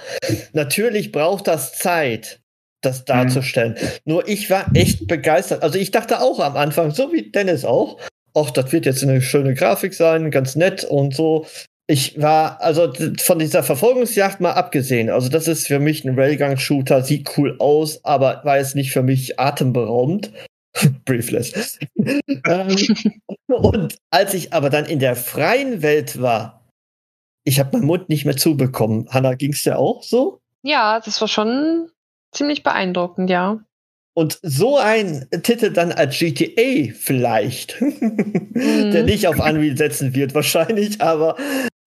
Natürlich 0.54 1.12
braucht 1.12 1.48
das 1.48 1.74
Zeit, 1.78 2.40
das 2.82 3.04
darzustellen. 3.06 3.76
Nur 4.06 4.28
ich 4.28 4.50
war 4.50 4.68
echt 4.76 5.08
begeistert. 5.08 5.64
Also 5.64 5.80
ich 5.80 5.92
dachte 5.92 6.22
auch 6.22 6.40
am 6.40 6.56
Anfang, 6.56 6.92
so 6.92 7.12
wie 7.12 7.32
Dennis 7.32 7.66
auch, 7.66 7.98
ach, 8.36 8.52
das 8.52 8.72
wird 8.72 8.86
jetzt 8.86 9.04
eine 9.04 9.22
schöne 9.22 9.56
Grafik 9.56 9.94
sein, 9.96 10.30
ganz 10.32 10.56
nett 10.56 10.84
und 10.84 11.16
so. 11.16 11.48
Ich 11.92 12.22
war, 12.22 12.62
also 12.62 12.94
von 13.20 13.38
dieser 13.38 13.64
Verfolgungsjagd 13.64 14.40
mal 14.40 14.54
abgesehen, 14.54 15.10
also 15.10 15.28
das 15.28 15.50
ist 15.50 15.68
für 15.68 15.80
mich 15.80 16.06
ein 16.06 16.18
Railgun-Shooter, 16.18 17.04
sieht 17.04 17.38
cool 17.38 17.58
aus, 17.60 18.06
aber 18.06 18.40
war 18.46 18.60
jetzt 18.60 18.76
nicht 18.76 18.94
für 18.94 19.04
mich 19.04 19.38
atemberaubend. 19.42 20.32
Briefless. 21.04 21.80
ähm, 22.48 22.78
und 23.48 23.98
als 24.10 24.34
ich 24.34 24.54
aber 24.54 24.70
dann 24.70 24.86
in 24.86 25.00
der 25.00 25.18
freien 25.18 25.82
Welt 25.82 26.22
war, 26.22 26.66
ich 27.44 27.60
habe 27.60 27.76
meinen 27.76 27.88
Mund 27.88 28.08
nicht 28.08 28.24
mehr 28.24 28.38
zubekommen. 28.38 29.10
Hanna, 29.10 29.34
ging's 29.34 29.64
dir 29.64 29.78
auch 29.78 30.02
so? 30.02 30.40
Ja, 30.64 31.02
das 31.02 31.20
war 31.20 31.28
schon 31.28 31.90
ziemlich 32.32 32.64
beeindruckend, 32.64 33.30
ja. 33.30 33.66
Und 34.14 34.40
so 34.44 34.78
ein 34.78 35.28
Titel 35.44 35.74
dann 35.74 35.92
als 35.92 36.18
GTA 36.20 36.94
vielleicht, 36.94 37.82
der 37.82 39.04
nicht 39.04 39.28
auf 39.28 39.40
Unreal 39.40 39.76
setzen 39.76 40.16
wird 40.16 40.34
wahrscheinlich, 40.34 41.02
aber 41.02 41.36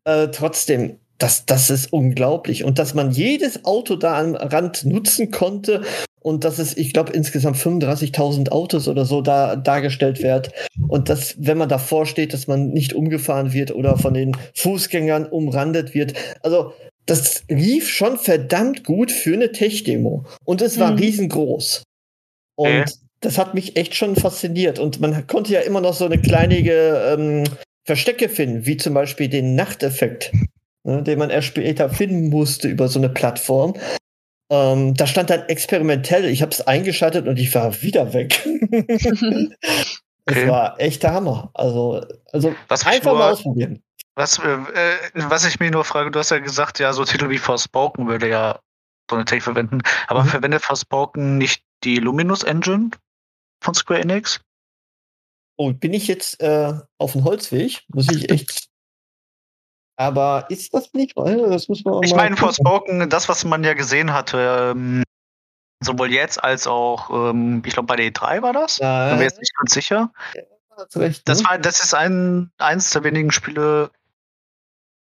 äh, 0.05 0.29
trotzdem, 0.29 0.99
das, 1.19 1.47
das 1.47 1.71
ist 1.71 1.93
unglaublich. 1.93 2.65
Und 2.65 2.79
dass 2.79 2.95
man 2.95 3.11
jedes 3.11 3.65
Auto 3.65 3.97
da 3.97 4.19
am 4.19 4.35
Rand 4.35 4.85
nutzen 4.85 5.31
konnte 5.31 5.83
und 6.21 6.45
dass 6.45 6.59
es, 6.59 6.77
ich 6.77 6.93
glaube, 6.93 7.13
insgesamt 7.13 7.57
35.000 7.57 8.51
Autos 8.51 8.89
oder 8.89 9.05
so 9.05 9.21
da 9.23 9.57
dargestellt 9.57 10.23
wird. 10.23 10.51
Und 10.89 11.09
dass, 11.09 11.37
wenn 11.39 11.59
man 11.59 11.69
davor 11.69 12.07
steht, 12.07 12.33
dass 12.33 12.47
man 12.47 12.71
nicht 12.71 12.95
umgefahren 12.95 13.53
wird 13.53 13.71
oder 13.75 13.97
von 13.99 14.15
den 14.15 14.37
Fußgängern 14.55 15.27
umrandet 15.27 15.95
wird. 15.95 16.15
Also, 16.43 16.73
das 17.07 17.45
lief 17.49 17.89
schon 17.91 18.17
verdammt 18.19 18.83
gut 18.85 19.13
für 19.13 19.35
eine 19.35 19.53
Tech-Demo. 19.53 20.25
Und 20.45 20.63
es 20.63 20.81
war 20.81 20.93
Mhm. 20.93 20.99
riesengroß. 20.99 21.83
Und 22.57 22.67
Okay. 22.67 22.85
das 23.21 23.37
hat 23.39 23.55
mich 23.55 23.77
echt 23.77 23.95
schon 23.95 24.17
fasziniert. 24.17 24.79
Und 24.79 25.01
man 25.01 25.27
konnte 25.27 25.53
ja 25.53 25.61
immer 25.61 25.83
noch 25.83 25.95
so 25.95 26.07
eine 26.07 26.19
kleinige 26.19 27.15
ähm, 27.19 27.45
Verstecke 27.85 28.29
finden, 28.29 28.67
wie 28.67 28.77
zum 28.77 28.95
Beispiel 28.95 29.29
den 29.29 29.55
Nachteffekt, 29.55 30.33
ne, 30.85 31.03
den 31.03 31.19
man 31.19 31.31
erst 31.31 31.49
später 31.49 31.91
finden 31.91 32.29
musste 32.31 32.69
über 32.69 32.89
so 32.89 32.99
eine 32.99 33.09
Plattform. 33.11 33.75
Ähm, 34.51 34.95
da 34.95 35.07
stand 35.07 35.31
dann 35.31 35.43
experimentell, 35.49 36.25
ich 36.27 36.43
habe 36.43 36.53
es 36.53 36.61
eingeschaltet 36.67 37.27
und 37.29 37.39
ich 37.39 37.55
war 37.55 37.83
wieder 37.83 38.13
weg. 38.13 38.47
Es 40.27 40.37
Okay. 40.39 40.49
war 40.49 40.81
echter 40.81 41.13
Hammer. 41.13 41.51
Also, 41.53 42.03
also 42.33 42.55
Was 42.69 42.87
einfach 42.87 43.11
nur- 43.11 43.19
mal 43.19 43.33
ausprobieren. 43.33 43.83
Was, 44.15 44.39
äh, 44.39 44.59
was 45.15 45.45
ich 45.45 45.61
mir 45.61 45.71
nur 45.71 45.85
frage, 45.85 46.11
du 46.11 46.19
hast 46.19 46.31
ja 46.31 46.39
gesagt, 46.39 46.79
ja, 46.79 46.95
so 46.95 47.05
Titel 47.05 47.29
wie 47.29 47.37
Forspoken 47.37 48.07
würde 48.09 48.29
ja 48.31 48.59
so 49.11 49.17
eine 49.17 49.27
Tech 49.27 49.43
verwenden. 49.43 49.83
Aber 50.07 50.23
Mhm. 50.25 50.29
verwendet 50.29 50.63
Forspoken 50.63 51.37
nicht 51.37 51.63
die 51.83 51.97
Luminous 51.99 52.43
Engine 52.43 52.89
von 53.63 53.75
Square 53.75 54.01
Enix? 54.01 54.41
Oh, 55.57 55.73
bin 55.73 55.93
ich 55.95 56.09
jetzt 56.09 56.41
äh, 56.41 56.73
auf 56.99 57.13
dem 57.13 57.25
Holzweg? 57.25 57.83
Muss 57.89 58.11
ich 58.11 58.31
echt. 58.31 58.69
Aber 59.97 60.47
ist 60.49 60.75
das 60.75 60.93
nicht? 60.93 61.17
Weil 61.17 61.51
Das 61.51 61.69
muss 61.69 61.85
man 61.85 62.03
Ich 62.03 62.11
mal 62.11 62.25
meine. 62.25 62.37
Forspoken, 62.37 63.09
das, 63.09 63.29
was 63.29 63.45
man 63.45 63.63
ja 63.63 63.75
gesehen 63.75 64.13
hatte, 64.13 64.73
ähm, 64.75 65.05
sowohl 65.85 66.11
jetzt 66.13 66.43
als 66.43 66.67
auch, 66.67 67.11
ähm, 67.11 67.63
ich 67.65 67.73
glaube, 67.75 67.87
bei 67.87 67.97
der 67.97 68.07
E3 68.13 68.43
war 68.43 68.53
das? 68.53 68.79
Bin 68.81 68.89
Nein, 68.89 69.19
mir 69.19 69.25
jetzt 69.25 69.39
nicht 69.39 69.57
ganz 69.57 69.73
sicher. 69.73 70.13
hast 70.77 70.97
recht, 70.97 71.29
Das 71.29 71.43
ne? 71.43 71.49
war, 71.49 71.59
das 71.59 71.79
ist 71.85 71.95
ein, 71.95 72.51
eins 72.59 72.91
der 72.91 73.05
wenigen 73.05 73.31
Spiele 73.31 73.91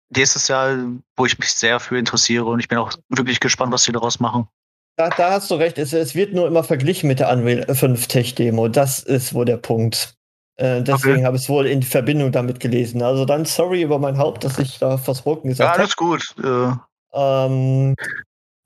dieses 0.09 0.47
Jahr, 0.47 0.77
wo 1.17 1.25
ich 1.25 1.37
mich 1.37 1.51
sehr 1.51 1.81
für 1.81 1.97
interessiere 1.97 2.45
und 2.45 2.61
ich 2.61 2.69
bin 2.69 2.77
auch 2.77 2.93
wirklich 3.09 3.41
gespannt, 3.41 3.73
was 3.73 3.83
sie 3.83 3.91
daraus 3.91 4.21
machen. 4.21 4.47
da, 4.95 5.09
da 5.09 5.31
hast 5.31 5.51
du 5.51 5.55
recht. 5.55 5.77
Es, 5.77 5.91
es 5.91 6.15
wird 6.15 6.33
nur 6.33 6.47
immer 6.47 6.63
verglichen 6.63 7.09
mit 7.09 7.19
der 7.19 7.29
Unreal 7.29 7.75
5 7.75 8.07
Tech 8.07 8.35
Demo. 8.35 8.69
Das 8.69 8.99
ist 8.99 9.33
wohl 9.33 9.43
der 9.43 9.57
Punkt. 9.57 10.16
Äh, 10.57 10.81
deswegen 10.81 11.17
Okay. 11.17 11.25
habe 11.25 11.37
ich 11.37 11.43
es 11.43 11.49
wohl 11.49 11.67
in 11.67 11.83
Verbindung 11.83 12.31
damit 12.31 12.59
gelesen. 12.59 13.01
Also 13.03 13.25
dann 13.25 13.45
sorry 13.45 13.81
über 13.83 13.99
mein 13.99 14.17
Haupt, 14.17 14.43
dass 14.43 14.57
ich 14.59 14.79
da 14.79 14.97
Versprochen 14.97 15.47
Ja, 15.47 15.51
gesagt 15.51 15.69
habe. 15.71 15.79
alles 15.83 15.95
gut. 15.95 16.35
Äh, 16.43 16.73
Ähm, 17.13 17.95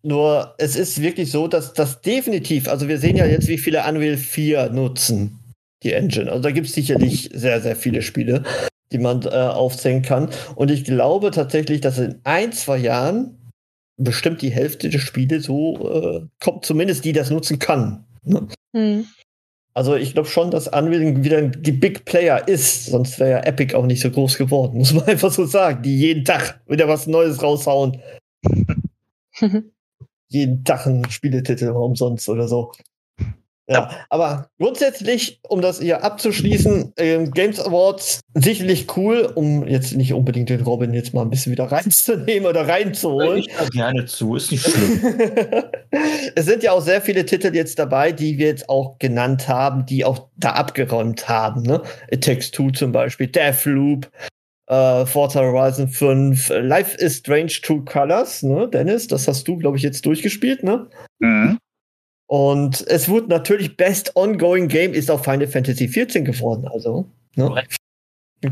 nur 0.04 0.56
es 0.58 0.76
ist 0.76 1.02
wirklich 1.02 1.32
so, 1.32 1.48
dass 1.48 1.74
das 1.74 2.02
definitiv, 2.02 2.68
also 2.68 2.88
wir 2.88 2.98
sehen 2.98 3.18
ja 3.18 3.26
jetzt, 3.26 3.48
wie 3.48 3.58
viele 3.60 3.84
Unreal 3.88 4.18
4 4.18 4.70
nutzen, 4.70 5.40
die 5.84 5.94
Engine. 5.94 6.30
Also 6.32 6.42
da 6.44 6.52
gibt 6.52 6.68
es 6.68 6.74
sicherlich 6.74 7.30
sehr, 7.34 7.62
sehr 7.62 7.76
viele 7.76 8.02
Spiele, 8.02 8.44
die 8.92 8.98
man 8.98 9.22
äh, 9.24 9.30
aufzählen 9.30 10.02
kann. 10.02 10.30
Und 10.56 10.72
ich 10.72 10.86
glaube 10.86 11.32
tatsächlich, 11.32 11.82
dass 11.82 12.00
in 12.00 12.20
ein, 12.24 12.52
zwei 12.52 12.78
Jahren 12.78 13.38
bestimmt 13.98 14.42
die 14.42 14.50
Hälfte 14.52 14.90
der 14.90 15.00
Spiele 15.00 15.40
so 15.40 15.78
äh, 16.02 16.28
kommt, 16.44 16.66
zumindest 16.66 17.06
die 17.06 17.14
das 17.14 17.30
nutzen 17.30 17.60
kann. 17.60 18.06
Ne? 18.24 18.48
Hm. 18.76 19.06
Also 19.74 19.96
ich 19.96 20.14
glaube 20.14 20.28
schon, 20.28 20.52
dass 20.52 20.68
Unreal 20.68 21.24
wieder 21.24 21.42
die 21.44 21.72
Big 21.72 22.06
Player 22.06 22.48
ist, 22.48 22.88
sonst 22.88 23.20
wäre 23.20 23.32
ja 23.32 23.40
Epic 23.44 23.76
auch 23.76 23.86
nicht 23.86 24.02
so 24.02 24.12
groß 24.12 24.38
geworden, 24.38 24.78
muss 24.80 24.94
man 24.94 25.06
einfach 25.06 25.32
so 25.32 25.46
sagen, 25.46 25.82
die 25.84 25.98
jeden 25.98 26.26
Tag 26.26 26.60
wieder 26.68 26.88
was 26.88 27.08
Neues 27.08 27.42
raushauen 27.42 28.02
jeden 30.32 30.64
Tag 30.64 30.88
einen 30.88 31.10
Spieletitel 31.10 31.70
umsonst 31.70 32.30
oder 32.30 32.48
so. 32.48 32.72
Ja, 33.72 33.90
aber 34.10 34.50
grundsätzlich, 34.60 35.40
um 35.48 35.62
das 35.62 35.80
hier 35.80 36.04
abzuschließen, 36.04 36.94
ähm, 36.98 37.32
Games 37.32 37.60
Awards 37.60 38.20
sicherlich 38.34 38.98
cool, 38.98 39.32
um 39.34 39.66
jetzt 39.68 39.96
nicht 39.96 40.14
unbedingt 40.14 40.50
den 40.50 40.62
Robin 40.62 40.94
jetzt 40.94 41.14
mal 41.14 41.22
ein 41.22 41.30
bisschen 41.30 41.52
wieder 41.52 41.66
reinzunehmen 41.72 42.50
oder 42.50 42.68
reinzuholen. 42.68 43.38
Ich 43.38 43.58
höre 43.58 43.70
gerne 43.70 44.06
zu, 44.06 44.36
ist 44.36 44.52
nicht 44.52 44.64
schlimm. 44.64 45.02
es 46.36 46.46
sind 46.46 46.64
ja 46.64 46.72
auch 46.72 46.82
sehr 46.82 47.02
viele 47.02 47.26
Titel 47.26 47.56
jetzt 47.56 47.80
dabei, 47.80 48.12
die 48.12 48.38
wir 48.38 48.48
jetzt 48.48 48.70
auch 48.70 49.00
genannt 49.00 49.48
haben, 49.48 49.86
die 49.86 50.06
auch 50.06 50.28
da 50.36 50.52
abgeräumt 50.52 51.30
haben. 51.30 51.62
Ne? 51.62 51.82
It 52.10 52.24
Takes 52.24 52.52
Two 52.52 52.72
zum 52.72 52.92
Beispiel, 52.92 53.28
Deathloop, 53.28 54.10
äh, 54.68 55.06
Forza 55.06 55.42
Horizon 55.42 55.88
5, 55.88 56.50
äh, 56.50 56.60
Life 56.60 56.98
is 56.98 57.18
Strange 57.18 57.54
True 57.62 57.84
Colors, 57.84 58.44
ne? 58.44 58.70
Dennis, 58.70 59.08
das 59.08 59.28
hast 59.28 59.48
du, 59.48 59.58
glaube 59.58 59.78
ich, 59.78 59.84
jetzt 59.84 60.06
durchgespielt, 60.06 60.64
ne? 60.64 60.88
mhm. 61.20 61.58
Und 62.32 62.88
es 62.88 63.10
wurde 63.10 63.28
natürlich 63.28 63.76
Best 63.76 64.16
Ongoing 64.16 64.70
Game 64.70 64.94
ist 64.94 65.12
auf 65.12 65.26
Final 65.26 65.48
Fantasy 65.48 65.90
14 65.90 66.24
geworden, 66.24 66.66
also. 66.66 67.12
Ne? 67.36 67.48
Korrekt. 67.48 67.76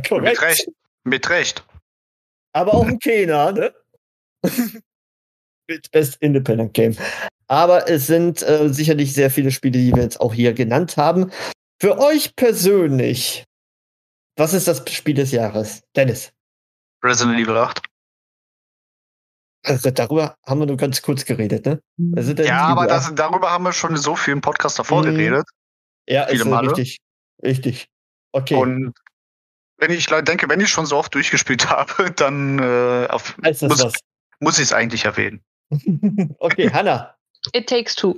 Korrekt. 0.06 0.26
Mit 0.26 0.42
Recht. 0.42 0.72
Mit 1.06 1.30
Recht. 1.30 1.66
Aber 2.52 2.74
auch 2.74 2.86
ein 2.86 3.00
Kena, 3.00 3.54
ne? 3.54 3.74
Mit 5.70 5.90
Best 5.92 6.18
Independent 6.20 6.74
Game. 6.74 6.98
Aber 7.48 7.90
es 7.90 8.08
sind 8.08 8.42
äh, 8.42 8.68
sicherlich 8.68 9.14
sehr 9.14 9.32
viele 9.32 9.50
Spiele, 9.50 9.80
die 9.80 9.96
wir 9.96 10.04
jetzt 10.04 10.20
auch 10.20 10.34
hier 10.34 10.52
genannt 10.52 10.98
haben. 10.98 11.32
Für 11.82 12.00
euch 12.00 12.36
persönlich, 12.36 13.46
was 14.36 14.54
ist 14.54 14.68
das 14.68 14.84
Spiel 14.92 15.16
des 15.16 15.32
Jahres? 15.32 15.84
Dennis. 15.96 16.34
Resident 17.02 17.40
Evil 17.40 17.56
8. 17.56 17.82
Also 19.64 19.92
darüber 19.92 20.36
haben 20.46 20.60
wir 20.60 20.66
nur 20.68 20.78
ganz 20.78 21.02
kurz 21.02 21.26
geredet, 21.26 21.66
ne? 21.66 21.82
Also 22.16 22.32
Ja, 22.34 22.68
aber 22.68 22.88
das, 22.88 23.14
darüber 23.14 23.52
haben 23.52 23.64
wir 23.66 23.74
schon 23.74 23.98
so 23.98 24.16
viel 24.16 24.34
im 24.34 24.42
Podcast 24.42 24.80
davor 24.80 25.02
Mhm. 25.04 25.16
geredet. 25.18 25.46
Ja, 26.08 26.24
ist 26.24 26.44
so 26.44 26.50
Male. 26.50 26.70
richtig. 26.70 26.98
Richtig. 27.44 27.88
Okay. 28.32 28.56
Und 28.56 28.94
wenn 29.78 29.92
ich 29.92 30.06
denke, 30.08 30.50
wenn 30.50 30.60
ich 30.60 30.70
schon 30.70 30.86
so 30.86 30.98
oft 30.98 31.14
durchgespielt 31.14 31.70
habe, 31.70 32.12
dann 32.12 32.60
äh, 32.60 33.08
auf, 33.10 33.36
das 33.42 33.62
muss, 33.62 33.94
muss 34.40 34.58
ich 34.58 34.66
es 34.66 34.74
eigentlich 34.74 35.06
erwähnen. 35.06 35.42
okay, 36.40 36.70
Hanna. 36.72 37.16
It 37.54 37.68
takes 37.68 37.96
two. 37.96 38.16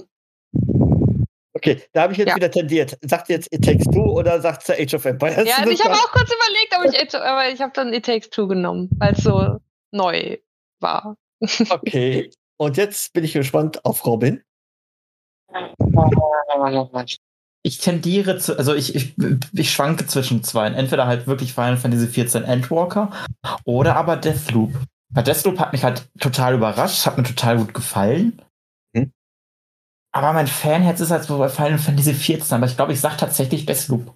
Okay, 1.53 1.81
da 1.93 2.03
habe 2.03 2.13
ich 2.13 2.19
jetzt 2.19 2.29
Ja. 2.29 2.35
wieder 2.35 2.49
tendiert. 2.49 2.97
Sagt 3.01 3.29
jetzt 3.29 3.53
It 3.53 3.63
Takes 3.65 3.83
Two 3.85 4.03
oder 4.17 4.39
sagt 4.41 4.63
sie 4.65 4.73
Age 4.73 4.93
of 4.93 5.05
Empires? 5.05 5.47
Ja, 5.47 5.57
also 5.57 5.69
ich 5.69 5.83
habe 5.83 5.93
auch 5.95 6.11
kurz 6.11 6.31
überlegt, 6.33 6.73
aber 6.75 6.85
ich, 6.85 7.15
aber 7.15 7.49
ich 7.49 7.61
habe 7.61 7.73
dann 7.75 7.93
It 7.93 8.05
Takes 8.05 8.29
Two 8.29 8.47
genommen, 8.47 8.89
weil 8.99 9.13
es 9.13 9.23
so 9.23 9.57
neu 9.91 10.37
war. 10.79 11.17
Okay. 11.69 12.31
Und 12.57 12.77
jetzt 12.77 13.13
bin 13.13 13.23
ich 13.23 13.33
gespannt 13.33 13.83
auf 13.85 14.05
Robin. 14.05 14.43
Ich 17.63 17.77
tendiere 17.79 18.37
zu, 18.37 18.57
also 18.57 18.73
ich, 18.73 18.95
ich, 18.95 19.15
ich 19.53 19.71
schwanke 19.71 20.07
zwischen 20.07 20.43
zwei. 20.43 20.67
Entweder 20.67 21.07
halt 21.07 21.27
wirklich 21.27 21.53
Final 21.53 21.77
Fantasy 21.77 22.07
XIV 22.07 22.43
Endwalker 22.47 23.11
oder 23.65 23.95
aber 23.95 24.17
Deathloop. 24.17 24.73
Weil 25.09 25.23
Deathloop 25.23 25.59
hat 25.59 25.73
mich 25.73 25.83
halt 25.83 26.07
total 26.19 26.55
überrascht, 26.55 27.05
hat 27.05 27.17
mir 27.17 27.23
total 27.23 27.57
gut 27.57 27.73
gefallen. 27.73 28.41
Hm. 28.95 29.11
Aber 30.13 30.33
mein 30.33 30.47
Fanherz 30.47 30.99
ist 30.99 31.11
halt 31.11 31.23
so 31.23 31.37
bei 31.37 31.49
Final 31.49 31.77
Fantasy 31.77 32.13
XIV, 32.13 32.51
aber 32.53 32.65
ich 32.65 32.75
glaube, 32.75 32.93
ich 32.93 33.01
sag 33.01 33.17
tatsächlich 33.17 33.65
Deathloop. 33.65 34.15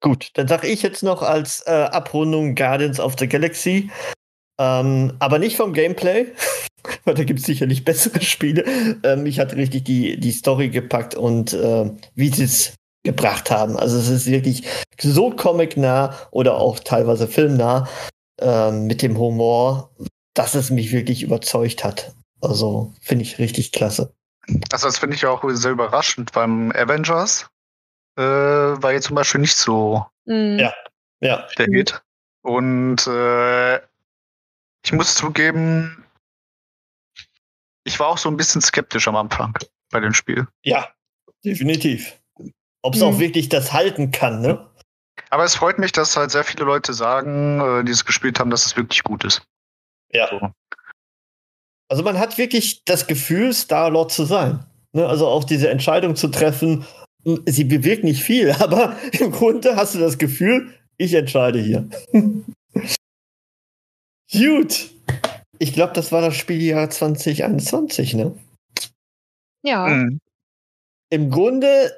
Gut, 0.00 0.30
dann 0.34 0.46
sage 0.46 0.68
ich 0.68 0.82
jetzt 0.82 1.02
noch 1.02 1.22
als 1.22 1.66
äh, 1.66 1.88
Abrundung 1.90 2.54
Guardians 2.54 3.00
of 3.00 3.16
the 3.18 3.28
Galaxy. 3.28 3.90
Ähm, 4.58 5.14
aber 5.18 5.38
nicht 5.38 5.56
vom 5.56 5.72
Gameplay, 5.72 6.26
weil 7.04 7.14
da 7.14 7.24
gibt 7.24 7.40
es 7.40 7.46
sicherlich 7.46 7.84
bessere 7.84 8.20
Spiele. 8.20 8.64
Ähm, 9.04 9.22
mich 9.22 9.38
hat 9.38 9.54
richtig 9.54 9.84
die, 9.84 10.18
die 10.18 10.32
Story 10.32 10.68
gepackt 10.68 11.14
und 11.14 11.52
äh, 11.52 11.90
wie 12.14 12.28
sie 12.28 12.44
es 12.44 12.74
gebracht 13.04 13.50
haben. 13.50 13.76
Also 13.76 13.98
es 13.98 14.08
ist 14.08 14.26
wirklich 14.26 14.64
so 15.00 15.30
comic-nah 15.30 16.14
oder 16.30 16.56
auch 16.56 16.78
teilweise 16.80 17.28
filmnah 17.28 17.88
ähm, 18.40 18.86
mit 18.86 19.02
dem 19.02 19.16
Humor, 19.18 19.90
dass 20.34 20.54
es 20.54 20.70
mich 20.70 20.92
wirklich 20.92 21.22
überzeugt 21.22 21.84
hat. 21.84 22.12
Also 22.40 22.92
finde 23.00 23.22
ich 23.24 23.38
richtig 23.38 23.72
klasse. 23.72 24.12
Also 24.72 24.86
das 24.86 24.98
finde 24.98 25.16
ich 25.16 25.26
auch 25.26 25.42
sehr 25.50 25.72
überraschend. 25.72 26.32
Beim 26.32 26.72
Avengers 26.72 27.48
äh, 28.16 28.22
war 28.22 28.92
jetzt 28.92 29.06
zum 29.06 29.16
Beispiel 29.16 29.40
nicht 29.40 29.56
so 29.56 30.04
Mhm. 30.28 30.58
Ja. 30.58 30.74
Ja, 31.20 31.48
der 31.58 31.68
Mhm. 31.68 31.74
Hit. 31.74 32.02
Und 32.42 33.06
äh, 33.06 33.80
ich 34.84 34.92
muss 34.92 35.14
zugeben, 35.14 36.04
ich 37.84 37.98
war 38.00 38.08
auch 38.08 38.18
so 38.18 38.28
ein 38.28 38.36
bisschen 38.36 38.60
skeptisch 38.60 39.08
am 39.08 39.16
Anfang 39.16 39.54
bei 39.90 40.00
dem 40.00 40.14
Spiel. 40.14 40.46
ja, 40.64 40.88
definitiv. 41.44 42.18
Ob 42.82 42.94
es 42.94 43.00
Hm. 43.00 43.08
auch 43.08 43.18
wirklich 43.18 43.48
das 43.48 43.72
halten 43.72 44.10
kann, 44.12 44.40
ne? 44.40 44.64
Aber 45.30 45.44
es 45.44 45.54
freut 45.56 45.78
mich, 45.78 45.92
dass 45.92 46.16
halt 46.16 46.30
sehr 46.30 46.44
viele 46.44 46.64
Leute 46.64 46.92
sagen, 46.94 47.60
äh, 47.60 47.84
die 47.84 47.92
es 47.92 48.04
gespielt 48.04 48.38
haben, 48.38 48.50
dass 48.50 48.66
es 48.66 48.76
wirklich 48.76 49.02
gut 49.02 49.24
ist. 49.24 49.42
Ja. 50.12 50.28
So. 50.30 50.52
Also 51.90 52.02
man 52.02 52.18
hat 52.18 52.38
wirklich 52.38 52.84
das 52.84 53.06
Gefühl, 53.06 53.52
Star-Lord 53.52 54.12
zu 54.12 54.24
sein. 54.24 54.64
Ne? 54.92 55.06
Also 55.06 55.26
auch 55.26 55.44
diese 55.44 55.68
Entscheidung 55.70 56.16
zu 56.16 56.28
treffen, 56.28 56.86
m, 57.24 57.42
sie 57.46 57.64
bewirkt 57.64 58.04
nicht 58.04 58.22
viel, 58.22 58.52
aber 58.60 58.96
im 59.12 59.32
Grunde 59.32 59.76
hast 59.76 59.94
du 59.94 59.98
das 59.98 60.18
Gefühl, 60.18 60.72
ich 60.98 61.14
entscheide 61.14 61.58
hier. 61.60 61.88
Gut. 64.32 64.90
Ich 65.58 65.72
glaube, 65.72 65.92
das 65.94 66.12
war 66.12 66.20
das 66.20 66.36
Spieljahr 66.36 66.90
2021, 66.90 68.14
ne? 68.14 68.34
Ja. 69.62 69.86
Mhm. 69.86 70.20
Im 71.10 71.30
Grunde 71.30 71.92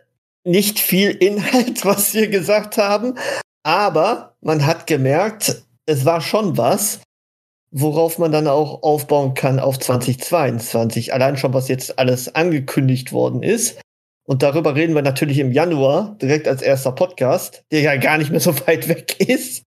nicht 0.44 0.78
viel 0.78 1.10
Inhalt, 1.10 1.84
was 1.84 2.14
wir 2.14 2.28
gesagt 2.28 2.78
haben, 2.78 3.18
aber 3.62 4.36
man 4.40 4.64
hat 4.64 4.86
gemerkt, 4.86 5.62
es 5.86 6.04
war 6.04 6.20
schon 6.20 6.56
was, 6.56 7.00
worauf 7.72 8.18
man 8.18 8.32
dann 8.32 8.48
auch 8.48 8.82
aufbauen 8.82 9.34
kann 9.34 9.60
auf 9.60 9.78
2022. 9.78 11.12
Allein 11.12 11.36
schon, 11.36 11.52
was 11.52 11.68
jetzt 11.68 11.98
alles 11.98 12.34
angekündigt 12.34 13.12
worden 13.12 13.42
ist. 13.42 13.80
Und 14.26 14.42
darüber 14.42 14.74
reden 14.76 14.94
wir 14.94 15.02
natürlich 15.02 15.38
im 15.38 15.52
Januar, 15.52 16.16
direkt 16.22 16.46
als 16.46 16.62
erster 16.62 16.92
Podcast, 16.92 17.64
der 17.72 17.80
ja 17.80 17.96
gar 17.96 18.18
nicht 18.18 18.30
mehr 18.30 18.40
so 18.40 18.54
weit 18.66 18.88
weg 18.88 19.20
ist. 19.20 19.64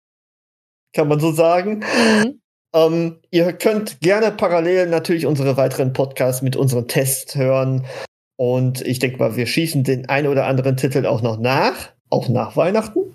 Kann 0.93 1.09
man 1.09 1.21
so 1.21 1.33
sagen. 1.33 1.81
Mhm. 1.81 2.41
Ähm, 2.75 3.21
ihr 3.31 3.53
könnt 3.53 4.01
gerne 4.01 4.31
parallel 4.31 4.89
natürlich 4.89 5.27
unsere 5.27 5.57
weiteren 5.57 5.93
Podcasts 5.93 6.43
mit 6.43 6.57
unseren 6.57 6.89
Tests 6.89 7.35
hören. 7.35 7.87
Und 8.37 8.83
ich 8.83 8.99
denke 8.99 9.19
mal, 9.19 9.37
wir 9.37 9.47
schießen 9.47 9.85
den 9.85 10.09
einen 10.09 10.29
oder 10.29 10.47
anderen 10.47 10.77
Titel 10.77 11.07
auch 11.07 11.23
noch 11.23 11.39
nach, 11.39 11.91
auch 12.11 12.29
nach 12.29 12.57
Weihnachten. 12.57 13.15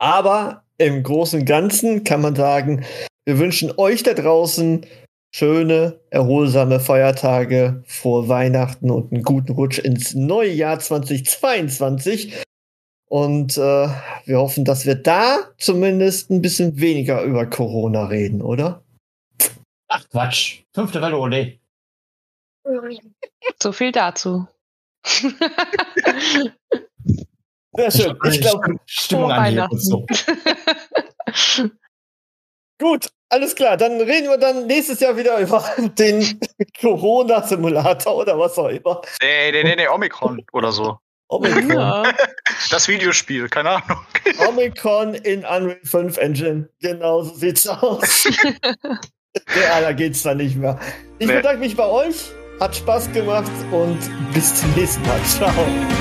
Aber 0.00 0.64
im 0.78 1.02
Großen 1.02 1.40
und 1.40 1.46
Ganzen 1.46 2.04
kann 2.04 2.20
man 2.20 2.34
sagen, 2.34 2.84
wir 3.26 3.38
wünschen 3.38 3.72
euch 3.76 4.02
da 4.02 4.14
draußen 4.14 4.86
schöne, 5.34 6.00
erholsame 6.10 6.80
Feiertage 6.80 7.82
vor 7.86 8.28
Weihnachten 8.28 8.90
und 8.90 9.12
einen 9.12 9.22
guten 9.22 9.52
Rutsch 9.52 9.78
ins 9.78 10.14
neue 10.14 10.52
Jahr 10.52 10.78
2022. 10.78 12.42
Und 13.08 13.56
äh, 13.56 13.88
wir 14.26 14.38
hoffen, 14.38 14.64
dass 14.64 14.84
wir 14.84 14.94
da 14.94 15.38
zumindest 15.58 16.30
ein 16.30 16.42
bisschen 16.42 16.78
weniger 16.78 17.22
über 17.22 17.46
Corona 17.46 18.04
reden, 18.04 18.42
oder? 18.42 18.82
Ach 19.88 20.06
Quatsch. 20.10 20.62
Fünfte 20.74 21.00
Welle, 21.00 21.16
ole. 21.16 21.58
So 23.62 23.72
viel 23.72 23.92
dazu. 23.92 24.46
Sehr 25.04 25.30
schön. 27.90 28.18
Ich 28.24 28.40
glaube, 28.40 28.78
Stimmung 28.84 29.32
an 29.32 29.68
so. 29.72 30.04
Gut, 32.80 33.10
alles 33.28 33.54
klar. 33.54 33.76
Dann 33.76 34.00
reden 34.00 34.28
wir 34.28 34.38
dann 34.38 34.66
nächstes 34.66 34.98
Jahr 35.00 35.16
wieder 35.16 35.38
über 35.38 35.64
den 35.98 36.40
Corona-Simulator 36.80 38.16
oder 38.16 38.38
was 38.38 38.56
auch 38.58 38.68
immer. 38.68 39.02
Nee, 39.20 39.52
nee, 39.52 39.64
nee, 39.64 39.76
nee, 39.76 39.88
Omikron 39.88 40.42
oder 40.52 40.72
so. 40.72 40.98
Omikron. 41.28 41.70
Ja. 41.70 42.14
Das 42.70 42.88
Videospiel, 42.88 43.48
keine 43.48 43.70
Ahnung. 43.70 44.00
Omikron 44.48 45.14
in 45.14 45.44
Unreal 45.44 45.78
5 45.84 46.16
Engine. 46.16 46.68
Genau 46.80 47.22
so 47.22 47.34
sieht's 47.34 47.66
aus. 47.66 48.24
ja, 48.54 49.80
da 49.80 49.92
geht's 49.92 50.22
dann 50.22 50.38
nicht 50.38 50.56
mehr. 50.56 50.78
Ich 51.18 51.28
nee. 51.28 51.36
bedanke 51.36 51.60
mich 51.60 51.76
bei 51.76 51.86
euch. 51.86 52.32
Hat 52.60 52.74
Spaß 52.74 53.12
gemacht 53.12 53.52
und 53.70 53.98
bis 54.34 54.54
zum 54.56 54.72
nächsten 54.74 55.02
Mal. 55.06 55.20
Ciao. 55.22 55.52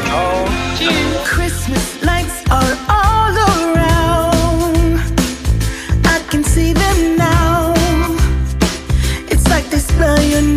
Ciao. 0.07 0.47
Tschüss. 0.75 0.91
Christmas 1.25 2.01
lights 2.01 2.43
are 2.49 2.75
all 2.87 3.37
around. 3.75 4.99
I 6.03 6.19
can 6.31 6.43
see 6.43 6.73
them 6.73 7.15
now. 7.15 7.75
It's 9.29 9.47
like 9.49 9.69
they 9.69 9.79
spell 9.79 10.19
your 10.23 10.41
name. 10.41 10.56